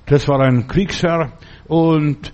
das 0.06 0.28
war 0.28 0.40
ein 0.42 0.68
Kriegsherr 0.68 1.34
und 1.68 2.34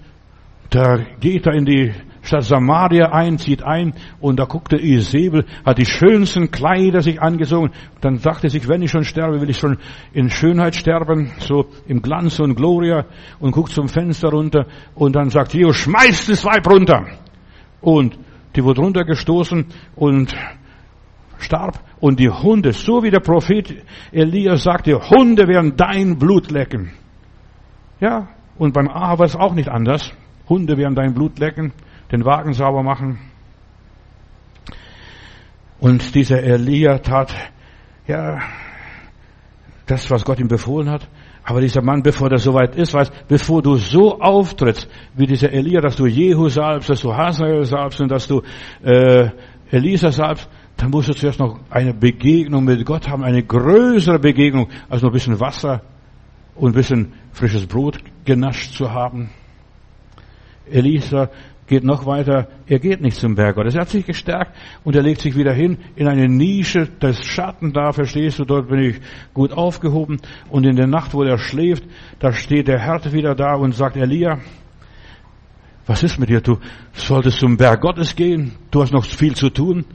da 0.69 0.97
geht 1.19 1.47
er 1.47 1.53
in 1.53 1.65
die 1.65 1.93
Stadt 2.27 2.43
Samaria 2.43 3.13
ein, 3.13 3.37
zieht 3.37 3.63
ein 3.63 3.93
und 4.19 4.37
da 4.37 4.43
guckte 4.43 4.75
Isabel, 4.75 5.45
hat 5.65 5.77
die 5.77 5.85
schönsten 5.85 6.51
Kleider 6.51 7.01
sich 7.01 7.21
angezogen. 7.21 7.71
Dann 8.01 8.19
dachte 8.19 8.49
sich, 8.49 8.67
wenn 8.67 8.81
ich 8.81 8.91
schon 8.91 9.05
sterbe, 9.05 9.39
will 9.39 9.49
ich 9.49 9.57
schon 9.57 9.77
in 10.11 10.29
Schönheit 10.29 10.75
sterben, 10.75 11.31
so 11.39 11.67
im 11.87 12.01
Glanz 12.01 12.39
und 12.39 12.55
Gloria 12.55 13.05
und 13.39 13.51
guckt 13.51 13.71
zum 13.71 13.87
Fenster 13.87 14.29
runter 14.29 14.65
und 14.93 15.15
dann 15.15 15.29
sagt 15.29 15.53
Jehu, 15.53 15.71
schmeißt 15.71 16.27
das 16.27 16.43
Weib 16.43 16.69
runter. 16.69 17.05
Und 17.79 18.19
die 18.57 18.63
wurde 18.63 18.81
runtergestoßen 18.81 19.65
und 19.95 20.35
starb. 21.37 21.79
Und 22.01 22.19
die 22.19 22.29
Hunde, 22.29 22.73
so 22.73 23.03
wie 23.03 23.09
der 23.09 23.21
Prophet 23.21 23.73
Elia 24.11 24.57
sagte, 24.57 24.99
Hunde 24.99 25.47
werden 25.47 25.77
dein 25.77 26.17
Blut 26.17 26.51
lecken. 26.51 26.91
Ja, 28.01 28.27
und 28.57 28.73
beim 28.73 28.89
Aha 28.89 29.17
war 29.17 29.25
es 29.25 29.35
auch 29.35 29.53
nicht 29.53 29.69
anders. 29.69 30.11
Hunde 30.49 30.77
werden 30.77 30.95
dein 30.95 31.13
Blut 31.13 31.39
lecken, 31.39 31.71
den 32.11 32.25
Wagen 32.25 32.53
sauber 32.53 32.83
machen. 32.83 33.19
Und 35.79 36.15
dieser 36.15 36.41
Elia 36.41 36.99
tat, 36.99 37.33
ja, 38.07 38.39
das, 39.85 40.09
was 40.09 40.25
Gott 40.25 40.39
ihm 40.39 40.47
befohlen 40.47 40.89
hat. 40.89 41.07
Aber 41.43 41.61
dieser 41.61 41.81
Mann, 41.81 42.03
bevor 42.03 42.29
der 42.29 42.39
soweit 42.39 42.75
ist, 42.75 42.93
weiß, 42.93 43.09
bevor 43.27 43.61
du 43.61 43.77
so 43.77 44.19
auftrittst, 44.19 44.89
wie 45.15 45.27
dieser 45.27 45.51
Elia, 45.51 45.79
dass 45.79 45.95
du 45.95 46.05
Jehu 46.05 46.49
salbst, 46.49 46.89
dass 46.89 47.01
du 47.01 47.15
Hazael 47.15 47.63
salbst 47.63 48.01
und 48.01 48.09
dass 48.09 48.27
du 48.27 48.41
äh, 48.83 49.29
Elisa 49.71 50.11
salbst, 50.11 50.49
dann 50.75 50.91
musst 50.91 51.09
du 51.09 51.13
zuerst 51.13 51.39
noch 51.39 51.59
eine 51.69 51.93
Begegnung 51.93 52.65
mit 52.65 52.85
Gott 52.85 53.07
haben, 53.07 53.23
eine 53.23 53.43
größere 53.43 54.19
Begegnung, 54.19 54.67
als 54.89 55.01
nur 55.01 55.11
ein 55.11 55.13
bisschen 55.13 55.39
Wasser 55.39 55.81
und 56.55 56.71
ein 56.71 56.75
bisschen 56.75 57.13
frisches 57.31 57.65
Brot 57.65 57.97
genascht 58.25 58.73
zu 58.73 58.91
haben. 58.91 59.29
Elisa 60.69 61.29
geht 61.67 61.83
noch 61.83 62.05
weiter, 62.05 62.47
er 62.65 62.79
geht 62.79 63.01
nicht 63.01 63.17
zum 63.17 63.35
Berg 63.35 63.55
Gottes. 63.55 63.75
Er 63.75 63.81
hat 63.81 63.89
sich 63.89 64.05
gestärkt 64.05 64.55
und 64.83 64.95
er 64.95 65.03
legt 65.03 65.21
sich 65.21 65.35
wieder 65.35 65.53
hin 65.53 65.77
in 65.95 66.07
eine 66.07 66.27
Nische 66.27 66.87
des 66.87 67.23
Schatten 67.23 67.73
da, 67.73 67.91
verstehst 67.91 68.39
du, 68.39 68.45
dort 68.45 68.69
bin 68.69 68.79
ich 68.79 69.01
gut 69.33 69.51
aufgehoben. 69.51 70.17
Und 70.49 70.65
in 70.65 70.75
der 70.75 70.87
Nacht, 70.87 71.13
wo 71.13 71.23
er 71.23 71.37
schläft, 71.37 71.83
da 72.19 72.31
steht 72.31 72.67
der 72.67 72.79
Herr 72.79 72.97
wieder 73.11 73.35
da 73.35 73.55
und 73.55 73.75
sagt, 73.75 73.97
Elia, 73.97 74.39
was 75.85 76.03
ist 76.03 76.19
mit 76.19 76.29
dir? 76.29 76.41
Du 76.41 76.57
solltest 76.93 77.39
zum 77.39 77.57
Berg 77.57 77.81
Gottes 77.81 78.15
gehen. 78.15 78.53
Du 78.71 78.81
hast 78.81 78.91
noch 78.91 79.05
viel 79.05 79.35
zu 79.35 79.49
tun. 79.49 79.85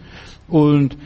Und 0.48 0.96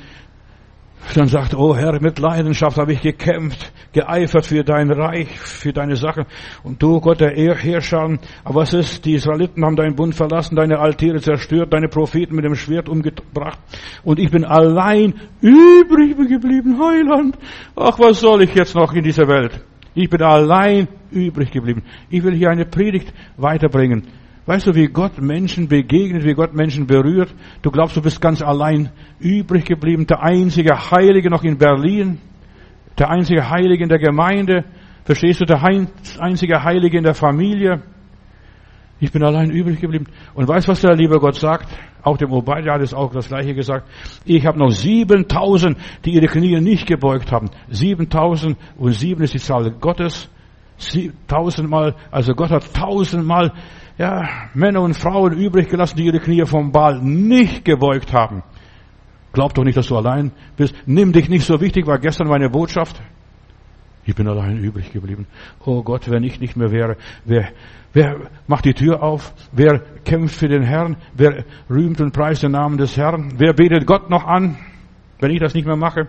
dann 1.14 1.28
sagt, 1.28 1.54
oh 1.54 1.76
Herr, 1.76 2.00
mit 2.00 2.18
Leidenschaft 2.18 2.76
habe 2.78 2.92
ich 2.92 3.00
gekämpft, 3.00 3.72
geeifert 3.96 4.44
für 4.44 4.62
dein 4.62 4.90
Reich, 4.90 5.38
für 5.38 5.72
deine 5.72 5.96
Sachen. 5.96 6.26
Und 6.62 6.82
du, 6.82 7.00
Gott 7.00 7.20
der 7.20 7.34
Herrscher, 7.34 8.18
aber 8.44 8.60
was 8.60 8.74
ist? 8.74 9.04
Die 9.06 9.14
Israeliten 9.14 9.64
haben 9.64 9.74
deinen 9.74 9.96
Bund 9.96 10.14
verlassen, 10.14 10.54
deine 10.54 10.78
Altäre 10.78 11.20
zerstört, 11.20 11.72
deine 11.72 11.88
Propheten 11.88 12.36
mit 12.36 12.44
dem 12.44 12.54
Schwert 12.54 12.90
umgebracht. 12.90 13.58
Und 14.04 14.18
ich 14.18 14.30
bin 14.30 14.44
allein 14.44 15.14
übrig 15.40 16.14
geblieben, 16.28 16.78
Heiland. 16.78 17.38
Ach, 17.74 17.98
was 17.98 18.20
soll 18.20 18.42
ich 18.42 18.54
jetzt 18.54 18.74
noch 18.74 18.92
in 18.92 19.02
dieser 19.02 19.26
Welt? 19.28 19.64
Ich 19.94 20.10
bin 20.10 20.20
allein 20.20 20.88
übrig 21.10 21.50
geblieben. 21.50 21.82
Ich 22.10 22.22
will 22.22 22.34
hier 22.34 22.50
eine 22.50 22.66
Predigt 22.66 23.14
weiterbringen. 23.38 24.02
Weißt 24.44 24.66
du, 24.66 24.74
wie 24.74 24.88
Gott 24.88 25.20
Menschen 25.20 25.68
begegnet, 25.68 26.22
wie 26.24 26.34
Gott 26.34 26.54
Menschen 26.54 26.86
berührt? 26.86 27.34
Du 27.62 27.70
glaubst, 27.70 27.96
du 27.96 28.02
bist 28.02 28.20
ganz 28.20 28.42
allein 28.42 28.90
übrig 29.18 29.64
geblieben, 29.64 30.06
der 30.06 30.22
einzige 30.22 30.90
Heilige 30.90 31.30
noch 31.30 31.44
in 31.44 31.56
Berlin, 31.56 32.18
der 32.98 33.10
einzige 33.10 33.48
Heilige 33.50 33.82
in 33.82 33.88
der 33.88 33.98
Gemeinde, 33.98 34.64
verstehst 35.04 35.40
du, 35.40 35.44
der 35.44 35.62
einzige 35.62 36.62
Heilige 36.62 36.98
in 36.98 37.04
der 37.04 37.14
Familie. 37.14 37.82
Ich 38.98 39.12
bin 39.12 39.22
allein 39.22 39.50
übrig 39.50 39.80
geblieben. 39.80 40.06
Und 40.34 40.48
weißt 40.48 40.66
du, 40.66 40.72
was 40.72 40.80
der 40.80 40.94
liebe 40.94 41.18
Gott 41.18 41.34
sagt? 41.34 41.68
Auch 42.02 42.16
dem 42.16 42.32
Obadiah 42.32 42.74
hat 42.74 42.82
es 42.82 42.94
auch 42.94 43.12
das 43.12 43.28
Gleiche 43.28 43.54
gesagt. 43.54 43.88
Ich 44.24 44.46
habe 44.46 44.58
noch 44.58 44.70
7000, 44.70 45.76
die 46.04 46.14
ihre 46.14 46.26
Knie 46.26 46.60
nicht 46.60 46.86
gebeugt 46.86 47.30
haben. 47.30 47.50
7000 47.68 48.56
und 48.78 48.92
sieben 48.92 49.22
ist 49.22 49.34
die 49.34 49.38
Zahl 49.38 49.70
Gottes. 49.72 50.30
Tausendmal, 51.26 51.94
also 52.10 52.34
Gott 52.34 52.50
hat 52.50 52.72
tausendmal 52.74 53.52
ja, 53.98 54.28
Männer 54.54 54.82
und 54.82 54.94
Frauen 54.94 55.32
übrig 55.32 55.68
gelassen, 55.68 55.96
die 55.96 56.04
ihre 56.04 56.20
Knie 56.20 56.44
vom 56.44 56.70
Ball 56.70 57.00
nicht 57.02 57.64
gebeugt 57.64 58.12
haben. 58.12 58.42
Glaub 59.36 59.52
doch 59.52 59.64
nicht, 59.64 59.76
dass 59.76 59.88
du 59.88 59.96
allein 59.98 60.32
bist. 60.56 60.74
Nimm 60.86 61.12
dich 61.12 61.28
nicht 61.28 61.44
so 61.44 61.60
wichtig, 61.60 61.86
war 61.86 61.98
gestern 61.98 62.26
meine 62.26 62.48
Botschaft. 62.48 63.02
Ich 64.06 64.14
bin 64.14 64.26
allein 64.26 64.56
übrig 64.56 64.90
geblieben. 64.94 65.26
Oh 65.62 65.82
Gott, 65.82 66.10
wenn 66.10 66.22
ich 66.22 66.40
nicht 66.40 66.56
mehr 66.56 66.70
wäre, 66.70 66.96
wer, 67.26 67.50
wer 67.92 68.30
macht 68.46 68.64
die 68.64 68.72
Tür 68.72 69.02
auf? 69.02 69.34
Wer 69.52 69.80
kämpft 70.06 70.36
für 70.36 70.48
den 70.48 70.62
Herrn? 70.62 70.96
Wer 71.12 71.44
rühmt 71.68 72.00
und 72.00 72.14
preist 72.14 72.44
den 72.44 72.52
Namen 72.52 72.78
des 72.78 72.96
Herrn? 72.96 73.34
Wer 73.36 73.52
betet 73.52 73.86
Gott 73.86 74.08
noch 74.08 74.24
an, 74.24 74.56
wenn 75.20 75.30
ich 75.30 75.40
das 75.40 75.52
nicht 75.52 75.66
mehr 75.66 75.76
mache? 75.76 76.08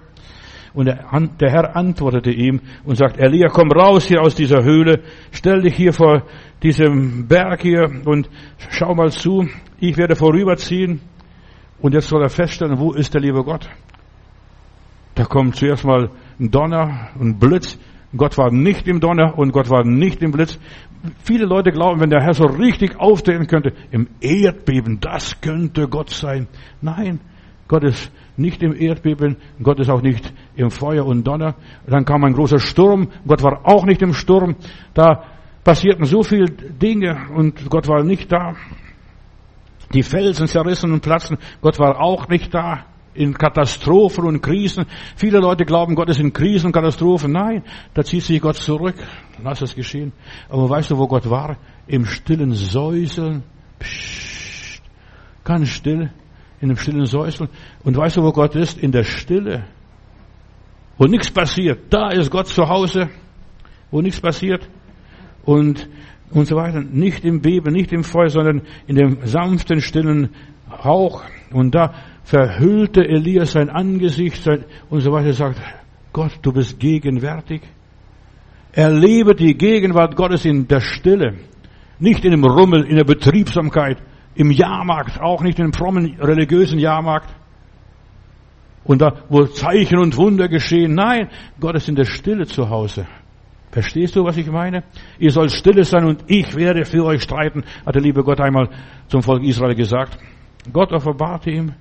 Und 0.74 0.86
der, 0.86 1.52
Herr 1.52 1.76
antwortete 1.76 2.32
ihm 2.32 2.62
und 2.86 2.96
sagt, 2.96 3.18
Elia, 3.20 3.50
komm 3.50 3.74
raus 3.74 4.08
hier 4.08 4.22
aus 4.22 4.36
dieser 4.36 4.64
Höhle, 4.64 5.02
stell 5.32 5.64
dich 5.64 5.76
hier 5.76 5.92
vor 5.92 6.24
diesem 6.64 7.28
Berg 7.28 7.62
hier 7.62 7.92
und 8.06 8.30
schau 8.70 8.96
mal 8.96 9.12
zu, 9.12 9.50
ich 9.82 9.98
werde 9.98 10.16
vorüberziehen. 10.16 11.02
Und 11.80 11.94
jetzt 11.94 12.08
soll 12.08 12.22
er 12.22 12.30
feststellen, 12.30 12.80
wo 12.80 12.94
ist 12.94 13.14
der 13.14 13.22
liebe 13.22 13.44
Gott? 13.44 13.70
Da 15.16 15.26
kommt 15.26 15.56
zuerst 15.56 15.86
mal 15.86 16.10
ein 16.40 16.52
Donner, 16.52 17.10
ein 17.20 17.38
Blitz. 17.40 17.78
Gott 18.16 18.38
war 18.38 18.52
nicht 18.52 18.88
im 18.88 19.00
Donner 19.00 19.38
und 19.38 19.52
Gott 19.52 19.70
war 19.70 19.84
nicht 19.84 20.22
im 20.22 20.32
Blitz. 20.32 20.58
Viele 21.24 21.46
Leute 21.46 21.72
glauben, 21.72 22.00
wenn 22.00 22.10
der 22.10 22.22
Herr 22.22 22.34
so 22.34 22.46
richtig 22.46 23.00
auftreten 23.00 23.48
könnte, 23.48 23.74
im 23.92 24.08
Erdbeben, 24.22 25.00
das 25.00 25.40
könnte 25.42 25.88
Gott 25.88 26.10
sein. 26.10 26.48
Nein, 26.82 27.20
Gott 27.68 27.84
ist 27.84 28.12
nicht 28.38 28.64
im 28.64 28.74
Erdbeben, 28.74 29.38
Gott 29.62 29.80
ist 29.80 29.90
auch 29.90 30.02
nicht 30.02 30.34
im 30.56 30.72
Feuer 30.72 31.06
und 31.06 31.26
Donner. 31.26 31.56
Dann 31.86 32.06
kam 32.06 32.24
ein 32.24 32.34
großer 32.34 32.60
Sturm, 32.60 33.10
Gott 33.28 33.44
war 33.44 33.62
auch 33.64 33.86
nicht 33.86 34.02
im 34.02 34.14
Sturm. 34.14 34.56
Da 34.94 35.24
passierten 35.64 36.06
so 36.06 36.24
viele 36.24 36.46
Dinge 36.46 37.28
und 37.36 37.70
Gott 37.70 37.88
war 37.88 38.04
nicht 38.04 38.32
da. 38.32 38.56
Die 39.94 40.04
Felsen 40.04 40.48
zerrissen 40.48 40.92
und 40.92 41.02
platzen, 41.02 41.38
Gott 41.62 41.80
war 41.80 42.00
auch 42.00 42.28
nicht 42.28 42.54
da. 42.54 42.86
In 43.14 43.34
Katastrophen 43.34 44.26
und 44.26 44.42
Krisen. 44.42 44.86
Viele 45.16 45.40
Leute 45.40 45.66
glauben, 45.66 45.96
Gott 45.96 46.10
ist 46.10 46.20
in 46.20 46.34
Krisen 46.34 46.68
und 46.68 46.72
Katastrophen. 46.72 47.32
Nein, 47.32 47.64
da 47.96 48.04
zieht 48.04 48.22
sich 48.22 48.40
Gott 48.40 48.58
zurück. 48.58 48.96
Lass 49.42 49.62
es 49.62 49.74
geschehen. 49.74 50.14
Aber 50.50 50.70
weißt 50.70 50.92
du, 50.92 50.98
wo 51.00 51.08
Gott 51.08 51.28
war? 51.28 51.58
Im 51.88 52.06
stillen 52.06 52.54
Säuseln. 52.54 53.42
Psst, 53.80 54.84
ganz 55.44 55.70
still 55.70 56.12
in 56.62 56.70
dem 56.70 56.78
stillen 56.78 57.06
Säuseln. 57.06 57.50
Und 57.84 57.98
weißt 57.98 58.18
du, 58.18 58.24
wo 58.24 58.32
Gott 58.32 58.56
ist? 58.56 58.78
In 58.78 58.92
der 58.92 59.04
Stille. 59.04 59.66
Wo 60.98 61.06
nichts 61.06 61.32
passiert. 61.32 61.92
Da 61.92 62.10
ist 62.10 62.32
Gott 62.32 62.48
zu 62.48 62.68
Hause, 62.68 63.10
wo 63.92 64.02
nichts 64.02 64.20
passiert. 64.20 64.68
und, 65.46 65.88
und 66.32 66.46
so 66.46 66.56
weiter. 66.56 66.82
Nicht 66.82 67.26
im 67.26 67.42
Beben, 67.42 67.74
nicht 67.74 67.92
im 67.94 68.04
Feuer, 68.04 68.30
sondern 68.30 68.62
in 68.88 68.96
dem 68.96 69.18
sanften, 69.26 69.82
stillen 69.82 70.30
Rauch. 70.84 71.24
Und 71.52 71.76
da 71.76 71.94
verhüllte 72.24 73.08
Elias 73.08 73.54
sein 73.54 73.70
Angesicht 73.70 74.48
und 74.90 75.02
so 75.02 75.12
weiter, 75.12 75.34
sagt, 75.34 75.62
Gott, 76.12 76.40
du 76.42 76.52
bist 76.52 76.80
gegenwärtig. 76.80 77.62
Erlebe 78.74 79.34
die 79.34 79.58
Gegenwart 79.58 80.16
Gottes 80.16 80.46
in 80.46 80.68
der 80.68 80.82
Stille. 80.82 81.36
Nicht 82.00 82.26
in 82.26 82.32
dem 82.32 82.44
Rummel, 82.44 82.84
in 82.86 82.96
der 82.96 83.06
Betriebsamkeit, 83.06 83.98
im 84.36 84.52
Jahrmarkt, 84.52 85.20
auch 85.20 85.42
nicht 85.42 85.58
in 85.58 85.66
dem 85.66 85.74
frommen 85.74 86.18
religiösen 86.20 86.78
Jahrmarkt. 86.78 87.34
Und 88.84 89.02
da, 89.02 89.14
wo 89.30 89.46
Zeichen 89.46 89.98
und 89.98 90.16
Wunder 90.16 90.48
geschehen. 90.48 90.94
Nein, 90.94 91.30
Gott 91.60 91.76
ist 91.76 91.90
in 91.90 91.96
der 91.96 92.06
Stille 92.06 92.46
zu 92.46 92.70
Hause. 92.70 93.08
Verstehst 93.72 94.16
du, 94.16 94.24
was 94.24 94.38
ich 94.38 94.50
meine? 94.50 94.84
Ihr 95.20 95.32
sollt 95.32 95.52
stille 95.52 95.84
sein 95.84 96.06
und 96.06 96.24
ich 96.28 96.56
werde 96.56 96.86
für 96.86 97.04
euch 97.06 97.24
streiten, 97.24 97.64
hat 97.86 97.96
der 97.96 98.02
liebe 98.02 98.24
Gott 98.24 98.40
einmal 98.40 98.70
zum 99.08 99.22
Volk 99.22 99.44
Israel 99.44 99.76
gesagt. 99.76 100.18
Gott 100.72 100.92
offenbarte 100.92 101.52
ihm, 101.52 101.74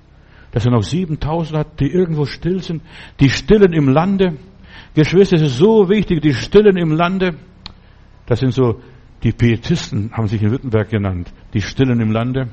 dass 0.51 0.65
er 0.65 0.71
noch 0.71 0.83
7000 0.83 1.57
hat, 1.57 1.79
die 1.79 1.91
irgendwo 1.91 2.25
still 2.25 2.61
sind, 2.61 2.81
die 3.19 3.29
Stillen 3.29 3.73
im 3.73 3.89
Lande. 3.89 4.37
Geschwister, 4.93 5.37
es 5.37 5.43
ist 5.43 5.57
so 5.57 5.89
wichtig, 5.89 6.21
die 6.21 6.33
Stillen 6.33 6.77
im 6.77 6.91
Lande. 6.91 7.35
Das 8.25 8.39
sind 8.39 8.53
so 8.53 8.81
die 9.23 9.31
Pietisten 9.31 10.11
haben 10.13 10.27
sich 10.27 10.41
in 10.41 10.51
Württemberg 10.51 10.89
genannt, 10.89 11.31
die 11.53 11.61
Stillen 11.61 11.99
im 11.99 12.11
Lande. 12.11 12.49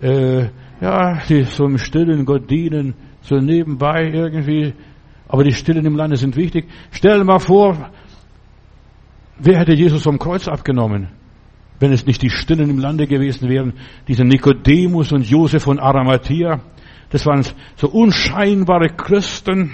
Äh, 0.00 0.48
ja, 0.80 1.22
die 1.28 1.44
so 1.44 1.64
im 1.64 1.78
Stillen 1.78 2.24
Gott 2.24 2.50
dienen, 2.50 2.94
so 3.20 3.36
nebenbei 3.36 4.10
irgendwie. 4.12 4.74
Aber 5.28 5.44
die 5.44 5.52
Stillen 5.52 5.86
im 5.86 5.96
Lande 5.96 6.16
sind 6.16 6.36
wichtig. 6.36 6.66
Stell 6.90 7.18
dir 7.18 7.24
mal 7.24 7.38
vor, 7.38 7.90
wer 9.38 9.58
hätte 9.58 9.74
Jesus 9.74 10.02
vom 10.02 10.18
Kreuz 10.18 10.48
abgenommen, 10.48 11.08
wenn 11.78 11.92
es 11.92 12.06
nicht 12.06 12.22
die 12.22 12.30
Stillen 12.30 12.70
im 12.70 12.78
Lande 12.78 13.06
gewesen 13.06 13.48
wären, 13.48 13.74
diese 14.08 14.24
Nikodemus 14.24 15.12
und 15.12 15.28
Josef 15.28 15.64
von 15.64 15.78
Arimathea. 15.78 16.60
Das 17.10 17.26
waren 17.26 17.44
so 17.76 17.88
unscheinbare 17.88 18.88
Christen, 18.88 19.72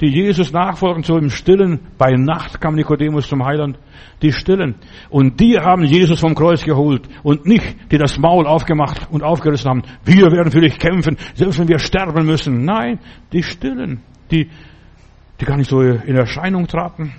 die 0.00 0.08
Jesus 0.08 0.52
nachfolgen, 0.52 1.02
so 1.02 1.16
im 1.16 1.30
Stillen. 1.30 1.80
Bei 1.96 2.12
Nacht 2.12 2.60
kam 2.60 2.74
Nikodemus 2.74 3.28
zum 3.28 3.44
Heiland. 3.44 3.78
Die 4.22 4.32
Stillen. 4.32 4.74
Und 5.08 5.40
die 5.40 5.58
haben 5.58 5.84
Jesus 5.84 6.20
vom 6.20 6.34
Kreuz 6.34 6.64
geholt 6.64 7.08
und 7.22 7.46
nicht, 7.46 7.76
die 7.90 7.98
das 7.98 8.18
Maul 8.18 8.46
aufgemacht 8.46 9.08
und 9.10 9.22
aufgerissen 9.22 9.70
haben. 9.70 9.82
Wir 10.04 10.30
werden 10.32 10.50
für 10.50 10.60
dich 10.60 10.78
kämpfen, 10.78 11.16
selbst 11.34 11.58
wenn 11.58 11.68
wir 11.68 11.78
sterben 11.78 12.26
müssen. 12.26 12.64
Nein, 12.64 12.98
die 13.32 13.42
Stillen, 13.42 14.02
die, 14.30 14.50
die 15.40 15.44
gar 15.44 15.56
nicht 15.56 15.70
so 15.70 15.80
in 15.80 16.16
Erscheinung 16.16 16.66
traten, 16.66 17.12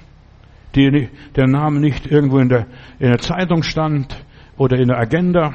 die 0.78 1.10
der 1.36 1.48
Name 1.48 1.80
nicht 1.80 2.06
irgendwo 2.06 2.40
in 2.40 2.50
der, 2.50 2.68
in 3.00 3.10
der 3.10 3.20
Zeitung 3.20 3.64
stand 3.64 4.16
oder 4.58 4.78
in 4.78 4.88
der 4.88 4.98
Agenda. 4.98 5.54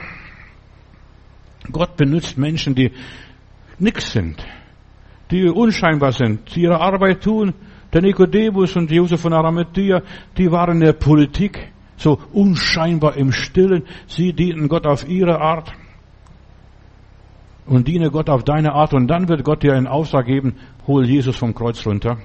Gott 1.70 1.96
benutzt 1.96 2.36
Menschen, 2.36 2.74
die 2.74 2.90
nichts 3.78 4.12
sind 4.12 4.44
die 5.32 5.48
unscheinbar 5.48 6.12
sind, 6.12 6.54
die 6.54 6.62
ihre 6.62 6.80
Arbeit 6.80 7.24
tun. 7.24 7.54
Der 7.92 8.02
Nikodemus 8.02 8.76
und 8.76 8.90
Josef 8.90 9.20
von 9.20 9.32
Arimathea, 9.32 10.02
die 10.38 10.50
waren 10.50 10.76
in 10.76 10.80
der 10.80 10.92
Politik, 10.92 11.72
so 11.96 12.18
unscheinbar 12.32 13.16
im 13.16 13.32
Stillen. 13.32 13.84
Sie 14.06 14.32
dienten 14.32 14.68
Gott 14.68 14.86
auf 14.86 15.08
ihre 15.08 15.40
Art 15.40 15.72
und 17.66 17.88
diene 17.88 18.10
Gott 18.10 18.28
auf 18.28 18.44
deine 18.44 18.72
Art 18.72 18.92
und 18.94 19.08
dann 19.08 19.28
wird 19.28 19.44
Gott 19.44 19.62
dir 19.62 19.74
einen 19.74 19.86
Auftrag 19.86 20.26
geben, 20.26 20.56
hol 20.86 21.06
Jesus 21.06 21.36
vom 21.36 21.54
Kreuz 21.54 21.84
runter. 21.86 22.18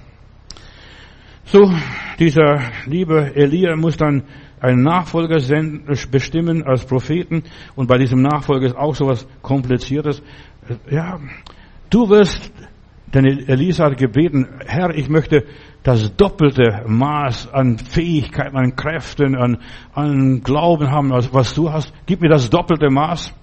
So, 1.49 1.71
dieser 2.19 2.59
liebe 2.87 3.33
Elia 3.33 3.77
muss 3.77 3.95
dann 3.95 4.23
einen 4.59 4.83
Nachfolger 4.83 5.37
bestimmen 6.11 6.63
als 6.63 6.85
Propheten 6.85 7.43
und 7.77 7.87
bei 7.87 7.97
diesem 7.97 8.21
Nachfolger 8.21 8.65
ist 8.65 8.75
auch 8.75 8.93
so 8.93 9.07
was 9.07 9.25
Kompliziertes. 9.41 10.21
Ja, 10.91 11.21
du 11.89 12.09
wirst 12.09 12.51
denn 13.13 13.25
Elisa 13.25 13.85
hat 13.85 13.97
gebeten, 13.97 14.45
Herr, 14.65 14.93
ich 14.93 15.07
möchte 15.07 15.45
das 15.83 16.13
doppelte 16.17 16.83
Maß 16.85 17.53
an 17.53 17.77
Fähigkeiten, 17.77 18.57
an 18.57 18.75
Kräften, 18.75 19.37
an, 19.37 19.59
an 19.93 20.41
Glauben 20.43 20.91
haben, 20.91 21.11
was 21.11 21.53
du 21.53 21.71
hast. 21.71 21.93
Gib 22.05 22.19
mir 22.19 22.29
das 22.29 22.49
doppelte 22.49 22.89
Maß. 22.89 23.33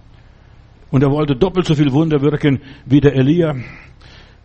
Und 0.91 1.03
er 1.03 1.11
wollte 1.11 1.35
doppelt 1.37 1.65
so 1.65 1.75
viel 1.75 1.91
Wunder 1.91 2.21
wirken 2.21 2.61
wie 2.85 3.01
der 3.01 3.15
Elia. 3.15 3.55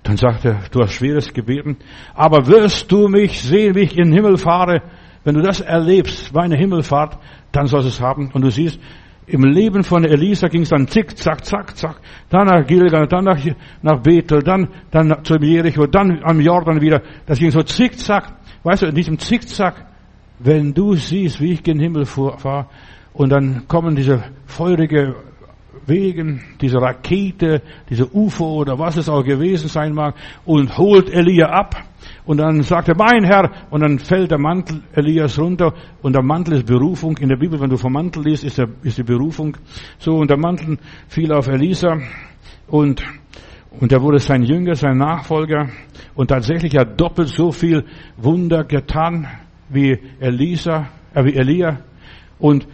Dann 0.04 0.18
sagte 0.18 0.50
er, 0.50 0.62
du 0.72 0.82
hast 0.82 0.94
schweres 0.94 1.34
gebeten. 1.34 1.78
Aber 2.14 2.48
wirst 2.48 2.92
du 2.92 3.08
mich 3.08 3.42
sehen, 3.42 3.76
wie 3.76 3.82
ich 3.82 3.98
in 3.98 4.06
den 4.06 4.14
Himmel 4.14 4.38
fahre? 4.38 4.82
Wenn 5.24 5.36
du 5.36 5.42
das 5.42 5.60
erlebst, 5.62 6.34
meine 6.34 6.56
Himmelfahrt, 6.56 7.18
dann 7.52 7.68
sollst 7.68 7.86
du 7.86 7.90
es 7.90 8.02
haben. 8.02 8.32
Und 8.32 8.42
du 8.42 8.50
siehst, 8.50 8.80
im 9.28 9.44
Leben 9.44 9.84
von 9.84 10.06
Elisa 10.06 10.48
ging 10.48 10.62
es 10.62 10.70
dann 10.70 10.88
zick, 10.88 11.16
zack, 11.18 11.46
zack, 11.46 11.78
zack. 11.78 11.98
Dann 12.30 12.48
nach 12.48 12.66
Gilgal, 12.66 13.06
dann 13.08 13.26
nach, 13.26 13.40
nach 13.82 14.02
Bethel, 14.02 14.42
dann, 14.42 14.70
dann 14.90 15.24
zu 15.24 15.36
Jericho, 15.36 15.86
dann 15.86 16.24
am 16.24 16.40
Jordan 16.40 16.82
wieder. 16.82 17.02
Das 17.26 17.38
ging 17.38 17.52
so 17.52 17.62
zick, 17.62 18.00
zack. 18.00 18.34
Weißt 18.64 18.82
du, 18.82 18.88
in 18.88 18.96
diesem 18.96 19.20
Zickzack, 19.20 19.86
wenn 20.40 20.74
du 20.74 20.96
siehst, 20.96 21.40
wie 21.40 21.54
ich 21.54 21.64
gen 21.64 21.80
Himmel 21.80 22.06
fahre, 22.06 22.68
und 23.14 23.30
dann 23.30 23.68
kommen 23.68 23.96
diese 23.96 24.24
feurige 24.46 25.16
Wegen, 25.86 26.42
diese 26.62 26.78
Rakete, 26.78 27.62
diese 27.90 28.08
UFO 28.14 28.56
oder 28.56 28.78
was 28.78 28.98
es 28.98 29.10
auch 29.10 29.24
gewesen 29.24 29.68
sein 29.68 29.94
mag, 29.94 30.16
und 30.46 30.78
holt 30.78 31.10
Elia 31.10 31.48
ab. 31.48 31.76
Und 32.26 32.38
dann 32.38 32.62
sagt 32.62 32.90
er, 32.90 32.96
mein 32.96 33.24
Herr, 33.24 33.52
und 33.70 33.82
dann 33.82 34.00
fällt 34.00 34.32
der 34.32 34.40
Mantel 34.40 34.82
Elias 34.94 35.40
runter, 35.40 35.74
und 36.02 36.14
der 36.14 36.24
Mantel 36.24 36.56
ist 36.56 36.66
Berufung. 36.66 37.18
In 37.18 37.30
der 37.30 37.38
Bibel, 37.38 37.60
wenn 37.60 37.70
du 37.70 37.78
vom 37.78 37.94
Mantel 37.94 38.24
liest, 38.24 38.44
ist, 38.44 38.58
der, 38.58 38.70
ist 38.84 38.98
die 38.98 39.04
Berufung. 39.04 39.58
So, 39.98 40.14
und 40.16 40.30
der 40.30 40.38
Mantel 40.38 40.78
fiel 41.08 41.34
auf 41.34 41.48
Elisa, 41.48 41.98
und, 42.68 43.04
und 43.80 43.92
er 43.92 44.02
wurde 44.02 44.20
sein 44.20 44.44
Jünger, 44.44 44.76
sein 44.76 44.98
Nachfolger, 44.98 45.70
und 46.16 46.28
tatsächlich 46.28 46.76
hat 46.78 47.00
doppelt 47.00 47.30
so 47.30 47.52
viel 47.52 47.86
Wunder 48.18 48.64
getan 48.64 49.28
wie 49.70 49.98
Elisa, 50.20 50.90
äh, 51.14 51.24
wie 51.24 51.36
Elia. 51.36 51.80
Und 52.38 52.68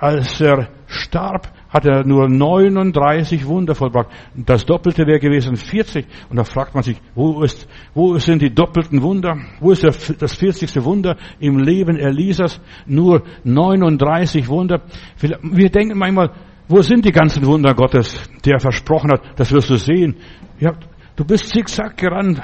als 0.00 0.40
er 0.40 0.68
starb, 0.86 1.48
hat 1.76 1.84
er 1.84 2.04
nur 2.06 2.28
39 2.28 3.46
Wunder 3.46 3.74
vollbracht. 3.74 4.08
Das 4.34 4.64
Doppelte 4.64 5.06
wäre 5.06 5.20
gewesen 5.20 5.56
40. 5.56 6.06
Und 6.30 6.36
da 6.36 6.44
fragt 6.44 6.74
man 6.74 6.82
sich, 6.82 6.96
wo, 7.14 7.42
ist, 7.42 7.68
wo 7.94 8.18
sind 8.18 8.40
die 8.40 8.54
doppelten 8.54 9.02
Wunder? 9.02 9.36
Wo 9.60 9.72
ist 9.72 9.84
das 9.84 10.34
40. 10.34 10.82
Wunder 10.84 11.16
im 11.38 11.58
Leben 11.58 11.96
Elisas? 11.96 12.60
Nur 12.86 13.22
39 13.44 14.48
Wunder. 14.48 14.82
Wir 15.20 15.70
denken 15.70 15.98
manchmal, 15.98 16.30
wo 16.66 16.80
sind 16.80 17.04
die 17.04 17.12
ganzen 17.12 17.44
Wunder 17.44 17.74
Gottes, 17.74 18.28
die 18.44 18.50
er 18.50 18.60
versprochen 18.60 19.12
hat? 19.12 19.20
Das 19.36 19.52
wirst 19.52 19.68
du 19.68 19.76
sehen. 19.76 20.16
Ja, 20.58 20.72
du 21.14 21.24
bist 21.24 21.48
zickzack 21.48 21.98
gerannt. 21.98 22.40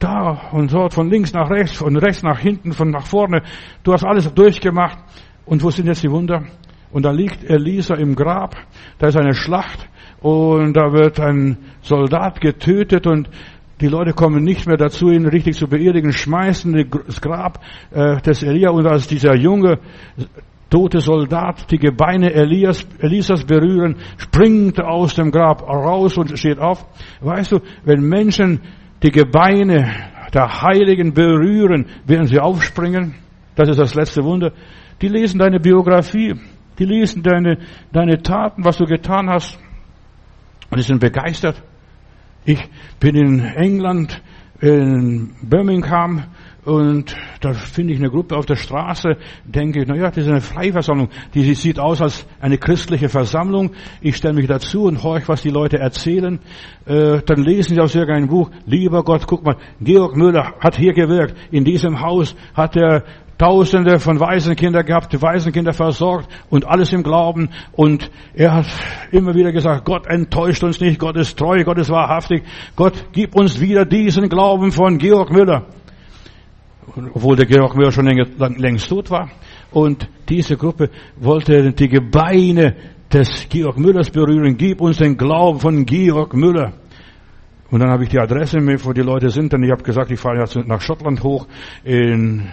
Da 0.00 0.50
und 0.50 0.72
dort, 0.72 0.94
von 0.94 1.08
links 1.08 1.32
nach 1.32 1.48
rechts, 1.48 1.76
von 1.76 1.96
rechts 1.96 2.24
nach 2.24 2.40
hinten, 2.40 2.72
von 2.72 2.90
nach 2.90 3.06
vorne. 3.06 3.42
Du 3.84 3.92
hast 3.92 4.04
alles 4.04 4.32
durchgemacht. 4.34 4.98
Und 5.46 5.62
wo 5.62 5.70
sind 5.70 5.86
jetzt 5.86 6.02
die 6.02 6.10
Wunder? 6.10 6.42
Und 6.94 7.04
da 7.04 7.10
liegt 7.10 7.42
Elisa 7.50 7.96
im 7.96 8.14
Grab, 8.14 8.54
da 8.98 9.08
ist 9.08 9.16
eine 9.16 9.34
Schlacht 9.34 9.88
und 10.20 10.74
da 10.74 10.92
wird 10.92 11.18
ein 11.18 11.58
Soldat 11.82 12.40
getötet 12.40 13.08
und 13.08 13.28
die 13.80 13.88
Leute 13.88 14.12
kommen 14.12 14.44
nicht 14.44 14.68
mehr 14.68 14.76
dazu, 14.76 15.10
ihn 15.10 15.26
richtig 15.26 15.56
zu 15.56 15.66
beerdigen, 15.66 16.12
schmeißen 16.12 16.88
das 17.04 17.20
Grab 17.20 17.58
äh, 17.90 18.20
des 18.20 18.44
Elia 18.44 18.70
und 18.70 18.86
als 18.86 19.08
dieser 19.08 19.34
junge 19.34 19.80
tote 20.70 21.00
Soldat 21.00 21.68
die 21.72 21.78
Gebeine 21.78 22.32
Elias, 22.32 22.86
Elisas 23.00 23.42
berühren, 23.42 23.96
springt 24.16 24.80
aus 24.80 25.16
dem 25.16 25.32
Grab 25.32 25.62
raus 25.62 26.16
und 26.16 26.38
steht 26.38 26.60
auf. 26.60 26.86
Weißt 27.22 27.50
du, 27.50 27.58
wenn 27.84 28.02
Menschen 28.02 28.60
die 29.02 29.10
Gebeine 29.10 29.92
der 30.32 30.62
Heiligen 30.62 31.12
berühren, 31.12 31.86
werden 32.06 32.28
sie 32.28 32.38
aufspringen. 32.38 33.16
Das 33.56 33.68
ist 33.68 33.80
das 33.80 33.96
letzte 33.96 34.22
Wunder. 34.22 34.52
Die 35.02 35.08
lesen 35.08 35.40
deine 35.40 35.58
Biografie. 35.58 36.34
Die 36.78 36.84
lesen 36.84 37.22
deine, 37.22 37.58
deine 37.92 38.22
Taten, 38.22 38.64
was 38.64 38.78
du 38.78 38.84
getan 38.84 39.28
hast. 39.30 39.58
Und 40.70 40.78
die 40.78 40.82
sind 40.82 41.00
begeistert. 41.00 41.62
Ich 42.44 42.62
bin 43.00 43.14
in 43.14 43.40
England, 43.40 44.20
in 44.60 45.34
Birmingham, 45.42 46.24
und 46.64 47.14
da 47.40 47.52
finde 47.52 47.92
ich 47.92 47.98
eine 47.98 48.08
Gruppe 48.08 48.36
auf 48.36 48.46
der 48.46 48.56
Straße, 48.56 49.16
denke 49.44 49.82
ich, 49.82 49.86
naja, 49.86 50.08
das 50.08 50.24
ist 50.24 50.28
eine 50.28 50.40
Freiversammlung. 50.40 51.10
Die 51.34 51.54
sieht 51.54 51.78
aus 51.78 52.00
als 52.00 52.26
eine 52.40 52.56
christliche 52.56 53.10
Versammlung. 53.10 53.72
Ich 54.00 54.16
stelle 54.16 54.34
mich 54.34 54.46
dazu 54.46 54.84
und 54.84 55.02
horch, 55.02 55.28
was 55.28 55.42
die 55.42 55.50
Leute 55.50 55.78
erzählen. 55.78 56.40
Äh, 56.86 57.20
dann 57.26 57.42
lesen 57.42 57.74
sie 57.74 57.80
aus 57.80 57.94
irgendeinem 57.94 58.28
Buch, 58.28 58.50
lieber 58.64 59.04
Gott, 59.04 59.26
guck 59.26 59.44
mal, 59.44 59.56
Georg 59.80 60.16
Müller 60.16 60.54
hat 60.58 60.76
hier 60.76 60.94
gewirkt. 60.94 61.36
In 61.50 61.64
diesem 61.64 62.00
Haus 62.00 62.34
hat 62.54 62.76
er 62.76 63.04
Tausende 63.38 63.98
von 63.98 64.20
Waisenkinder 64.20 64.84
gehabt, 64.84 65.12
die 65.12 65.20
Waisenkinder 65.20 65.72
versorgt 65.72 66.28
und 66.50 66.66
alles 66.66 66.92
im 66.92 67.02
Glauben. 67.02 67.50
Und 67.72 68.10
er 68.34 68.54
hat 68.54 68.66
immer 69.10 69.34
wieder 69.34 69.50
gesagt, 69.50 69.84
Gott 69.84 70.06
enttäuscht 70.06 70.62
uns 70.62 70.80
nicht, 70.80 71.00
Gott 71.00 71.16
ist 71.16 71.36
treu, 71.36 71.64
Gott 71.64 71.78
ist 71.78 71.90
wahrhaftig. 71.90 72.44
Gott, 72.76 73.06
gib 73.12 73.34
uns 73.34 73.60
wieder 73.60 73.84
diesen 73.84 74.28
Glauben 74.28 74.70
von 74.70 74.98
Georg 74.98 75.30
Müller. 75.30 75.66
Obwohl 77.12 77.34
der 77.34 77.46
Georg 77.46 77.74
Müller 77.74 77.90
schon 77.90 78.06
längst 78.06 78.88
tot 78.88 79.10
war. 79.10 79.30
Und 79.72 80.08
diese 80.28 80.56
Gruppe 80.56 80.90
wollte 81.16 81.72
die 81.72 81.88
Gebeine 81.88 82.76
des 83.12 83.48
Georg 83.48 83.78
Müllers 83.78 84.10
berühren. 84.10 84.56
Gib 84.56 84.80
uns 84.80 84.98
den 84.98 85.16
Glauben 85.16 85.58
von 85.58 85.84
Georg 85.84 86.34
Müller. 86.34 86.74
Und 87.70 87.80
dann 87.80 87.90
habe 87.90 88.04
ich 88.04 88.10
die 88.10 88.20
Adresse, 88.20 88.58
wo 88.84 88.92
die 88.92 89.00
Leute 89.00 89.30
sind, 89.30 89.52
denn 89.52 89.64
ich 89.64 89.72
habe 89.72 89.82
gesagt, 89.82 90.10
ich 90.12 90.20
fahre 90.20 90.38
jetzt 90.38 90.54
nach 90.54 90.80
Schottland 90.80 91.24
hoch, 91.24 91.48
in 91.82 92.48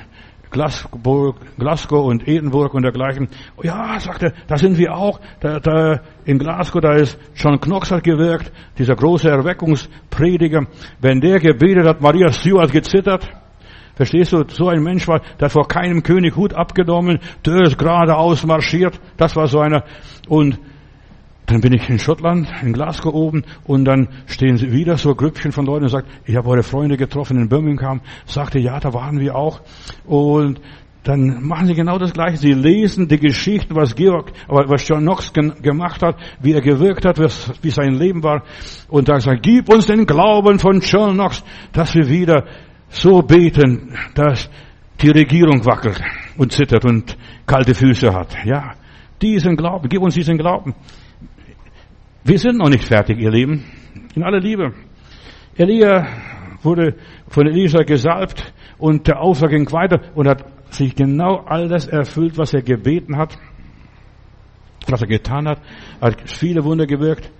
Glasgow, 0.51 1.35
Glasgow 1.57 2.05
und 2.05 2.27
Edinburgh 2.27 2.75
und 2.75 2.83
dergleichen. 2.83 3.29
Ja, 3.63 3.99
sagte, 3.99 4.33
da 4.47 4.57
sind 4.57 4.77
wir 4.77 4.93
auch. 4.93 5.19
Da, 5.39 5.59
da 5.59 6.01
in 6.25 6.37
Glasgow, 6.37 6.81
da 6.81 6.93
ist 6.93 7.17
John 7.35 7.59
Knox 7.59 7.89
hat 7.89 8.03
gewirkt, 8.03 8.51
dieser 8.77 8.95
große 8.95 9.29
Erweckungsprediger. 9.29 10.67
Wenn 10.99 11.21
der 11.21 11.39
gebetet 11.39 11.87
hat, 11.87 12.01
Maria 12.01 12.31
Stuart 12.31 12.71
gezittert. 12.71 13.27
Verstehst 13.95 14.33
du, 14.33 14.43
so 14.47 14.67
ein 14.67 14.83
Mensch 14.83 15.07
war, 15.07 15.21
der 15.39 15.45
hat 15.45 15.51
vor 15.51 15.67
keinem 15.67 16.03
König 16.03 16.35
Hut 16.35 16.53
abgenommen, 16.53 17.19
der 17.45 17.61
ist 17.61 17.77
geradeaus 17.77 18.45
marschiert. 18.45 18.99
Das 19.17 19.35
war 19.35 19.47
so 19.47 19.59
einer. 19.59 19.83
Und 20.27 20.59
dann 21.51 21.61
bin 21.61 21.73
ich 21.73 21.89
in 21.89 21.99
Schottland, 21.99 22.47
in 22.61 22.71
Glasgow 22.71 23.13
oben, 23.13 23.43
und 23.65 23.85
dann 23.85 24.07
stehen 24.25 24.59
wieder 24.71 24.97
so 24.97 25.13
Grüppchen 25.15 25.51
von 25.51 25.65
Leuten 25.65 25.83
und 25.83 25.89
sagt, 25.89 26.07
ich 26.25 26.35
habe 26.35 26.49
eure 26.49 26.63
Freunde 26.63 26.95
getroffen 26.95 27.37
in 27.37 27.49
Birmingham. 27.49 28.01
Sagte, 28.25 28.59
ja, 28.59 28.79
da 28.79 28.93
waren 28.93 29.19
wir 29.19 29.35
auch. 29.35 29.61
Und 30.05 30.61
dann 31.03 31.43
machen 31.43 31.67
sie 31.67 31.73
genau 31.73 31.97
das 31.97 32.13
Gleiche. 32.13 32.37
Sie 32.37 32.53
lesen 32.53 33.07
die 33.07 33.19
Geschichten, 33.19 33.75
was 33.75 33.95
Georg, 33.95 34.31
was 34.47 34.87
John 34.87 35.01
Knox 35.01 35.33
gemacht 35.33 36.01
hat, 36.03 36.15
wie 36.41 36.53
er 36.53 36.61
gewirkt 36.61 37.05
hat, 37.05 37.19
wie 37.19 37.69
sein 37.69 37.95
Leben 37.95 38.23
war. 38.23 38.43
Und 38.87 39.09
dann 39.09 39.19
sagt, 39.19 39.43
gib 39.43 39.67
uns 39.67 39.87
den 39.87 40.05
Glauben 40.05 40.57
von 40.59 40.79
John 40.79 41.15
Knox, 41.15 41.43
dass 41.73 41.93
wir 41.95 42.07
wieder 42.07 42.45
so 42.87 43.23
beten, 43.23 43.97
dass 44.13 44.49
die 45.01 45.09
Regierung 45.09 45.65
wackelt 45.65 46.01
und 46.37 46.51
zittert 46.51 46.85
und 46.85 47.17
kalte 47.45 47.73
Füße 47.73 48.13
hat. 48.13 48.37
Ja, 48.45 48.75
diesen 49.21 49.57
Glauben, 49.57 49.89
gib 49.89 50.01
uns 50.01 50.13
diesen 50.13 50.37
Glauben. 50.37 50.75
Wir 52.23 52.37
sind 52.37 52.59
noch 52.59 52.69
nicht 52.69 52.83
fertig, 52.83 53.19
ihr 53.19 53.31
Lieben. 53.31 53.65
In 54.13 54.21
aller 54.21 54.39
Liebe. 54.39 54.73
Elia 55.55 56.05
wurde 56.61 56.95
von 57.27 57.47
Elisa 57.47 57.81
gesalbt 57.81 58.53
und 58.77 59.07
der 59.07 59.19
Auftrag 59.19 59.49
ging 59.49 59.71
weiter 59.71 60.01
und 60.13 60.27
hat 60.27 60.45
sich 60.71 60.93
genau 60.93 61.37
all 61.37 61.67
das 61.67 61.87
erfüllt, 61.87 62.37
was 62.37 62.53
er 62.53 62.61
gebeten 62.61 63.17
hat, 63.17 63.39
was 64.87 65.01
er 65.01 65.07
getan 65.07 65.47
hat, 65.47 65.61
hat 65.99 66.29
viele 66.29 66.63
Wunder 66.63 66.85
gewirkt. 66.85 67.31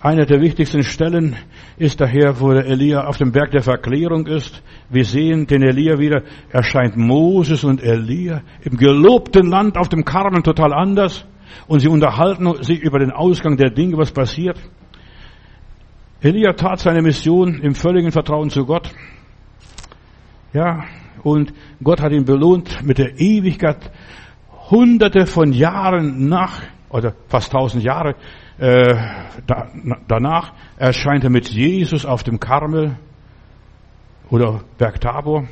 Eine 0.00 0.26
der 0.26 0.40
wichtigsten 0.40 0.82
Stellen 0.82 1.36
ist 1.78 2.00
daher, 2.00 2.40
wo 2.40 2.52
der 2.52 2.66
Elia 2.66 3.06
auf 3.06 3.18
dem 3.18 3.30
Berg 3.30 3.52
der 3.52 3.62
Verklärung 3.62 4.26
ist. 4.26 4.64
Wir 4.90 5.04
sehen 5.04 5.46
den 5.46 5.62
Elia 5.62 6.00
wieder, 6.00 6.24
erscheint 6.50 6.96
Moses 6.96 7.62
und 7.62 7.80
Elia 7.80 8.42
im 8.62 8.76
gelobten 8.78 9.46
Land 9.46 9.78
auf 9.78 9.88
dem 9.88 10.04
Karmen 10.04 10.42
total 10.42 10.72
anders 10.72 11.24
und 11.66 11.80
sie 11.80 11.88
unterhalten 11.88 12.62
sich 12.62 12.80
über 12.80 12.98
den 12.98 13.10
Ausgang 13.10 13.56
der 13.56 13.70
Dinge, 13.70 13.96
was 13.96 14.12
passiert. 14.12 14.58
Elia 16.20 16.52
tat 16.54 16.80
seine 16.80 17.02
Mission 17.02 17.60
im 17.60 17.74
völligen 17.74 18.10
Vertrauen 18.10 18.50
zu 18.50 18.64
Gott. 18.64 18.90
Ja, 20.52 20.84
und 21.22 21.52
Gott 21.82 22.00
hat 22.00 22.12
ihn 22.12 22.24
belohnt 22.24 22.82
mit 22.84 22.98
der 22.98 23.18
Ewigkeit. 23.18 23.90
Hunderte 24.70 25.26
von 25.26 25.52
Jahren 25.52 26.28
nach, 26.28 26.62
oder 26.88 27.14
fast 27.28 27.52
tausend 27.52 27.82
Jahre 27.82 28.14
äh, 28.58 28.94
da, 29.46 29.68
danach, 30.06 30.52
erscheint 30.76 31.24
er 31.24 31.30
mit 31.30 31.48
Jesus 31.50 32.06
auf 32.06 32.22
dem 32.22 32.40
Karmel 32.40 32.96
oder 34.30 34.60
Berg 34.78 35.00
Tabor. 35.00 35.48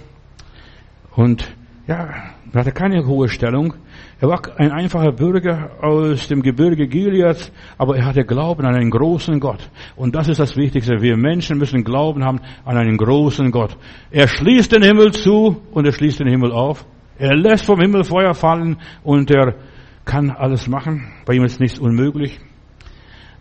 Und 1.15 1.55
ja, 1.87 2.09
er 2.53 2.61
hatte 2.61 2.73
keine 2.73 3.07
hohe 3.07 3.29
Stellung. 3.29 3.75
Er 4.23 4.29
war 4.29 4.41
ein 4.57 4.71
einfacher 4.71 5.11
Bürger 5.11 5.73
aus 5.81 6.29
dem 6.29 6.43
Gebirge 6.43 6.87
Gilead, 6.87 7.51
aber 7.77 7.97
er 7.97 8.05
hatte 8.05 8.23
Glauben 8.23 8.65
an 8.65 8.77
einen 8.77 8.91
großen 8.91 9.41
Gott. 9.41 9.69
Und 9.97 10.15
das 10.15 10.29
ist 10.29 10.39
das 10.39 10.57
Wichtigste. 10.57 11.01
Wir 11.01 11.17
Menschen 11.17 11.59
müssen 11.59 11.83
Glauben 11.83 12.25
haben 12.25 12.39
an 12.65 12.77
einen 12.77 12.97
großen 12.97 13.51
Gott. 13.51 13.77
Er 14.13 14.29
schließt 14.29 14.71
den 14.71 14.85
Himmel 14.85 15.11
zu 15.11 15.61
und 15.73 15.87
er 15.87 15.93
schließt 15.93 16.21
den 16.21 16.29
Himmel 16.29 16.53
auf. 16.53 16.87
Er 17.19 17.35
lässt 17.35 17.67
vom 17.67 17.81
Himmel 17.81 18.05
Feuer 18.05 18.33
fallen 18.33 18.77
und 19.03 19.29
er 19.33 19.57
kann 20.05 20.31
alles 20.31 20.69
machen. 20.69 21.13
Bei 21.27 21.35
ihm 21.35 21.43
ist 21.43 21.59
nichts 21.59 21.81
unmöglich. 21.81 22.39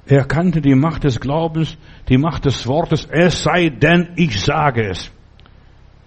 Er 0.08 0.26
kannte 0.26 0.62
die 0.62 0.74
Macht 0.74 1.04
des 1.04 1.20
Glaubens, 1.20 1.78
die 2.10 2.18
Macht 2.18 2.46
des 2.46 2.66
Wortes, 2.66 3.08
es 3.12 3.44
sei 3.44 3.70
denn, 3.70 4.14
ich 4.16 4.42
sage 4.42 4.90
es. 4.90 5.12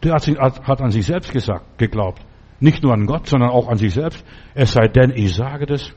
Der 0.03 0.15
hat, 0.15 0.83
an 0.83 0.91
sich 0.91 1.07
selbst 1.07 1.31
gesagt, 1.31 1.79
geglaubt. 1.79 2.21
Nicht 2.61 2.83
nur 2.83 2.93
an 2.93 3.07
Gott, 3.07 3.27
sondern 3.27 3.51
auch 3.51 3.69
an 3.69 3.79
sich 3.79 3.93
selbst. 3.93 4.25
Es 4.55 4.73
sei 4.73 4.89
denn, 4.89 5.13
ich 5.15 5.35
sage 5.35 5.67
das. 5.67 5.93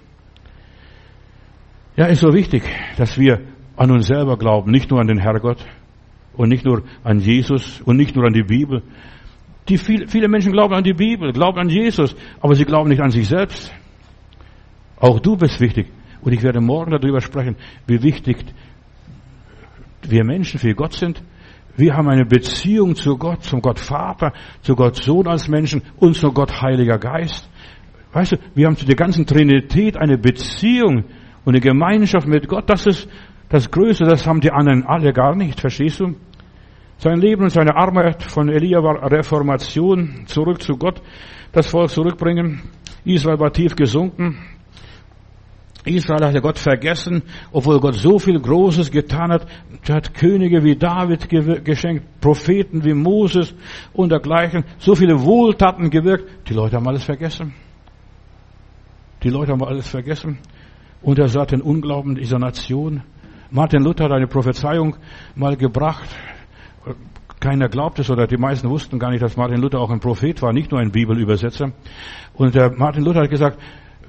Ja, 1.95 2.05
ist 2.05 2.21
so 2.21 2.33
wichtig, 2.33 2.63
dass 2.97 3.17
wir 3.17 3.41
an 3.75 3.91
uns 3.91 4.07
selber 4.07 4.37
glauben, 4.37 4.71
nicht 4.71 4.89
nur 4.89 4.99
an 4.99 5.07
den 5.07 5.19
Herrgott 5.19 5.65
und 6.33 6.49
nicht 6.49 6.65
nur 6.65 6.83
an 7.03 7.19
Jesus 7.19 7.81
und 7.81 7.97
nicht 7.97 8.15
nur 8.15 8.25
an 8.25 8.33
die 8.33 8.43
Bibel. 8.43 8.83
Die 9.69 9.77
viel, 9.77 10.07
viele 10.07 10.27
Menschen 10.27 10.51
glauben 10.51 10.73
an 10.73 10.83
die 10.83 10.93
Bibel, 10.93 11.31
glauben 11.31 11.59
an 11.59 11.69
Jesus, 11.69 12.15
aber 12.39 12.55
sie 12.55 12.65
glauben 12.65 12.89
nicht 12.89 13.01
an 13.01 13.11
sich 13.11 13.27
selbst. 13.27 13.73
Auch 14.99 15.19
du 15.19 15.35
bist 15.35 15.59
wichtig. 15.59 15.87
Und 16.21 16.33
ich 16.33 16.41
werde 16.41 16.61
morgen 16.61 16.91
darüber 16.91 17.21
sprechen, 17.21 17.55
wie 17.85 18.01
wichtig 18.01 18.37
wir 20.01 20.23
Menschen 20.23 20.59
für 20.59 20.73
Gott 20.73 20.93
sind 20.93 21.21
wir 21.77 21.95
haben 21.95 22.09
eine 22.09 22.25
Beziehung 22.25 22.95
zu 22.95 23.17
Gott, 23.17 23.43
zum 23.43 23.61
Gott 23.61 23.79
Vater, 23.79 24.33
zu 24.61 24.75
Gott 24.75 24.95
Sohn 24.95 25.27
als 25.27 25.47
Menschen 25.47 25.83
und 25.97 26.15
zu 26.15 26.31
Gott 26.31 26.61
Heiliger 26.61 26.97
Geist. 26.97 27.49
Weißt 28.13 28.31
du, 28.31 28.37
wir 28.55 28.65
haben 28.65 28.75
zu 28.75 28.85
der 28.85 28.95
ganzen 28.95 29.27
Trinität 29.27 29.95
eine 29.95 30.17
Beziehung 30.17 31.05
und 31.45 31.53
eine 31.53 31.61
Gemeinschaft 31.61 32.27
mit 32.27 32.47
Gott. 32.47 32.67
Das 32.67 32.87
ist 32.87 33.07
das 33.49 33.69
Größte, 33.69 34.05
das 34.05 34.25
haben 34.25 34.41
die 34.41 34.51
anderen 34.51 34.85
alle 34.85 35.13
gar 35.13 35.35
nicht, 35.35 35.59
verstehst 35.59 35.99
du? 35.99 36.15
Sein 36.97 37.19
Leben 37.19 37.43
und 37.43 37.51
seine 37.51 37.75
Arbeit 37.75 38.23
von 38.23 38.49
Elia 38.49 38.81
war 38.81 39.11
Reformation, 39.11 40.23
zurück 40.25 40.63
zu 40.63 40.77
Gott, 40.77 40.99
das 41.51 41.67
Volk 41.67 41.91
zurückbringen. 41.91 42.61
Israel 43.05 43.39
war 43.39 43.53
tief 43.53 43.75
gesunken, 43.75 44.39
Israel 45.85 46.25
hatte 46.25 46.41
Gott 46.41 46.57
vergessen, 46.59 47.23
obwohl 47.51 47.79
Gott 47.79 47.95
so 47.95 48.19
viel 48.19 48.39
Großes 48.39 48.91
getan 48.91 49.31
hat. 49.31 49.47
Er 49.87 49.95
hat 49.95 50.13
Könige 50.13 50.63
wie 50.63 50.75
David 50.75 51.29
geschenkt, 51.63 52.19
Propheten 52.19 52.83
wie 52.83 52.93
Moses 52.93 53.53
und 53.93 54.09
dergleichen, 54.09 54.65
so 54.79 54.95
viele 54.95 55.21
Wohltaten 55.21 55.89
gewirkt. 55.89 56.49
Die 56.49 56.53
Leute 56.53 56.75
haben 56.75 56.87
alles 56.87 57.03
vergessen. 57.03 57.53
Die 59.23 59.29
Leute 59.29 59.53
haben 59.53 59.63
alles 59.63 59.87
vergessen. 59.87 60.39
Und 61.01 61.19
er 61.19 61.27
sah 61.27 61.45
den 61.45 61.61
Unglauben 61.61 62.15
dieser 62.15 62.39
Nation. 62.39 63.03
Martin 63.49 63.83
Luther 63.83 64.05
hat 64.05 64.11
eine 64.11 64.27
Prophezeiung 64.27 64.97
mal 65.35 65.55
gebracht. 65.55 66.09
Keiner 67.39 67.69
glaubt 67.69 67.99
es 67.99 68.09
oder 68.09 68.25
die 68.27 68.37
meisten 68.37 68.69
wussten 68.69 68.99
gar 68.99 69.11
nicht, 69.11 69.21
dass 69.21 69.37
Martin 69.37 69.61
Luther 69.61 69.79
auch 69.79 69.91
ein 69.91 69.99
Prophet 69.99 70.41
war, 70.41 70.53
nicht 70.53 70.71
nur 70.71 70.79
ein 70.79 70.91
Bibelübersetzer. 70.91 71.71
Und 72.33 72.55
der 72.55 72.71
Martin 72.75 73.03
Luther 73.03 73.21
hat 73.21 73.29
gesagt, 73.29 73.59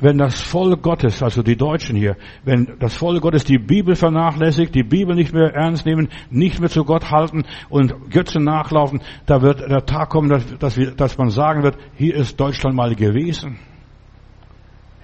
wenn 0.01 0.19
das 0.19 0.41
Volk 0.41 0.83
Gottes, 0.83 1.23
also 1.23 1.43
die 1.43 1.57
Deutschen 1.57 1.97
hier, 1.97 2.17
wenn 2.45 2.77
das 2.79 2.95
Volk 2.95 3.23
Gottes 3.23 3.45
die 3.45 3.59
Bibel 3.59 3.97
vernachlässigt, 3.97 4.75
die 4.75 4.83
Bibel 4.83 5.15
nicht 5.15 5.33
mehr 5.33 5.55
ernst 5.55 5.87
nehmen, 5.87 6.09
nicht 6.31 6.61
mehr 6.61 6.71
zu 6.71 6.85
Gott 6.85 7.11
halten 7.11 7.45
und 7.69 8.11
Götzen 8.11 8.45
nachlaufen, 8.45 9.01
da 9.27 9.43
wird 9.43 9.61
der 9.61 9.85
Tag 9.85 10.11
kommen, 10.11 10.29
dass, 10.29 10.59
dass, 10.59 10.77
wir, 10.77 10.93
dass 10.93 11.19
man 11.19 11.31
sagen 11.31 11.63
wird, 11.63 11.77
hier 11.97 12.15
ist 12.15 12.39
Deutschland 12.39 12.77
mal 12.77 12.95
gewesen. 12.95 13.59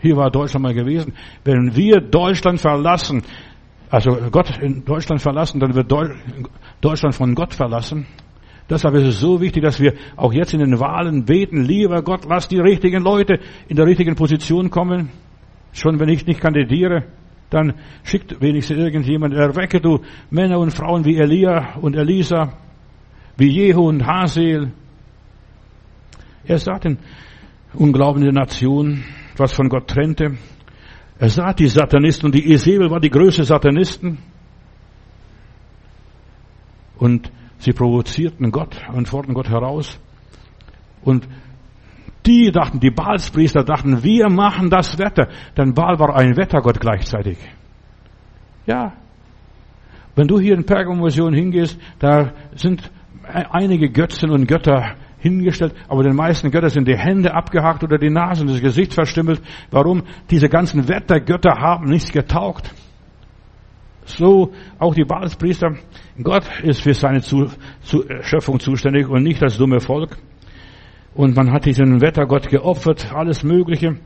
Hier 0.00 0.16
war 0.16 0.30
Deutschland 0.30 0.62
mal 0.62 0.74
gewesen. 0.74 1.14
Wenn 1.44 1.74
wir 1.74 2.00
Deutschland 2.00 2.60
verlassen, 2.60 3.22
also 3.90 4.10
Gott 4.30 4.58
in 4.58 4.84
Deutschland 4.84 5.22
verlassen, 5.22 5.60
dann 5.60 5.74
wird 5.74 5.90
Deutschland 6.80 7.14
von 7.14 7.34
Gott 7.34 7.54
verlassen. 7.54 8.06
Deshalb 8.68 8.94
ist 8.94 9.04
es 9.04 9.20
so 9.20 9.40
wichtig, 9.40 9.62
dass 9.62 9.78
wir 9.78 9.94
auch 10.16 10.32
jetzt 10.32 10.54
in 10.54 10.60
den 10.60 10.80
Wahlen 10.80 11.24
beten, 11.24 11.64
lieber 11.64 12.02
Gott, 12.02 12.24
lass 12.26 12.48
die 12.48 12.58
richtigen 12.58 13.02
Leute 13.02 13.38
in 13.68 13.76
der 13.76 13.86
richtigen 13.86 14.14
Position 14.14 14.70
kommen. 14.70 15.10
Schon 15.72 16.00
wenn 16.00 16.08
ich 16.08 16.26
nicht 16.26 16.40
kandidiere, 16.40 17.04
dann 17.50 17.74
schickt 18.04 18.40
wenigstens 18.40 18.78
irgendjemand, 18.78 19.34
erwecke 19.34 19.80
du 19.80 20.00
Männer 20.30 20.58
und 20.58 20.70
Frauen 20.70 21.04
wie 21.04 21.16
Elia 21.16 21.74
und 21.76 21.94
Elisa, 21.94 22.54
wie 23.36 23.48
Jehu 23.48 23.88
und 23.88 24.06
Hasel. 24.06 24.72
Er 26.46 26.58
sah 26.58 26.78
den 26.78 26.98
unglaubenden 27.74 28.34
Nation, 28.34 29.04
was 29.36 29.52
von 29.52 29.68
Gott 29.68 29.88
trennte. 29.88 30.38
Er 31.18 31.28
sah 31.28 31.52
die 31.52 31.68
Satanisten 31.68 32.26
und 32.26 32.34
die 32.34 32.50
Isabel 32.50 32.90
war 32.90 33.00
die 33.00 33.10
größte 33.10 33.44
Satanisten. 33.44 34.18
Und 36.98 37.30
Sie 37.58 37.72
provozierten 37.72 38.50
Gott 38.50 38.76
und 38.92 39.08
forderten 39.08 39.34
Gott 39.34 39.48
heraus. 39.48 39.98
Und 41.02 41.28
die 42.26 42.50
dachten, 42.50 42.80
die 42.80 42.90
Baalspriester 42.90 43.64
dachten, 43.64 44.02
wir 44.02 44.30
machen 44.30 44.70
das 44.70 44.98
Wetter. 44.98 45.28
Denn 45.56 45.74
Baal 45.74 45.98
war 45.98 46.16
ein 46.16 46.36
Wettergott 46.36 46.80
gleichzeitig. 46.80 47.38
Ja. 48.66 48.94
Wenn 50.14 50.28
du 50.28 50.38
hier 50.38 50.54
in 50.54 50.64
Pergamon-Mission 50.64 51.34
hingehst, 51.34 51.78
da 51.98 52.32
sind 52.54 52.90
einige 53.26 53.90
Götzen 53.90 54.30
und 54.30 54.46
Götter 54.46 54.94
hingestellt, 55.18 55.74
aber 55.88 56.02
den 56.02 56.14
meisten 56.14 56.50
Göttern 56.50 56.70
sind 56.70 56.86
die 56.86 56.96
Hände 56.96 57.34
abgehakt 57.34 57.82
oder 57.82 57.98
die 57.98 58.10
Nase 58.10 58.42
und 58.42 58.50
das 58.50 58.60
Gesicht 58.60 58.94
verstümmelt. 58.94 59.40
Warum? 59.70 60.02
Diese 60.30 60.48
ganzen 60.48 60.88
Wettergötter 60.88 61.56
haben 61.58 61.86
nichts 61.86 62.12
getaugt. 62.12 62.72
So 64.04 64.52
auch 64.78 64.94
die 64.94 65.04
Baalspriester. 65.04 65.76
Gott 66.22 66.44
ist 66.62 66.82
für 66.82 66.94
seine 66.94 67.22
zu, 67.22 67.46
zu, 67.82 68.04
Schöpfung 68.22 68.60
zuständig 68.60 69.08
und 69.08 69.22
nicht 69.22 69.42
das 69.42 69.56
dumme 69.56 69.80
Volk. 69.80 70.16
Und 71.14 71.36
man 71.36 71.52
hat 71.52 71.64
diesen 71.64 72.00
Wettergott 72.00 72.48
geopfert, 72.48 73.12
alles 73.14 73.42
Mögliche. 73.44 73.96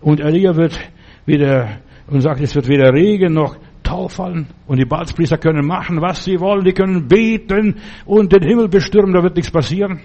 Und 0.00 0.20
Elia 0.20 0.56
wird 0.56 0.78
wieder 1.26 1.78
und 2.06 2.20
sagt, 2.20 2.40
es 2.40 2.54
wird 2.54 2.68
weder 2.68 2.92
Regen 2.92 3.34
noch 3.34 3.56
Tau 3.82 4.08
fallen. 4.08 4.48
Und 4.66 4.78
die 4.78 4.84
Baalspriester 4.84 5.38
können 5.38 5.66
machen, 5.66 6.00
was 6.00 6.24
sie 6.24 6.40
wollen. 6.40 6.64
Die 6.64 6.72
können 6.72 7.08
beten 7.08 7.76
und 8.04 8.32
den 8.32 8.42
Himmel 8.42 8.68
bestürmen, 8.68 9.14
da 9.14 9.22
wird 9.22 9.36
nichts 9.36 9.50
passieren. 9.50 10.00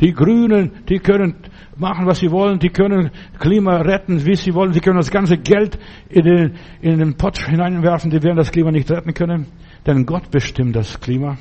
Die 0.00 0.12
Grünen, 0.12 0.84
die 0.88 0.98
können 0.98 1.36
machen, 1.76 2.06
was 2.06 2.18
sie 2.20 2.30
wollen, 2.30 2.58
die 2.58 2.68
können 2.68 3.10
Klima 3.38 3.78
retten, 3.78 4.24
wie 4.24 4.36
sie 4.36 4.54
wollen, 4.54 4.72
sie 4.72 4.80
können 4.80 4.98
das 4.98 5.10
ganze 5.10 5.38
Geld 5.38 5.78
in 6.08 6.24
den, 6.24 6.54
in 6.80 6.98
den 6.98 7.16
Pott 7.16 7.38
hineinwerfen, 7.38 8.10
die 8.10 8.22
werden 8.22 8.36
das 8.36 8.52
Klima 8.52 8.70
nicht 8.70 8.90
retten 8.90 9.14
können, 9.14 9.46
denn 9.86 10.06
Gott 10.06 10.30
bestimmt 10.30 10.76
das 10.76 11.00
Klima. 11.00 11.36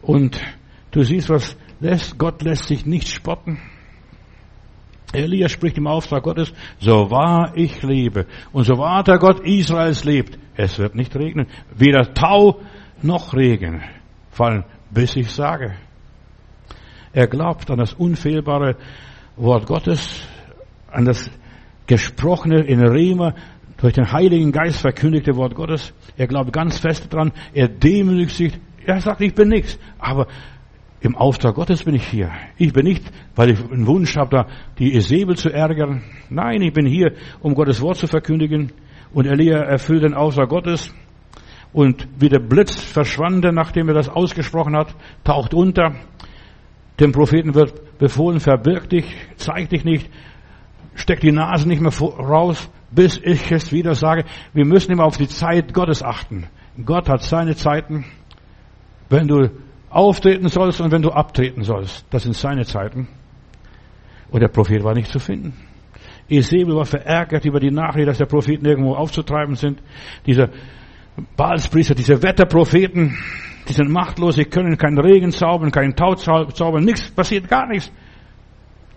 Und 0.00 0.40
du 0.90 1.02
siehst, 1.02 1.28
was 1.28 1.56
lässt, 1.80 2.18
Gott 2.18 2.42
lässt 2.42 2.66
sich 2.66 2.86
nicht 2.86 3.08
spotten. 3.08 3.58
Elia 5.12 5.48
spricht 5.48 5.76
im 5.76 5.86
Auftrag 5.86 6.22
Gottes, 6.22 6.52
so 6.78 7.10
wahr 7.10 7.52
ich 7.54 7.82
lebe 7.82 8.26
und 8.52 8.64
so 8.64 8.78
wahr 8.78 9.02
der 9.02 9.18
Gott 9.18 9.40
Israels 9.40 10.04
lebt, 10.04 10.38
es 10.56 10.78
wird 10.78 10.94
nicht 10.94 11.14
regnen, 11.14 11.46
weder 11.76 12.14
Tau 12.14 12.60
noch 13.02 13.34
Regen 13.34 13.82
fallen, 14.30 14.64
bis 14.90 15.16
ich 15.16 15.30
sage. 15.30 15.74
Er 17.12 17.26
glaubt 17.26 17.70
an 17.70 17.78
das 17.78 17.92
unfehlbare 17.92 18.76
Wort 19.36 19.66
Gottes, 19.66 20.22
an 20.90 21.04
das 21.04 21.30
gesprochene 21.86 22.62
in 22.64 22.80
Rema 22.80 23.34
durch 23.76 23.94
den 23.94 24.10
Heiligen 24.12 24.52
Geist 24.52 24.80
verkündigte 24.80 25.36
Wort 25.36 25.54
Gottes. 25.54 25.92
Er 26.16 26.26
glaubt 26.26 26.52
ganz 26.52 26.78
fest 26.78 27.12
daran. 27.12 27.32
Er 27.52 27.68
demütigt 27.68 28.36
sich. 28.36 28.52
Er 28.86 29.00
sagt, 29.00 29.20
ich 29.20 29.34
bin 29.34 29.48
nichts. 29.48 29.78
Aber 29.98 30.28
im 31.00 31.16
Auftrag 31.16 31.56
Gottes 31.56 31.82
bin 31.82 31.96
ich 31.96 32.06
hier. 32.06 32.30
Ich 32.56 32.72
bin 32.72 32.86
nicht, 32.86 33.02
weil 33.34 33.50
ich 33.50 33.58
einen 33.58 33.86
Wunsch 33.88 34.16
habe, 34.16 34.30
da 34.30 34.46
die 34.78 34.94
Esebel 34.94 35.36
zu 35.36 35.52
ärgern. 35.52 36.02
Nein, 36.30 36.62
ich 36.62 36.72
bin 36.72 36.86
hier, 36.86 37.12
um 37.40 37.54
Gottes 37.54 37.80
Wort 37.82 37.96
zu 37.96 38.06
verkündigen. 38.06 38.72
Und 39.12 39.26
Elia 39.26 39.58
erfüllt 39.58 40.04
den 40.04 40.14
Auftrag 40.14 40.48
Gottes. 40.48 40.94
Und 41.72 42.06
wie 42.18 42.28
der 42.28 42.38
Blitz 42.38 42.80
verschwand, 42.80 43.44
nachdem 43.52 43.88
er 43.88 43.94
das 43.94 44.08
ausgesprochen 44.08 44.76
hat, 44.76 44.94
taucht 45.24 45.54
unter. 45.54 45.96
Dem 47.00 47.12
Propheten 47.12 47.54
wird 47.54 47.98
befohlen, 47.98 48.40
verbirg 48.40 48.88
dich, 48.88 49.04
zeig 49.36 49.70
dich 49.70 49.84
nicht, 49.84 50.10
steck 50.94 51.20
die 51.20 51.32
Nase 51.32 51.66
nicht 51.68 51.80
mehr 51.80 51.92
raus, 51.92 52.70
bis 52.90 53.18
ich 53.22 53.50
es 53.50 53.72
wieder 53.72 53.94
sage. 53.94 54.24
Wir 54.52 54.66
müssen 54.66 54.92
immer 54.92 55.04
auf 55.04 55.16
die 55.16 55.28
Zeit 55.28 55.72
Gottes 55.72 56.02
achten. 56.02 56.46
Gott 56.84 57.08
hat 57.08 57.22
seine 57.22 57.56
Zeiten. 57.56 58.04
Wenn 59.08 59.28
du 59.28 59.50
auftreten 59.90 60.48
sollst 60.48 60.80
und 60.80 60.90
wenn 60.90 61.02
du 61.02 61.10
abtreten 61.10 61.64
sollst, 61.64 62.06
das 62.10 62.22
sind 62.22 62.34
seine 62.34 62.64
Zeiten. 62.64 63.08
Und 64.30 64.40
der 64.40 64.48
Prophet 64.48 64.82
war 64.82 64.94
nicht 64.94 65.10
zu 65.10 65.18
finden. 65.18 65.54
Esebel 66.28 66.74
war 66.74 66.86
verärgert 66.86 67.44
über 67.44 67.60
die 67.60 67.70
Nachricht, 67.70 68.08
dass 68.08 68.18
der 68.18 68.26
Propheten 68.26 68.64
irgendwo 68.64 68.94
aufzutreiben 68.94 69.54
sind. 69.54 69.82
Dieser 70.26 70.48
Baalspriester, 71.36 71.94
diese 71.94 72.22
Wetterpropheten, 72.22 73.18
die 73.68 73.72
sind 73.72 73.90
machtlos, 73.90 74.36
sie 74.36 74.44
können 74.44 74.76
keinen 74.76 74.98
Regen 74.98 75.30
zaubern, 75.30 75.70
keinen 75.70 75.94
Tau 75.94 76.14
zaubern, 76.14 76.84
nichts, 76.84 77.10
passiert 77.10 77.48
gar 77.48 77.66
nichts. 77.68 77.92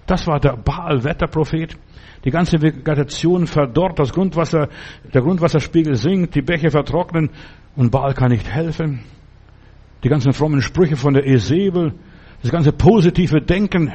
Das 0.05 0.27
war 0.27 0.39
der 0.39 0.55
Baal-Wetterprophet. 0.57 1.77
Die 2.23 2.31
ganze 2.31 2.59
Vegetation 2.61 3.45
verdorrt, 3.45 3.99
das 3.99 4.11
Grundwasser, 4.11 4.69
der 5.13 5.21
Grundwasserspiegel 5.21 5.95
sinkt, 5.95 6.33
die 6.35 6.41
Bäche 6.41 6.71
vertrocknen 6.71 7.29
und 7.75 7.91
Baal 7.91 8.13
kann 8.13 8.31
nicht 8.31 8.51
helfen. 8.51 9.03
Die 10.03 10.09
ganzen 10.09 10.33
frommen 10.33 10.61
Sprüche 10.61 10.95
von 10.95 11.13
der 11.13 11.27
Esebel, 11.27 11.93
das 12.41 12.51
ganze 12.51 12.71
positive 12.71 13.41
Denken 13.41 13.91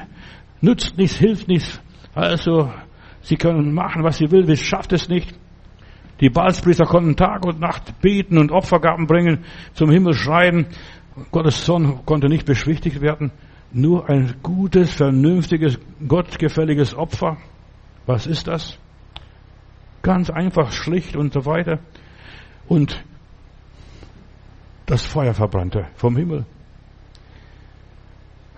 nützt 0.60 0.96
nichts, 0.96 1.16
hilft 1.18 1.48
nichts. 1.48 1.80
Also, 2.14 2.72
sie 3.20 3.36
können 3.36 3.72
machen, 3.74 4.04
was 4.04 4.18
sie 4.18 4.30
will, 4.30 4.46
sie 4.46 4.56
schafft 4.56 4.92
es 4.92 5.08
nicht. 5.08 5.34
Die 6.20 6.28
Balspriester 6.28 6.84
konnten 6.84 7.16
Tag 7.16 7.46
und 7.46 7.60
Nacht 7.60 8.00
beten 8.00 8.36
und 8.36 8.52
Opfergaben 8.52 9.06
bringen, 9.06 9.44
zum 9.72 9.90
Himmel 9.90 10.14
schreien. 10.14 10.66
Gottes 11.30 11.64
Sohn 11.64 12.04
konnte 12.04 12.28
nicht 12.28 12.46
beschwichtigt 12.46 13.00
werden. 13.00 13.32
Nur 13.72 14.08
ein 14.08 14.34
gutes, 14.42 14.94
vernünftiges, 14.94 15.78
gottgefälliges 16.06 16.94
Opfer. 16.94 17.38
Was 18.06 18.26
ist 18.26 18.48
das? 18.48 18.78
Ganz 20.02 20.28
einfach, 20.30 20.72
schlicht 20.72 21.16
und 21.16 21.32
so 21.32 21.46
weiter. 21.46 21.78
Und 22.68 23.02
das 24.86 25.06
Feuer 25.06 25.34
verbrannte 25.34 25.86
vom 25.94 26.16
Himmel. 26.16 26.44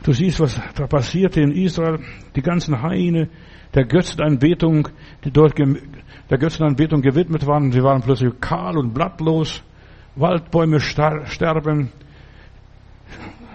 Du 0.03 0.13
siehst, 0.13 0.41
was 0.41 0.61
da 0.75 0.87
passierte 0.87 1.41
in 1.41 1.53
Israel. 1.53 2.01
Die 2.35 2.43
ganzen 2.43 2.83
Haine 2.83 3.29
der 3.75 3.85
Götzenanbetung, 3.85 4.89
die 5.25 5.31
dort 5.31 5.55
der 6.31 6.39
Götzenanbetung 6.39 7.03
gewidmet 7.03 7.47
waren. 7.47 7.73
Sie 7.73 7.83
waren 7.83 8.03
plötzlich 8.03 8.33
kahl 8.41 8.77
und 8.77 8.95
blattlos. 8.95 9.63
Waldbäume 10.17 10.81
sterben. 10.81 11.91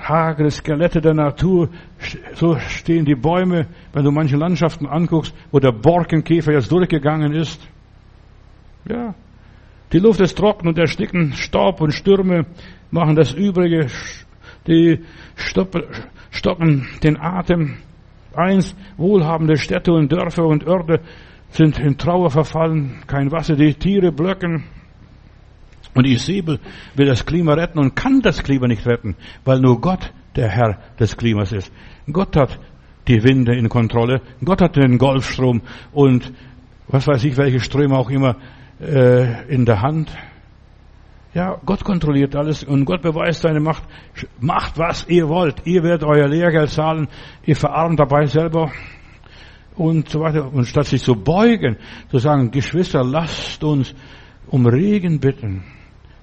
Hagere 0.01 0.49
Skelette 0.51 1.01
der 1.01 1.13
Natur. 1.13 1.69
So 2.33 2.57
stehen 2.59 3.05
die 3.05 3.15
Bäume, 3.15 3.67
wenn 3.93 4.03
du 4.03 4.11
manche 4.11 4.37
Landschaften 4.37 4.87
anguckst, 4.87 5.33
wo 5.51 5.59
der 5.59 5.71
Borkenkäfer 5.71 6.53
jetzt 6.53 6.71
durchgegangen 6.71 7.33
ist. 7.33 7.61
Ja. 8.89 9.13
Die 9.91 9.99
Luft 9.99 10.21
ist 10.21 10.37
trocken 10.37 10.67
und 10.67 10.77
ersticken. 10.77 11.33
Staub 11.33 11.81
und 11.81 11.91
Stürme 11.93 12.45
machen 12.91 13.15
das 13.15 13.33
Übrige. 13.33 13.87
Die 14.67 15.03
stoppen 15.35 16.87
den 17.03 17.19
Atem. 17.19 17.77
Eins, 18.35 18.75
wohlhabende 18.97 19.57
Städte 19.57 19.93
und 19.93 20.11
Dörfer 20.11 20.45
und 20.45 20.67
Orte 20.67 21.01
sind 21.49 21.79
in 21.79 21.97
Trauer 21.97 22.29
verfallen, 22.29 23.03
kein 23.07 23.31
Wasser, 23.31 23.55
die 23.55 23.73
Tiere 23.73 24.11
blöcken. 24.11 24.63
Und 25.93 26.05
Isabel 26.05 26.59
will 26.95 27.07
das 27.07 27.25
Klima 27.25 27.53
retten 27.53 27.79
und 27.79 27.95
kann 27.95 28.21
das 28.21 28.43
Klima 28.43 28.67
nicht 28.67 28.85
retten, 28.85 29.15
weil 29.45 29.59
nur 29.59 29.81
Gott 29.81 30.13
der 30.35 30.49
Herr 30.49 30.77
des 30.99 31.17
Klimas 31.17 31.51
ist. 31.51 31.71
Gott 32.11 32.35
hat 32.35 32.59
die 33.07 33.23
Winde 33.23 33.55
in 33.55 33.69
Kontrolle, 33.69 34.21
Gott 34.43 34.61
hat 34.61 34.75
den 34.75 34.97
Golfstrom 34.97 35.61
und 35.93 36.31
was 36.87 37.07
weiß 37.07 37.23
ich, 37.23 37.37
welche 37.37 37.59
Ströme 37.59 37.97
auch 37.97 38.09
immer 38.09 38.35
äh, 38.79 39.47
in 39.47 39.65
der 39.65 39.81
Hand. 39.81 40.15
Ja, 41.33 41.59
Gott 41.65 41.83
kontrolliert 41.83 42.35
alles 42.35 42.63
und 42.63 42.85
Gott 42.85 43.01
beweist 43.01 43.41
seine 43.41 43.59
Macht. 43.59 43.83
Macht, 44.39 44.77
was 44.77 45.07
ihr 45.07 45.27
wollt. 45.27 45.65
Ihr 45.65 45.83
werdet 45.83 46.03
euer 46.03 46.27
Lehrgeld 46.27 46.69
zahlen. 46.69 47.07
Ihr 47.45 47.55
verarmt 47.55 47.99
dabei 47.99 48.25
selber 48.25 48.71
und 49.77 50.09
so 50.09 50.19
weiter. 50.19 50.51
Und 50.51 50.65
statt 50.65 50.85
sich 50.85 51.01
zu 51.01 51.15
beugen, 51.15 51.77
zu 52.09 52.17
sagen, 52.17 52.51
Geschwister, 52.51 53.03
lasst 53.03 53.63
uns 53.63 53.93
um 54.47 54.65
Regen 54.65 55.19
bitten. 55.19 55.63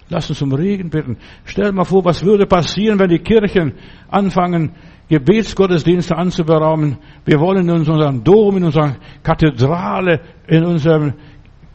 Lasst 0.09 0.30
uns 0.30 0.42
um 0.42 0.52
Regen 0.52 0.90
bitten. 0.90 1.16
Stell 1.44 1.72
mal 1.72 1.84
vor, 1.84 2.05
was 2.05 2.24
würde 2.24 2.46
passieren, 2.46 2.98
wenn 2.98 3.09
die 3.09 3.20
Kirchen 3.20 3.72
anfangen, 4.09 4.72
Gebetsgottesdienste 5.09 6.16
anzuberaumen. 6.16 6.98
Wir 7.24 7.38
wollen 7.40 7.68
in 7.68 7.70
unserem 7.70 8.22
Dom, 8.22 8.57
in 8.57 8.64
unserer 8.64 8.96
Kathedrale, 9.22 10.20
in 10.46 10.64
unserem 10.64 11.14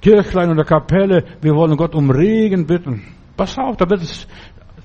Kirchlein 0.02 0.52
oder 0.52 0.64
Kapelle, 0.64 1.24
wir 1.42 1.54
wollen 1.54 1.76
Gott 1.76 1.96
um 1.96 2.10
Regen 2.10 2.66
bitten. 2.66 3.04
Pass 3.36 3.58
auf, 3.58 3.78
da 3.78 3.90
wird 3.90 4.02
es 4.02 4.28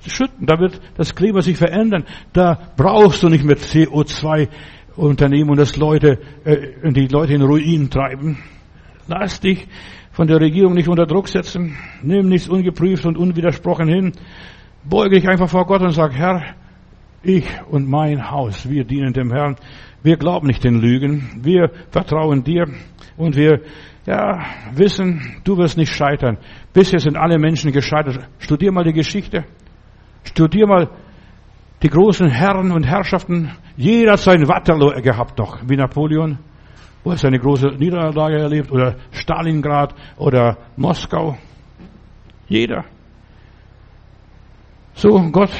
schütten, 0.07 0.45
da 0.45 0.59
wird 0.59 0.79
das 0.97 1.15
Klima 1.15 1.41
sich 1.41 1.57
verändern. 1.57 2.03
Da 2.33 2.59
brauchst 2.75 3.23
du 3.23 3.29
nicht 3.29 3.43
mit 3.43 3.59
CO2 3.59 4.49
Unternehmen 4.95 5.49
und 5.49 5.57
das 5.57 5.75
Leute, 5.75 6.19
äh, 6.43 6.91
die 6.91 7.07
Leute 7.07 7.33
in 7.33 7.41
Ruin 7.41 7.89
treiben. 7.89 8.37
Lass 9.07 9.39
dich 9.39 9.67
von 10.11 10.27
der 10.27 10.39
Regierung 10.39 10.73
nicht 10.73 10.87
unter 10.87 11.05
Druck 11.05 11.27
setzen. 11.27 11.77
Nimm 12.01 12.29
nichts 12.29 12.47
ungeprüft 12.47 13.05
und 13.05 13.17
unwidersprochen 13.17 13.87
hin. 13.87 14.13
Beuge 14.83 15.19
dich 15.19 15.27
einfach 15.27 15.49
vor 15.49 15.65
Gott 15.65 15.81
und 15.81 15.91
sag, 15.91 16.13
Herr, 16.13 16.55
ich 17.21 17.45
und 17.69 17.89
mein 17.89 18.31
Haus, 18.31 18.69
wir 18.69 18.85
dienen 18.85 19.13
dem 19.13 19.31
Herrn. 19.31 19.55
Wir 20.03 20.17
glauben 20.17 20.47
nicht 20.47 20.63
den 20.63 20.79
Lügen. 20.79 21.41
Wir 21.41 21.71
vertrauen 21.89 22.43
dir 22.43 22.67
und 23.17 23.35
wir 23.35 23.61
ja, 24.05 24.45
wissen, 24.73 25.41
du 25.43 25.57
wirst 25.57 25.77
nicht 25.77 25.91
scheitern. 25.91 26.37
Bisher 26.73 26.99
sind 26.99 27.17
alle 27.17 27.39
Menschen 27.39 27.71
gescheitert. 27.71 28.19
Studier 28.37 28.71
mal 28.71 28.83
die 28.83 28.93
Geschichte. 28.93 29.45
Studier 30.23 30.67
mal 30.67 30.89
die 31.81 31.89
großen 31.89 32.29
Herren 32.29 32.71
und 32.71 32.83
Herrschaften, 32.83 33.51
jeder 33.75 34.13
hat 34.13 34.19
sein 34.19 34.47
Waterloo 34.47 35.01
gehabt 35.01 35.37
noch, 35.37 35.59
wie 35.67 35.75
Napoleon, 35.75 36.37
wo 37.03 37.11
er 37.11 37.17
seine 37.17 37.39
große 37.39 37.67
Niederlage 37.77 38.37
erlebt, 38.37 38.71
oder 38.71 38.95
Stalingrad 39.11 39.93
oder 40.17 40.57
Moskau. 40.77 41.37
Jeder. 42.47 42.85
So, 44.93 45.29
Gott 45.31 45.51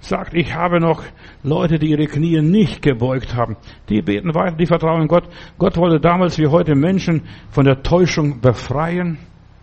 sagt, 0.00 0.34
ich 0.34 0.54
habe 0.54 0.80
noch 0.80 1.02
Leute, 1.42 1.78
die 1.78 1.90
ihre 1.90 2.06
Knie 2.06 2.40
nicht 2.40 2.82
gebeugt 2.82 3.34
haben. 3.36 3.56
Die 3.88 4.02
beten 4.02 4.34
weiter, 4.34 4.56
die 4.56 4.66
vertrauen 4.66 5.06
Gott. 5.06 5.28
Gott 5.58 5.76
wollte 5.76 6.00
damals 6.00 6.38
wie 6.38 6.46
heute 6.48 6.74
Menschen 6.74 7.22
von 7.50 7.64
der 7.64 7.82
Täuschung 7.82 8.40
befreien, 8.40 9.18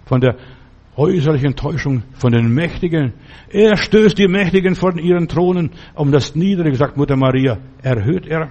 von 0.06 0.22
der 0.22 0.36
äußerlichen 0.96 1.56
Täuschung 1.56 2.04
von 2.14 2.32
den 2.32 2.54
Mächtigen. 2.54 3.14
Er 3.50 3.78
stößt 3.78 4.18
die 4.18 4.28
Mächtigen 4.28 4.76
von 4.76 4.98
ihren 4.98 5.28
Thronen, 5.28 5.72
um 5.94 6.12
das 6.12 6.36
Niedrige, 6.36 6.76
sagt 6.76 6.98
Mutter 6.98 7.18
Maria, 7.18 7.58
erhöht 7.82 8.28
er. 8.28 8.50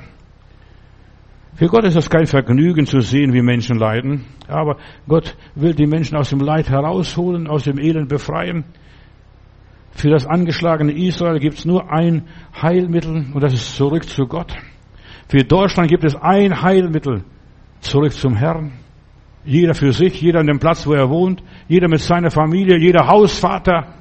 Für 1.56 1.66
Gott 1.66 1.84
ist 1.84 1.96
es 1.96 2.10
kein 2.10 2.26
Vergnügen 2.26 2.84
zu 2.84 3.00
sehen, 3.00 3.32
wie 3.32 3.42
Menschen 3.42 3.78
leiden, 3.78 4.24
aber 4.48 4.76
Gott 5.06 5.36
will 5.54 5.72
die 5.72 5.86
Menschen 5.86 6.16
aus 6.16 6.30
dem 6.30 6.40
Leid 6.40 6.68
herausholen, 6.68 7.46
aus 7.46 7.62
dem 7.62 7.78
Elend 7.78 8.08
befreien. 8.08 8.64
Für 9.92 10.10
das 10.10 10.26
angeschlagene 10.26 10.92
Israel 10.92 11.38
gibt 11.38 11.58
es 11.58 11.64
nur 11.64 11.92
ein 11.92 12.24
Heilmittel 12.60 13.26
und 13.32 13.40
das 13.40 13.52
ist 13.52 13.76
zurück 13.76 14.04
zu 14.04 14.26
Gott. 14.26 14.52
Für 15.28 15.44
Deutschland 15.44 15.88
gibt 15.88 16.04
es 16.04 16.16
ein 16.16 16.60
Heilmittel, 16.60 17.22
zurück 17.80 18.12
zum 18.12 18.34
Herrn. 18.34 18.72
Jeder 19.44 19.74
für 19.74 19.92
sich, 19.92 20.20
jeder 20.20 20.40
an 20.40 20.46
dem 20.46 20.58
Platz, 20.58 20.86
wo 20.86 20.94
er 20.94 21.10
wohnt, 21.10 21.42
jeder 21.68 21.88
mit 21.88 22.00
seiner 22.00 22.30
Familie, 22.30 22.78
jeder 22.78 23.06
Hausvater, 23.06 23.94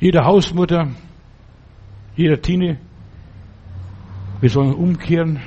jede 0.00 0.24
Hausmutter, 0.24 0.88
jeder 2.16 2.40
Tine. 2.40 2.78
Wir 4.40 4.50
sollen 4.50 4.72
umkehren 4.72 5.40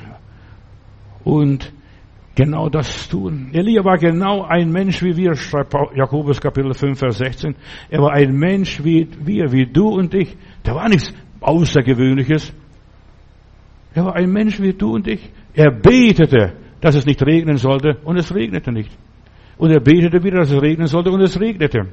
und 1.24 1.72
genau 2.36 2.70
das 2.70 3.08
tun. 3.10 3.50
Elia 3.54 3.84
war 3.84 3.98
genau 3.98 4.44
ein 4.44 4.72
Mensch 4.72 5.02
wie 5.02 5.16
wir, 5.16 5.36
schreibt 5.36 5.74
Jakobus 5.96 6.40
Kapitel 6.40 6.74
5, 6.74 7.00
Vers 7.00 7.18
16. 7.18 7.56
Er 7.90 8.02
war 8.02 8.12
ein 8.12 8.34
Mensch 8.34 8.84
wie 8.84 9.08
wir, 9.20 9.52
wie 9.52 9.66
du 9.66 9.90
und 9.90 10.14
ich. 10.14 10.36
Der 10.66 10.76
war 10.76 10.90
nichts 10.90 11.14
Außergewöhnliches. 11.40 12.54
Er 13.94 14.06
war 14.06 14.16
ein 14.16 14.32
Mensch 14.32 14.62
wie 14.62 14.74
du 14.74 14.96
und 14.96 15.08
ich. 15.08 15.30
Er 15.54 15.72
betete, 15.72 16.54
dass 16.82 16.96
es 16.96 17.06
nicht 17.06 17.26
regnen 17.26 17.58
sollte 17.58 18.00
und 18.04 18.18
es 18.18 18.34
regnete 18.34 18.72
nicht. 18.72 18.92
Und 19.58 19.72
er 19.72 19.80
betete 19.80 20.24
wieder, 20.24 20.40
dass 20.40 20.52
es 20.52 20.62
regnen 20.62 20.88
sollte 20.88 21.12
und 21.12 21.22
es 21.22 21.40
regnete. 21.40 21.88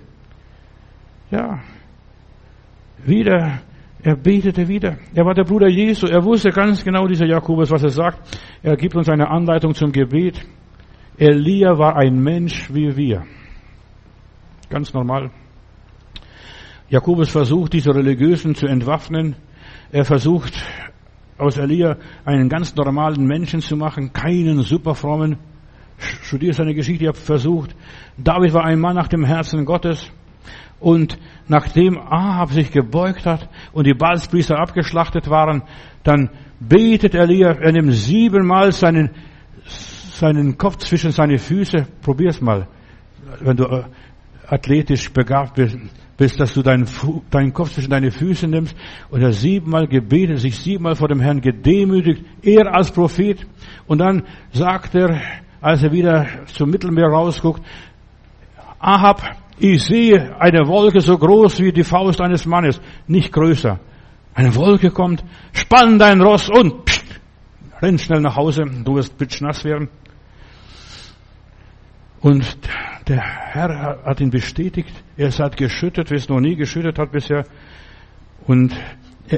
Ja. 1.30 1.61
Wieder, 3.05 3.61
er 4.03 4.16
betete 4.16 4.66
wieder. 4.66 4.97
Er 5.14 5.24
war 5.24 5.34
der 5.34 5.45
Bruder 5.45 5.68
Jesu. 5.68 6.07
Er 6.07 6.24
wusste 6.24 6.51
ganz 6.51 6.82
genau, 6.82 7.07
dieser 7.07 7.26
Jakobus, 7.26 7.70
was 7.70 7.82
er 7.82 7.91
sagt. 7.91 8.39
Er 8.62 8.76
gibt 8.76 8.97
uns 8.97 9.09
eine 9.09 9.28
Anleitung 9.28 9.74
zum 9.74 9.93
Gebet. 9.93 10.41
Elia 11.18 11.76
war 11.78 11.97
ein 11.97 12.22
Mensch 12.22 12.72
wie 12.72 12.97
wir. 12.97 13.24
Ganz 14.70 14.95
normal. 14.95 15.30
Jakobus 16.89 17.28
versucht, 17.28 17.74
diese 17.74 17.95
Religiösen 17.95 18.55
zu 18.55 18.66
entwaffnen. 18.66 19.36
Er 19.91 20.05
versucht, 20.05 20.55
aus 21.39 21.57
Elia 21.57 21.97
einen 22.24 22.49
ganz 22.49 22.74
normalen 22.74 23.26
Menschen 23.26 23.61
zu 23.61 23.76
machen, 23.76 24.12
keinen 24.12 24.62
superfrommen. 24.62 25.39
Studiert 26.22 26.55
seine 26.55 26.74
Geschichte, 26.74 27.05
ich 27.05 27.09
habe 27.09 27.18
versucht. 27.18 27.74
David 28.16 28.53
war 28.53 28.64
ein 28.64 28.78
Mann 28.78 28.95
nach 28.95 29.09
dem 29.09 29.24
Herzen 29.24 29.64
Gottes. 29.64 30.11
Und 30.80 31.18
nachdem 31.49 31.99
Ahab 31.99 32.53
sich 32.53 32.70
gebeugt 32.70 33.26
hat 33.26 33.49
und 33.72 33.86
die 33.86 33.95
Balspriester 33.95 34.59
abgeschlachtet 34.59 35.28
waren, 35.28 35.62
dann 36.05 36.30
betet 36.61 37.14
Elia, 37.14 37.51
er 37.51 37.72
nimmt 37.72 37.93
siebenmal 37.95 38.70
seinen, 38.72 39.11
seinen 39.64 40.57
Kopf 40.57 40.76
zwischen 40.76 41.11
seine 41.11 41.39
Füße. 41.39 41.86
Probier's 42.01 42.41
mal. 42.41 42.68
Wenn 43.41 43.57
du 43.57 43.64
äh, 43.64 43.84
athletisch 44.47 45.12
begabt 45.12 45.55
bist, 45.55 45.76
bis 46.18 46.36
dass 46.36 46.52
du 46.52 46.62
deinen, 46.62 46.86
deinen 47.30 47.54
Kopf 47.54 47.72
zwischen 47.72 47.90
deine 47.90 48.10
Füße 48.10 48.48
nimmst 48.48 48.76
und 49.08 49.22
er 49.22 49.32
siebenmal 49.32 49.86
gebetet, 49.86 50.40
sich 50.40 50.58
siebenmal 50.58 50.96
vor 50.96 51.08
dem 51.08 51.20
Herrn 51.20 51.40
gedemütigt, 51.40 52.24
er 52.42 52.74
als 52.74 52.90
Prophet. 52.90 53.46
Und 53.86 53.98
dann 53.98 54.24
sagt 54.52 54.96
er, 54.96 55.20
als 55.60 55.82
er 55.84 55.92
wieder 55.92 56.26
zum 56.46 56.70
Mittelmeer 56.70 57.06
rausguckt, 57.06 57.62
Ahab, 58.80 59.22
ich 59.58 59.84
sehe 59.84 60.36
eine 60.40 60.66
Wolke 60.66 61.00
so 61.00 61.16
groß 61.16 61.60
wie 61.60 61.72
die 61.72 61.84
Faust 61.84 62.20
eines 62.20 62.46
Mannes, 62.46 62.80
nicht 63.06 63.32
größer. 63.32 63.78
Eine 64.34 64.54
Wolke 64.56 64.90
kommt, 64.90 65.24
spann 65.52 65.98
dein 65.98 66.20
Ross 66.20 66.48
und 66.48 66.84
pst, 66.84 67.04
renn 67.80 67.98
schnell 67.98 68.20
nach 68.20 68.36
Hause, 68.36 68.64
du 68.84 68.96
wirst 68.96 69.16
bitchnass 69.16 69.64
werden. 69.64 69.88
Und 72.28 72.58
der 73.08 73.22
Herr 73.22 74.02
hat 74.04 74.20
ihn 74.20 74.28
bestätigt. 74.28 74.92
Er 75.16 75.30
hat 75.30 75.56
geschüttet, 75.56 76.10
wie 76.10 76.16
es 76.16 76.28
noch 76.28 76.40
nie 76.40 76.56
geschüttet 76.56 76.98
hat 76.98 77.10
bisher. 77.10 77.44
Und 78.46 78.78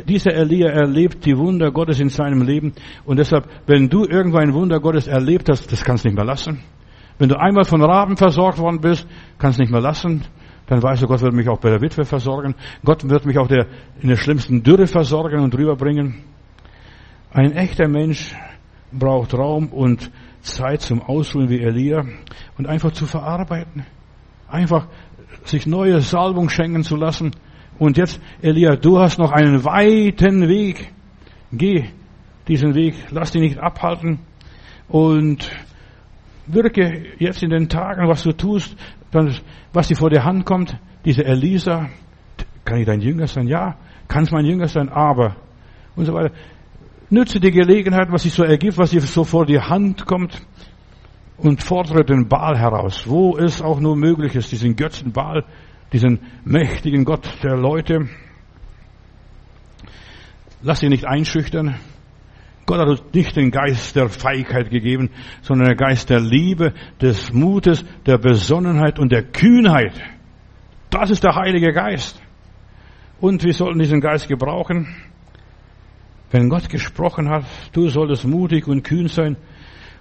dieser 0.08 0.34
Elia 0.34 0.70
erlebt 0.70 1.24
die 1.24 1.38
Wunder 1.38 1.70
Gottes 1.70 2.00
in 2.00 2.08
seinem 2.08 2.42
Leben. 2.42 2.72
Und 3.04 3.20
deshalb, 3.20 3.48
wenn 3.66 3.88
du 3.88 4.06
irgendwo 4.06 4.38
ein 4.38 4.52
Wunder 4.54 4.80
Gottes 4.80 5.06
erlebt 5.06 5.48
hast, 5.48 5.70
das 5.70 5.84
kannst 5.84 6.04
du 6.04 6.08
nicht 6.08 6.16
mehr 6.16 6.24
lassen. 6.24 6.64
Wenn 7.18 7.28
du 7.28 7.38
einmal 7.38 7.64
von 7.64 7.80
Raben 7.80 8.16
versorgt 8.16 8.58
worden 8.58 8.80
bist, 8.80 9.06
kannst 9.38 9.60
du 9.60 9.62
nicht 9.62 9.70
mehr 9.70 9.80
lassen. 9.80 10.24
Dann 10.66 10.82
weißt 10.82 11.02
du, 11.02 11.06
Gott 11.06 11.22
wird 11.22 11.32
mich 11.32 11.48
auch 11.48 11.60
bei 11.60 11.70
der 11.70 11.80
Witwe 11.80 12.04
versorgen. 12.04 12.56
Gott 12.84 13.08
wird 13.08 13.24
mich 13.24 13.38
auch 13.38 13.46
der, 13.46 13.68
in 14.00 14.08
der 14.08 14.16
schlimmsten 14.16 14.64
Dürre 14.64 14.88
versorgen 14.88 15.38
und 15.38 15.56
rüberbringen. 15.56 16.24
Ein 17.30 17.52
echter 17.52 17.86
Mensch 17.86 18.34
braucht 18.90 19.32
Raum 19.32 19.68
und 19.68 20.10
Zeit 20.40 20.82
zum 20.82 21.02
Ausruhen 21.02 21.48
wie 21.48 21.60
Elia 21.60 22.04
und 22.58 22.66
einfach 22.66 22.92
zu 22.92 23.06
verarbeiten. 23.06 23.84
Einfach 24.48 24.88
sich 25.44 25.66
neue 25.66 26.00
Salbung 26.00 26.48
schenken 26.48 26.82
zu 26.82 26.96
lassen. 26.96 27.32
Und 27.78 27.96
jetzt, 27.96 28.20
Elia, 28.42 28.76
du 28.76 28.98
hast 28.98 29.18
noch 29.18 29.32
einen 29.32 29.64
weiten 29.64 30.48
Weg. 30.48 30.92
Geh 31.52 31.84
diesen 32.48 32.74
Weg, 32.74 32.94
lass 33.10 33.30
dich 33.30 33.42
nicht 33.42 33.58
abhalten 33.58 34.18
und 34.88 35.50
wirke 36.46 37.04
jetzt 37.18 37.42
in 37.42 37.50
den 37.50 37.68
Tagen, 37.68 38.08
was 38.08 38.24
du 38.24 38.32
tust, 38.32 38.76
was 39.72 39.88
dir 39.88 39.96
vor 39.96 40.10
der 40.10 40.24
Hand 40.24 40.44
kommt. 40.44 40.76
Diese 41.04 41.24
Elisa, 41.24 41.88
kann 42.64 42.78
ich 42.78 42.86
dein 42.86 43.00
Jünger 43.00 43.26
sein? 43.28 43.46
Ja, 43.46 43.76
kann 44.08 44.24
es 44.24 44.32
mein 44.32 44.44
Jünger 44.44 44.66
sein, 44.66 44.88
aber 44.88 45.36
und 45.96 46.06
so 46.06 46.12
weiter. 46.12 46.34
Nütze 47.10 47.40
die 47.40 47.50
Gelegenheit, 47.50 48.12
was 48.12 48.22
sich 48.22 48.32
so 48.32 48.44
ergibt, 48.44 48.78
was 48.78 48.90
dir 48.90 49.00
so 49.00 49.24
vor 49.24 49.44
die 49.44 49.60
Hand 49.60 50.06
kommt 50.06 50.40
und 51.36 51.62
fordere 51.62 52.04
den 52.04 52.28
Baal 52.28 52.56
heraus, 52.56 53.04
wo 53.06 53.36
es 53.36 53.60
auch 53.60 53.80
nur 53.80 53.96
möglich 53.96 54.36
ist, 54.36 54.52
diesen 54.52 54.76
Götzen 54.76 55.12
Baal, 55.12 55.44
diesen 55.92 56.20
mächtigen 56.44 57.04
Gott 57.04 57.28
der 57.42 57.56
Leute. 57.56 58.08
Lass 60.62 60.80
dich 60.80 60.90
nicht 60.90 61.06
einschüchtern. 61.06 61.76
Gott 62.66 62.78
hat 62.78 62.88
uns 62.88 63.02
nicht 63.12 63.34
den 63.34 63.50
Geist 63.50 63.96
der 63.96 64.08
Feigheit 64.08 64.70
gegeben, 64.70 65.10
sondern 65.42 65.68
den 65.68 65.76
Geist 65.76 66.10
der 66.10 66.20
Liebe, 66.20 66.74
des 67.00 67.32
Mutes, 67.32 67.84
der 68.06 68.18
Besonnenheit 68.18 69.00
und 69.00 69.10
der 69.10 69.24
Kühnheit. 69.24 70.00
Das 70.90 71.10
ist 71.10 71.24
der 71.24 71.34
Heilige 71.34 71.72
Geist. 71.72 72.22
Und 73.20 73.42
wir 73.42 73.52
sollten 73.52 73.80
diesen 73.80 74.00
Geist 74.00 74.28
gebrauchen. 74.28 74.86
Wenn 76.30 76.48
Gott 76.48 76.68
gesprochen 76.68 77.28
hat, 77.28 77.44
du 77.72 77.88
solltest 77.88 78.24
mutig 78.24 78.68
und 78.68 78.82
kühn 78.82 79.08
sein 79.08 79.36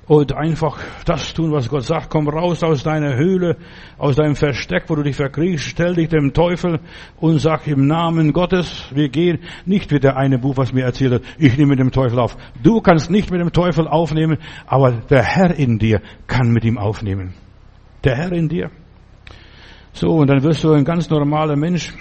und 0.10 0.34
einfach 0.34 0.80
das 1.06 1.34
tun, 1.34 1.52
was 1.52 1.70
Gott 1.70 1.84
sagt. 1.84 2.10
Komm 2.10 2.28
raus 2.28 2.64
aus 2.64 2.82
deiner 2.82 3.16
Höhle, 3.16 3.58
aus 3.98 4.16
deinem 4.16 4.36
Versteck, 4.36 4.86
wo 4.88 4.96
du 4.96 5.04
dich 5.04 5.16
verkriechst. 5.16 5.66
Stell 5.66 5.94
dich 5.94 6.10
dem 6.10 6.34
Teufel 6.34 6.80
und 7.18 7.40
sag 7.40 7.68
im 7.68 7.86
Namen 7.86 8.34
Gottes, 8.34 8.90
wir 8.92 9.10
gehen 9.10 9.40
nicht 9.66 9.92
wie 9.92 10.00
der 10.00 10.18
eine 10.18 10.40
Buch, 10.40 10.58
was 10.58 10.74
mir 10.74 10.84
erzählt 10.84 11.14
hat, 11.14 11.22
ich 11.38 11.56
nehme 11.58 11.70
mit 11.70 11.80
dem 11.80 11.92
Teufel 11.92 12.20
auf. 12.20 12.38
Du 12.62 12.82
kannst 12.82 13.12
nicht 13.12 13.30
mit 13.30 13.40
dem 13.40 13.52
Teufel 13.52 13.88
aufnehmen, 13.88 14.40
aber 14.66 14.94
der 14.94 15.24
Herr 15.24 15.54
in 15.56 15.78
dir 15.78 16.02
kann 16.26 16.52
mit 16.52 16.66
ihm 16.66 16.80
aufnehmen. 16.80 17.36
Der 18.04 18.16
Herr 18.16 18.32
in 18.32 18.50
dir. 18.50 18.72
So, 19.94 20.10
und 20.10 20.28
dann 20.28 20.42
wirst 20.42 20.64
du 20.64 20.72
ein 20.72 20.86
ganz 20.86 21.10
normaler 21.10 21.56
Mensch, 21.56 21.94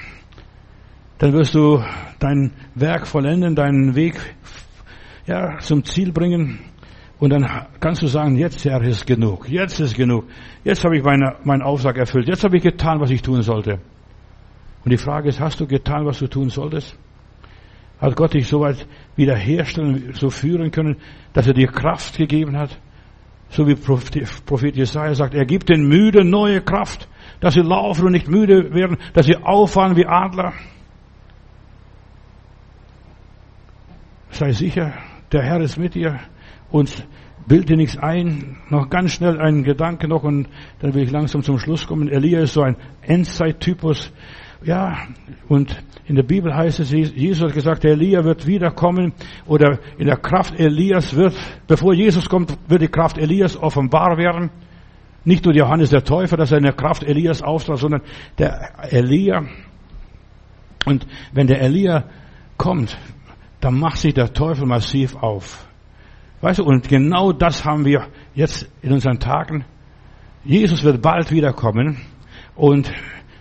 dann 1.19 1.33
wirst 1.33 1.55
du 1.55 1.83
dein 2.19 2.53
Werk 2.75 3.07
vollenden, 3.07 3.55
deinen 3.55 3.95
Weg 3.95 4.15
ja, 5.27 5.59
zum 5.59 5.85
Ziel 5.85 6.13
bringen. 6.13 6.61
Und 7.19 7.31
dann 7.31 7.47
kannst 7.81 8.03
du 8.03 8.07
sagen, 8.07 8.37
jetzt 8.37 8.65
Herr 8.65 8.81
ist 8.83 9.07
genug, 9.07 9.49
jetzt 9.49 9.81
ist 9.81 9.97
genug, 9.97 10.25
jetzt 10.63 10.85
habe 10.85 10.97
ich 10.97 11.03
meine, 11.03 11.35
meinen 11.43 11.63
Auftrag 11.63 11.97
erfüllt, 11.97 12.29
jetzt 12.29 12.45
habe 12.45 12.57
ich 12.57 12.63
getan, 12.63 13.01
was 13.01 13.11
ich 13.11 13.23
tun 13.23 13.43
sollte. 13.43 13.81
Und 14.85 14.93
die 14.93 14.97
Frage 14.97 15.29
ist, 15.29 15.41
hast 15.41 15.59
du 15.59 15.67
getan, 15.67 16.07
was 16.07 16.21
du 16.21 16.29
tun 16.29 16.49
solltest? 16.49 16.97
Hat 18.01 18.15
Gott 18.15 18.35
dich 18.35 18.47
so 18.47 18.61
weit 18.61 18.87
wiederherstellen, 19.17 20.13
so 20.15 20.31
führen 20.31 20.71
können, 20.71 20.97
dass 21.33 21.49
er 21.49 21.55
dir 21.55 21.67
Kraft 21.67 22.17
gegeben 22.17 22.57
hat? 22.57 22.79
So 23.51 23.67
wie 23.67 23.75
Prophet 23.75 24.77
Jesaja 24.77 25.15
sagt, 25.15 25.35
er 25.35 25.47
gibt 25.47 25.69
den 25.69 25.89
Müden 25.89 26.31
neue 26.31 26.61
Kraft, 26.61 27.09
dass 27.41 27.55
sie 27.55 27.63
laufen 27.63 28.07
und 28.07 28.13
nicht 28.13 28.29
müde 28.29 28.73
werden, 28.73 28.99
dass 29.15 29.27
sie 29.27 29.37
auffahren 29.37 29.97
wie 29.97 30.07
Adler. 30.07 30.53
Sei 34.31 34.53
sicher, 34.53 34.95
der 35.33 35.43
Herr 35.43 35.61
ist 35.61 35.79
mit 35.79 35.95
dir 35.95 36.21
und 36.71 37.07
bilde 37.47 37.77
nichts 37.77 37.97
ein. 37.97 38.59
Noch 38.69 38.91
ganz 38.91 39.13
schnell 39.13 39.41
einen 39.41 39.65
Gedanke 39.65 40.09
noch 40.09 40.23
und 40.23 40.49
dann 40.81 40.95
will 40.95 41.03
ich 41.03 41.11
langsam 41.11 41.43
zum 41.43 41.59
Schluss 41.59 41.87
kommen. 41.87 42.09
Elia 42.09 42.41
ist 42.41 42.55
so 42.55 42.63
ein 42.63 42.77
Endzeittypus 43.03 44.13
ja, 44.63 45.07
und 45.49 45.77
in 46.07 46.17
der 46.17 46.25
Bibel 46.25 46.55
heißt 46.55 46.81
es, 46.81 46.91
Jesus 46.91 47.45
hat 47.45 47.55
gesagt, 47.55 47.85
Elia 47.85 48.25
wird 48.25 48.47
wiederkommen 48.47 49.13
oder 49.47 49.79
in 49.99 50.07
der 50.07 50.17
Kraft 50.17 50.59
Elias 50.59 51.15
wird, 51.15 51.35
bevor 51.69 51.95
Jesus 51.95 52.29
kommt, 52.29 52.59
wird 52.69 52.83
die 52.83 52.89
Kraft 52.89 53.19
Elias 53.19 53.57
offenbar 53.57 54.19
werden. 54.19 54.51
Nicht 55.25 55.45
nur 55.45 55.55
Johannes 55.55 55.91
der 55.91 56.03
Täufer, 56.03 56.37
dass 56.37 56.51
er 56.51 56.59
in 56.59 56.65
der 56.65 56.73
Kraft 56.73 57.05
Elias 57.05 57.41
auftrat, 57.43 57.79
sondern 57.79 58.03
der 58.37 58.73
Elia. 58.91 59.45
Und 60.87 61.07
wenn 61.33 61.47
der 61.47 61.61
Elia 61.61 62.05
kommt, 62.57 62.99
dann 63.61 63.79
macht 63.79 63.99
sich 63.99 64.15
der 64.15 64.33
Teufel 64.33 64.67
massiv 64.67 65.17
auf. 65.17 65.67
Weißt 66.41 66.61
du, 66.61 66.65
und 66.65 66.89
genau 66.89 67.33
das 67.33 67.65
haben 67.65 67.85
wir 67.85 68.07
jetzt 68.35 68.71
in 68.83 68.93
unseren 68.93 69.19
Tagen. 69.19 69.65
Jesus 70.45 70.85
wird 70.85 71.03
bald 71.03 71.33
wiederkommen 71.33 71.99
und 72.55 72.93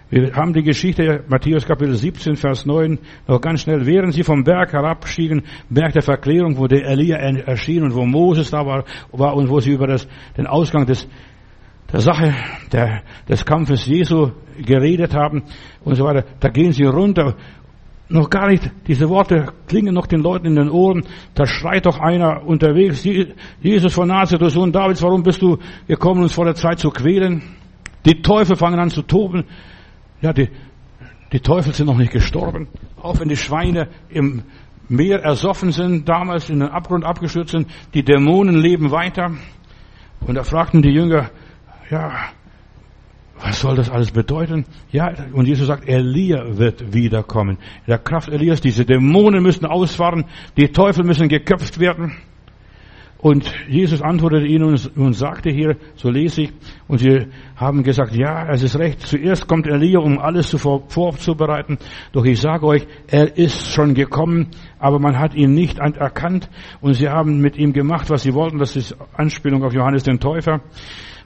wir 0.09 0.33
haben 0.33 0.53
die 0.53 0.63
Geschichte, 0.63 1.25
Matthäus 1.27 1.65
Kapitel 1.65 1.93
17, 1.93 2.37
Vers 2.37 2.65
9, 2.65 2.97
noch 3.27 3.41
ganz 3.41 3.61
schnell. 3.61 3.85
Während 3.85 4.13
sie 4.13 4.23
vom 4.23 4.45
Berg 4.45 4.71
herabstiegen, 4.71 5.43
Berg 5.69 5.91
der 5.93 6.01
Verklärung, 6.01 6.57
wo 6.57 6.65
der 6.67 6.85
Elia 6.85 7.17
erschien 7.17 7.83
und 7.83 7.93
wo 7.93 8.05
Moses 8.05 8.51
da 8.51 8.65
war, 8.65 8.85
war 9.11 9.35
und 9.35 9.49
wo 9.49 9.59
sie 9.59 9.71
über 9.71 9.85
das, 9.85 10.07
den 10.37 10.47
Ausgang 10.47 10.85
des, 10.85 11.09
der 11.91 11.99
Sache, 11.99 12.33
der, 12.71 13.03
des 13.27 13.43
Kampfes 13.43 13.85
Jesu 13.85 14.31
geredet 14.57 15.13
haben 15.13 15.43
und 15.83 15.95
so 15.95 16.05
weiter. 16.05 16.23
Da 16.39 16.47
gehen 16.47 16.71
sie 16.71 16.85
runter. 16.85 17.35
Noch 18.09 18.29
gar 18.29 18.47
nicht, 18.47 18.71
diese 18.87 19.09
Worte 19.09 19.51
klingen 19.67 19.93
noch 19.93 20.07
den 20.07 20.21
Leuten 20.21 20.47
in 20.47 20.55
den 20.55 20.69
Ohren. 20.69 21.03
Da 21.33 21.45
schreit 21.45 21.85
doch 21.85 21.99
einer 21.99 22.45
unterwegs, 22.45 23.05
Jesus 23.61 23.93
von 23.93 24.07
Nazareth, 24.07 24.41
du 24.41 24.49
Sohn 24.49 24.71
Davids, 24.71 25.01
warum 25.01 25.23
bist 25.23 25.41
du 25.41 25.57
gekommen, 25.87 26.21
uns 26.21 26.33
vor 26.33 26.45
der 26.45 26.55
Zeit 26.55 26.79
zu 26.79 26.89
quälen? 26.89 27.41
Die 28.05 28.21
Teufel 28.21 28.55
fangen 28.55 28.79
an 28.79 28.89
zu 28.89 29.01
toben. 29.01 29.43
Ja, 30.21 30.31
die, 30.31 30.47
die 31.33 31.41
Teufel 31.41 31.73
sind 31.73 31.87
noch 31.87 31.97
nicht 31.97 32.13
gestorben. 32.13 32.69
Auch 33.01 33.19
wenn 33.19 33.27
die 33.27 33.35
Schweine 33.35 33.89
im 34.09 34.43
Meer 34.87 35.21
ersoffen 35.21 35.73
sind, 35.73 36.07
damals 36.07 36.49
in 36.49 36.61
den 36.61 36.69
Abgrund 36.69 37.03
abgestürzt 37.03 37.51
sind, 37.51 37.67
die 37.93 38.03
Dämonen 38.03 38.55
leben 38.55 38.91
weiter. 38.91 39.31
Und 40.21 40.35
da 40.35 40.43
fragten 40.43 40.81
die 40.81 40.91
Jünger, 40.91 41.29
ja, 41.89 42.29
was 43.41 43.59
soll 43.59 43.75
das 43.75 43.89
alles 43.89 44.11
bedeuten? 44.11 44.65
Ja, 44.91 45.13
und 45.33 45.47
Jesus 45.47 45.67
sagt, 45.67 45.87
Elia 45.87 46.57
wird 46.57 46.93
wiederkommen. 46.93 47.57
In 47.85 47.87
der 47.87 47.99
Kraft 47.99 48.29
Elias, 48.29 48.61
diese 48.61 48.85
Dämonen 48.85 49.43
müssen 49.43 49.65
ausfahren, 49.65 50.25
die 50.57 50.69
Teufel 50.69 51.03
müssen 51.03 51.27
geköpft 51.29 51.79
werden. 51.79 52.17
Und 53.19 53.51
Jesus 53.67 54.01
antwortete 54.01 54.45
ihnen 54.45 54.77
und 54.95 55.13
sagte 55.13 55.49
hier, 55.49 55.77
so 55.95 56.09
lese 56.09 56.43
ich, 56.43 56.53
und 56.87 56.99
sie 56.99 57.27
haben 57.55 57.81
gesagt, 57.81 58.15
ja, 58.15 58.47
es 58.51 58.61
ist 58.61 58.77
recht, 58.77 59.01
zuerst 59.01 59.47
kommt 59.47 59.65
Elia, 59.65 59.99
um 59.99 60.19
alles 60.19 60.55
vorzubereiten, 60.55 61.79
doch 62.11 62.25
ich 62.25 62.39
sage 62.39 62.67
euch, 62.67 62.87
er 63.07 63.35
ist 63.35 63.73
schon 63.73 63.95
gekommen, 63.95 64.49
aber 64.77 64.99
man 64.99 65.17
hat 65.17 65.33
ihn 65.33 65.55
nicht 65.55 65.79
erkannt 65.79 66.47
und 66.79 66.93
sie 66.93 67.09
haben 67.09 67.41
mit 67.41 67.57
ihm 67.57 67.73
gemacht, 67.73 68.11
was 68.11 68.21
sie 68.21 68.35
wollten, 68.35 68.59
das 68.59 68.75
ist 68.75 68.95
Anspielung 69.15 69.63
auf 69.63 69.73
Johannes 69.73 70.03
den 70.03 70.19
Täufer 70.19 70.61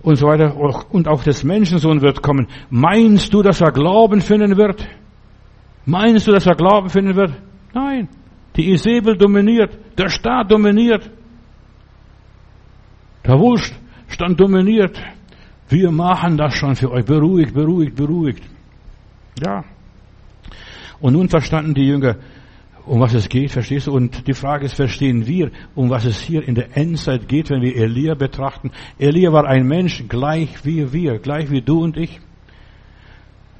und 0.01 0.15
so 0.15 0.27
weiter, 0.27 0.55
und 0.55 1.09
auch 1.09 1.23
des 1.23 1.43
Menschensohn 1.43 2.01
wird 2.01 2.23
kommen. 2.23 2.47
Meinst 2.69 3.33
du, 3.33 3.41
dass 3.41 3.59
er 3.59 3.71
Glauben 3.71 4.21
finden 4.21 4.55
wird? 4.55 4.87
Meinst 5.85 6.25
du, 6.25 6.31
dass 6.31 6.45
er 6.45 6.55
Glauben 6.55 6.89
finden 6.89 7.15
wird? 7.15 7.33
Nein. 7.73 8.07
Die 8.55 8.71
Isabel 8.71 9.17
dominiert, 9.17 9.77
der 9.97 10.09
Staat 10.09 10.51
dominiert, 10.51 11.09
der 13.25 13.39
Wohlstand 13.39 14.39
dominiert. 14.39 14.99
Wir 15.69 15.91
machen 15.91 16.37
das 16.37 16.55
schon 16.55 16.75
für 16.75 16.91
euch. 16.91 17.05
Beruhigt, 17.05 17.53
beruhigt, 17.53 17.95
beruhigt. 17.95 18.43
Ja. 19.41 19.63
Und 20.99 21.13
nun 21.13 21.29
verstanden 21.29 21.73
die 21.73 21.85
Jünger, 21.85 22.17
um 22.85 22.99
was 22.99 23.13
es 23.13 23.29
geht, 23.29 23.51
verstehst 23.51 23.87
du? 23.87 23.93
Und 23.93 24.27
die 24.27 24.33
Frage 24.33 24.65
ist, 24.65 24.75
verstehen 24.75 25.27
wir, 25.27 25.51
um 25.75 25.89
was 25.89 26.05
es 26.05 26.19
hier 26.21 26.47
in 26.47 26.55
der 26.55 26.75
Endzeit 26.75 27.27
geht, 27.27 27.49
wenn 27.49 27.61
wir 27.61 27.75
Elia 27.75 28.15
betrachten? 28.15 28.71
Elia 28.97 29.31
war 29.31 29.45
ein 29.45 29.67
Mensch 29.67 30.03
gleich 30.07 30.65
wie 30.65 30.91
wir, 30.91 31.19
gleich 31.19 31.49
wie 31.51 31.61
du 31.61 31.83
und 31.83 31.97
ich. 31.97 32.19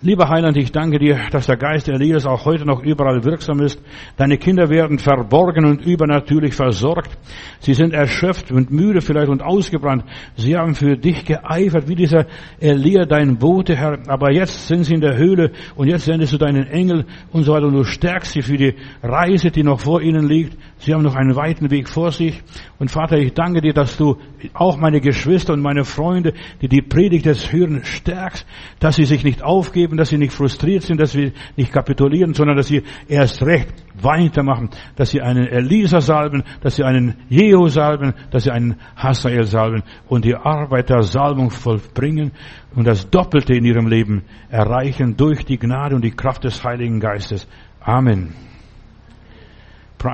Lieber 0.03 0.29
Heiland, 0.29 0.57
ich 0.57 0.71
danke 0.71 0.97
dir, 0.97 1.19
dass 1.29 1.45
der 1.45 1.57
Geist 1.57 1.87
Elias 1.87 2.25
auch 2.25 2.45
heute 2.45 2.65
noch 2.65 2.81
überall 2.81 3.23
wirksam 3.23 3.59
ist. 3.59 3.79
Deine 4.17 4.39
Kinder 4.39 4.67
werden 4.67 4.97
verborgen 4.97 5.63
und 5.63 5.85
übernatürlich 5.85 6.55
versorgt. 6.55 7.15
Sie 7.59 7.75
sind 7.75 7.93
erschöpft 7.93 8.51
und 8.51 8.71
müde 8.71 9.01
vielleicht 9.01 9.29
und 9.29 9.43
ausgebrannt. 9.43 10.03
Sie 10.35 10.57
haben 10.57 10.73
für 10.73 10.97
dich 10.97 11.23
geeifert, 11.23 11.87
wie 11.87 11.93
dieser 11.93 12.25
Elia, 12.59 13.05
dein 13.05 13.37
Bote, 13.37 13.75
Herr. 13.75 13.99
Aber 14.07 14.31
jetzt 14.31 14.67
sind 14.67 14.85
sie 14.85 14.95
in 14.95 15.01
der 15.01 15.17
Höhle 15.17 15.51
und 15.75 15.87
jetzt 15.87 16.05
sendest 16.05 16.33
du 16.33 16.39
deinen 16.39 16.65
Engel 16.65 17.05
und 17.31 17.43
so 17.43 17.53
weiter 17.53 17.67
und 17.67 17.75
du 17.75 17.83
stärkst 17.83 18.31
sie 18.31 18.41
für 18.41 18.57
die 18.57 18.73
Reise, 19.03 19.51
die 19.51 19.61
noch 19.61 19.81
vor 19.81 20.01
ihnen 20.01 20.27
liegt. 20.27 20.57
Sie 20.79 20.95
haben 20.95 21.03
noch 21.03 21.13
einen 21.13 21.35
weiten 21.35 21.69
Weg 21.69 21.87
vor 21.87 22.11
sich. 22.11 22.41
Und 22.79 22.89
Vater, 22.89 23.19
ich 23.19 23.33
danke 23.33 23.61
dir, 23.61 23.73
dass 23.73 23.97
du 23.97 24.17
auch 24.55 24.77
meine 24.77 24.99
Geschwister 24.99 25.53
und 25.53 25.61
meine 25.61 25.85
Freunde, 25.85 26.33
die 26.59 26.67
die 26.67 26.81
Predigt 26.81 27.27
des 27.27 27.53
Hören 27.53 27.83
stärkst, 27.83 28.47
dass 28.79 28.95
sie 28.95 29.05
sich 29.05 29.23
nicht 29.23 29.43
aufgeben, 29.43 29.90
dass 29.97 30.09
sie 30.09 30.17
nicht 30.17 30.33
frustriert 30.33 30.83
sind, 30.83 30.99
dass 30.99 31.11
sie 31.11 31.33
nicht 31.55 31.71
kapitulieren, 31.71 32.33
sondern 32.33 32.57
dass 32.57 32.67
sie 32.67 32.83
erst 33.07 33.41
recht 33.43 33.73
weitermachen, 34.01 34.69
dass 34.95 35.11
sie 35.11 35.21
einen 35.21 35.47
Elisa 35.47 36.01
salben, 36.01 36.43
dass 36.61 36.75
sie 36.75 36.83
einen 36.83 37.15
Jehu 37.29 37.67
salben, 37.67 38.13
dass 38.31 38.43
sie 38.43 38.51
einen 38.51 38.75
Hazael 38.95 39.45
salben 39.45 39.83
und 40.07 40.25
die 40.25 40.35
Arbeit 40.35 40.89
der 40.89 41.03
Salbung 41.03 41.49
vollbringen 41.49 42.31
und 42.75 42.85
das 42.85 43.09
Doppelte 43.09 43.53
in 43.53 43.65
ihrem 43.65 43.87
Leben 43.87 44.23
erreichen 44.49 45.17
durch 45.17 45.45
die 45.45 45.57
Gnade 45.57 45.95
und 45.95 46.03
die 46.03 46.11
Kraft 46.11 46.43
des 46.43 46.63
Heiligen 46.63 46.99
Geistes. 46.99 47.47
Amen. 47.79 48.50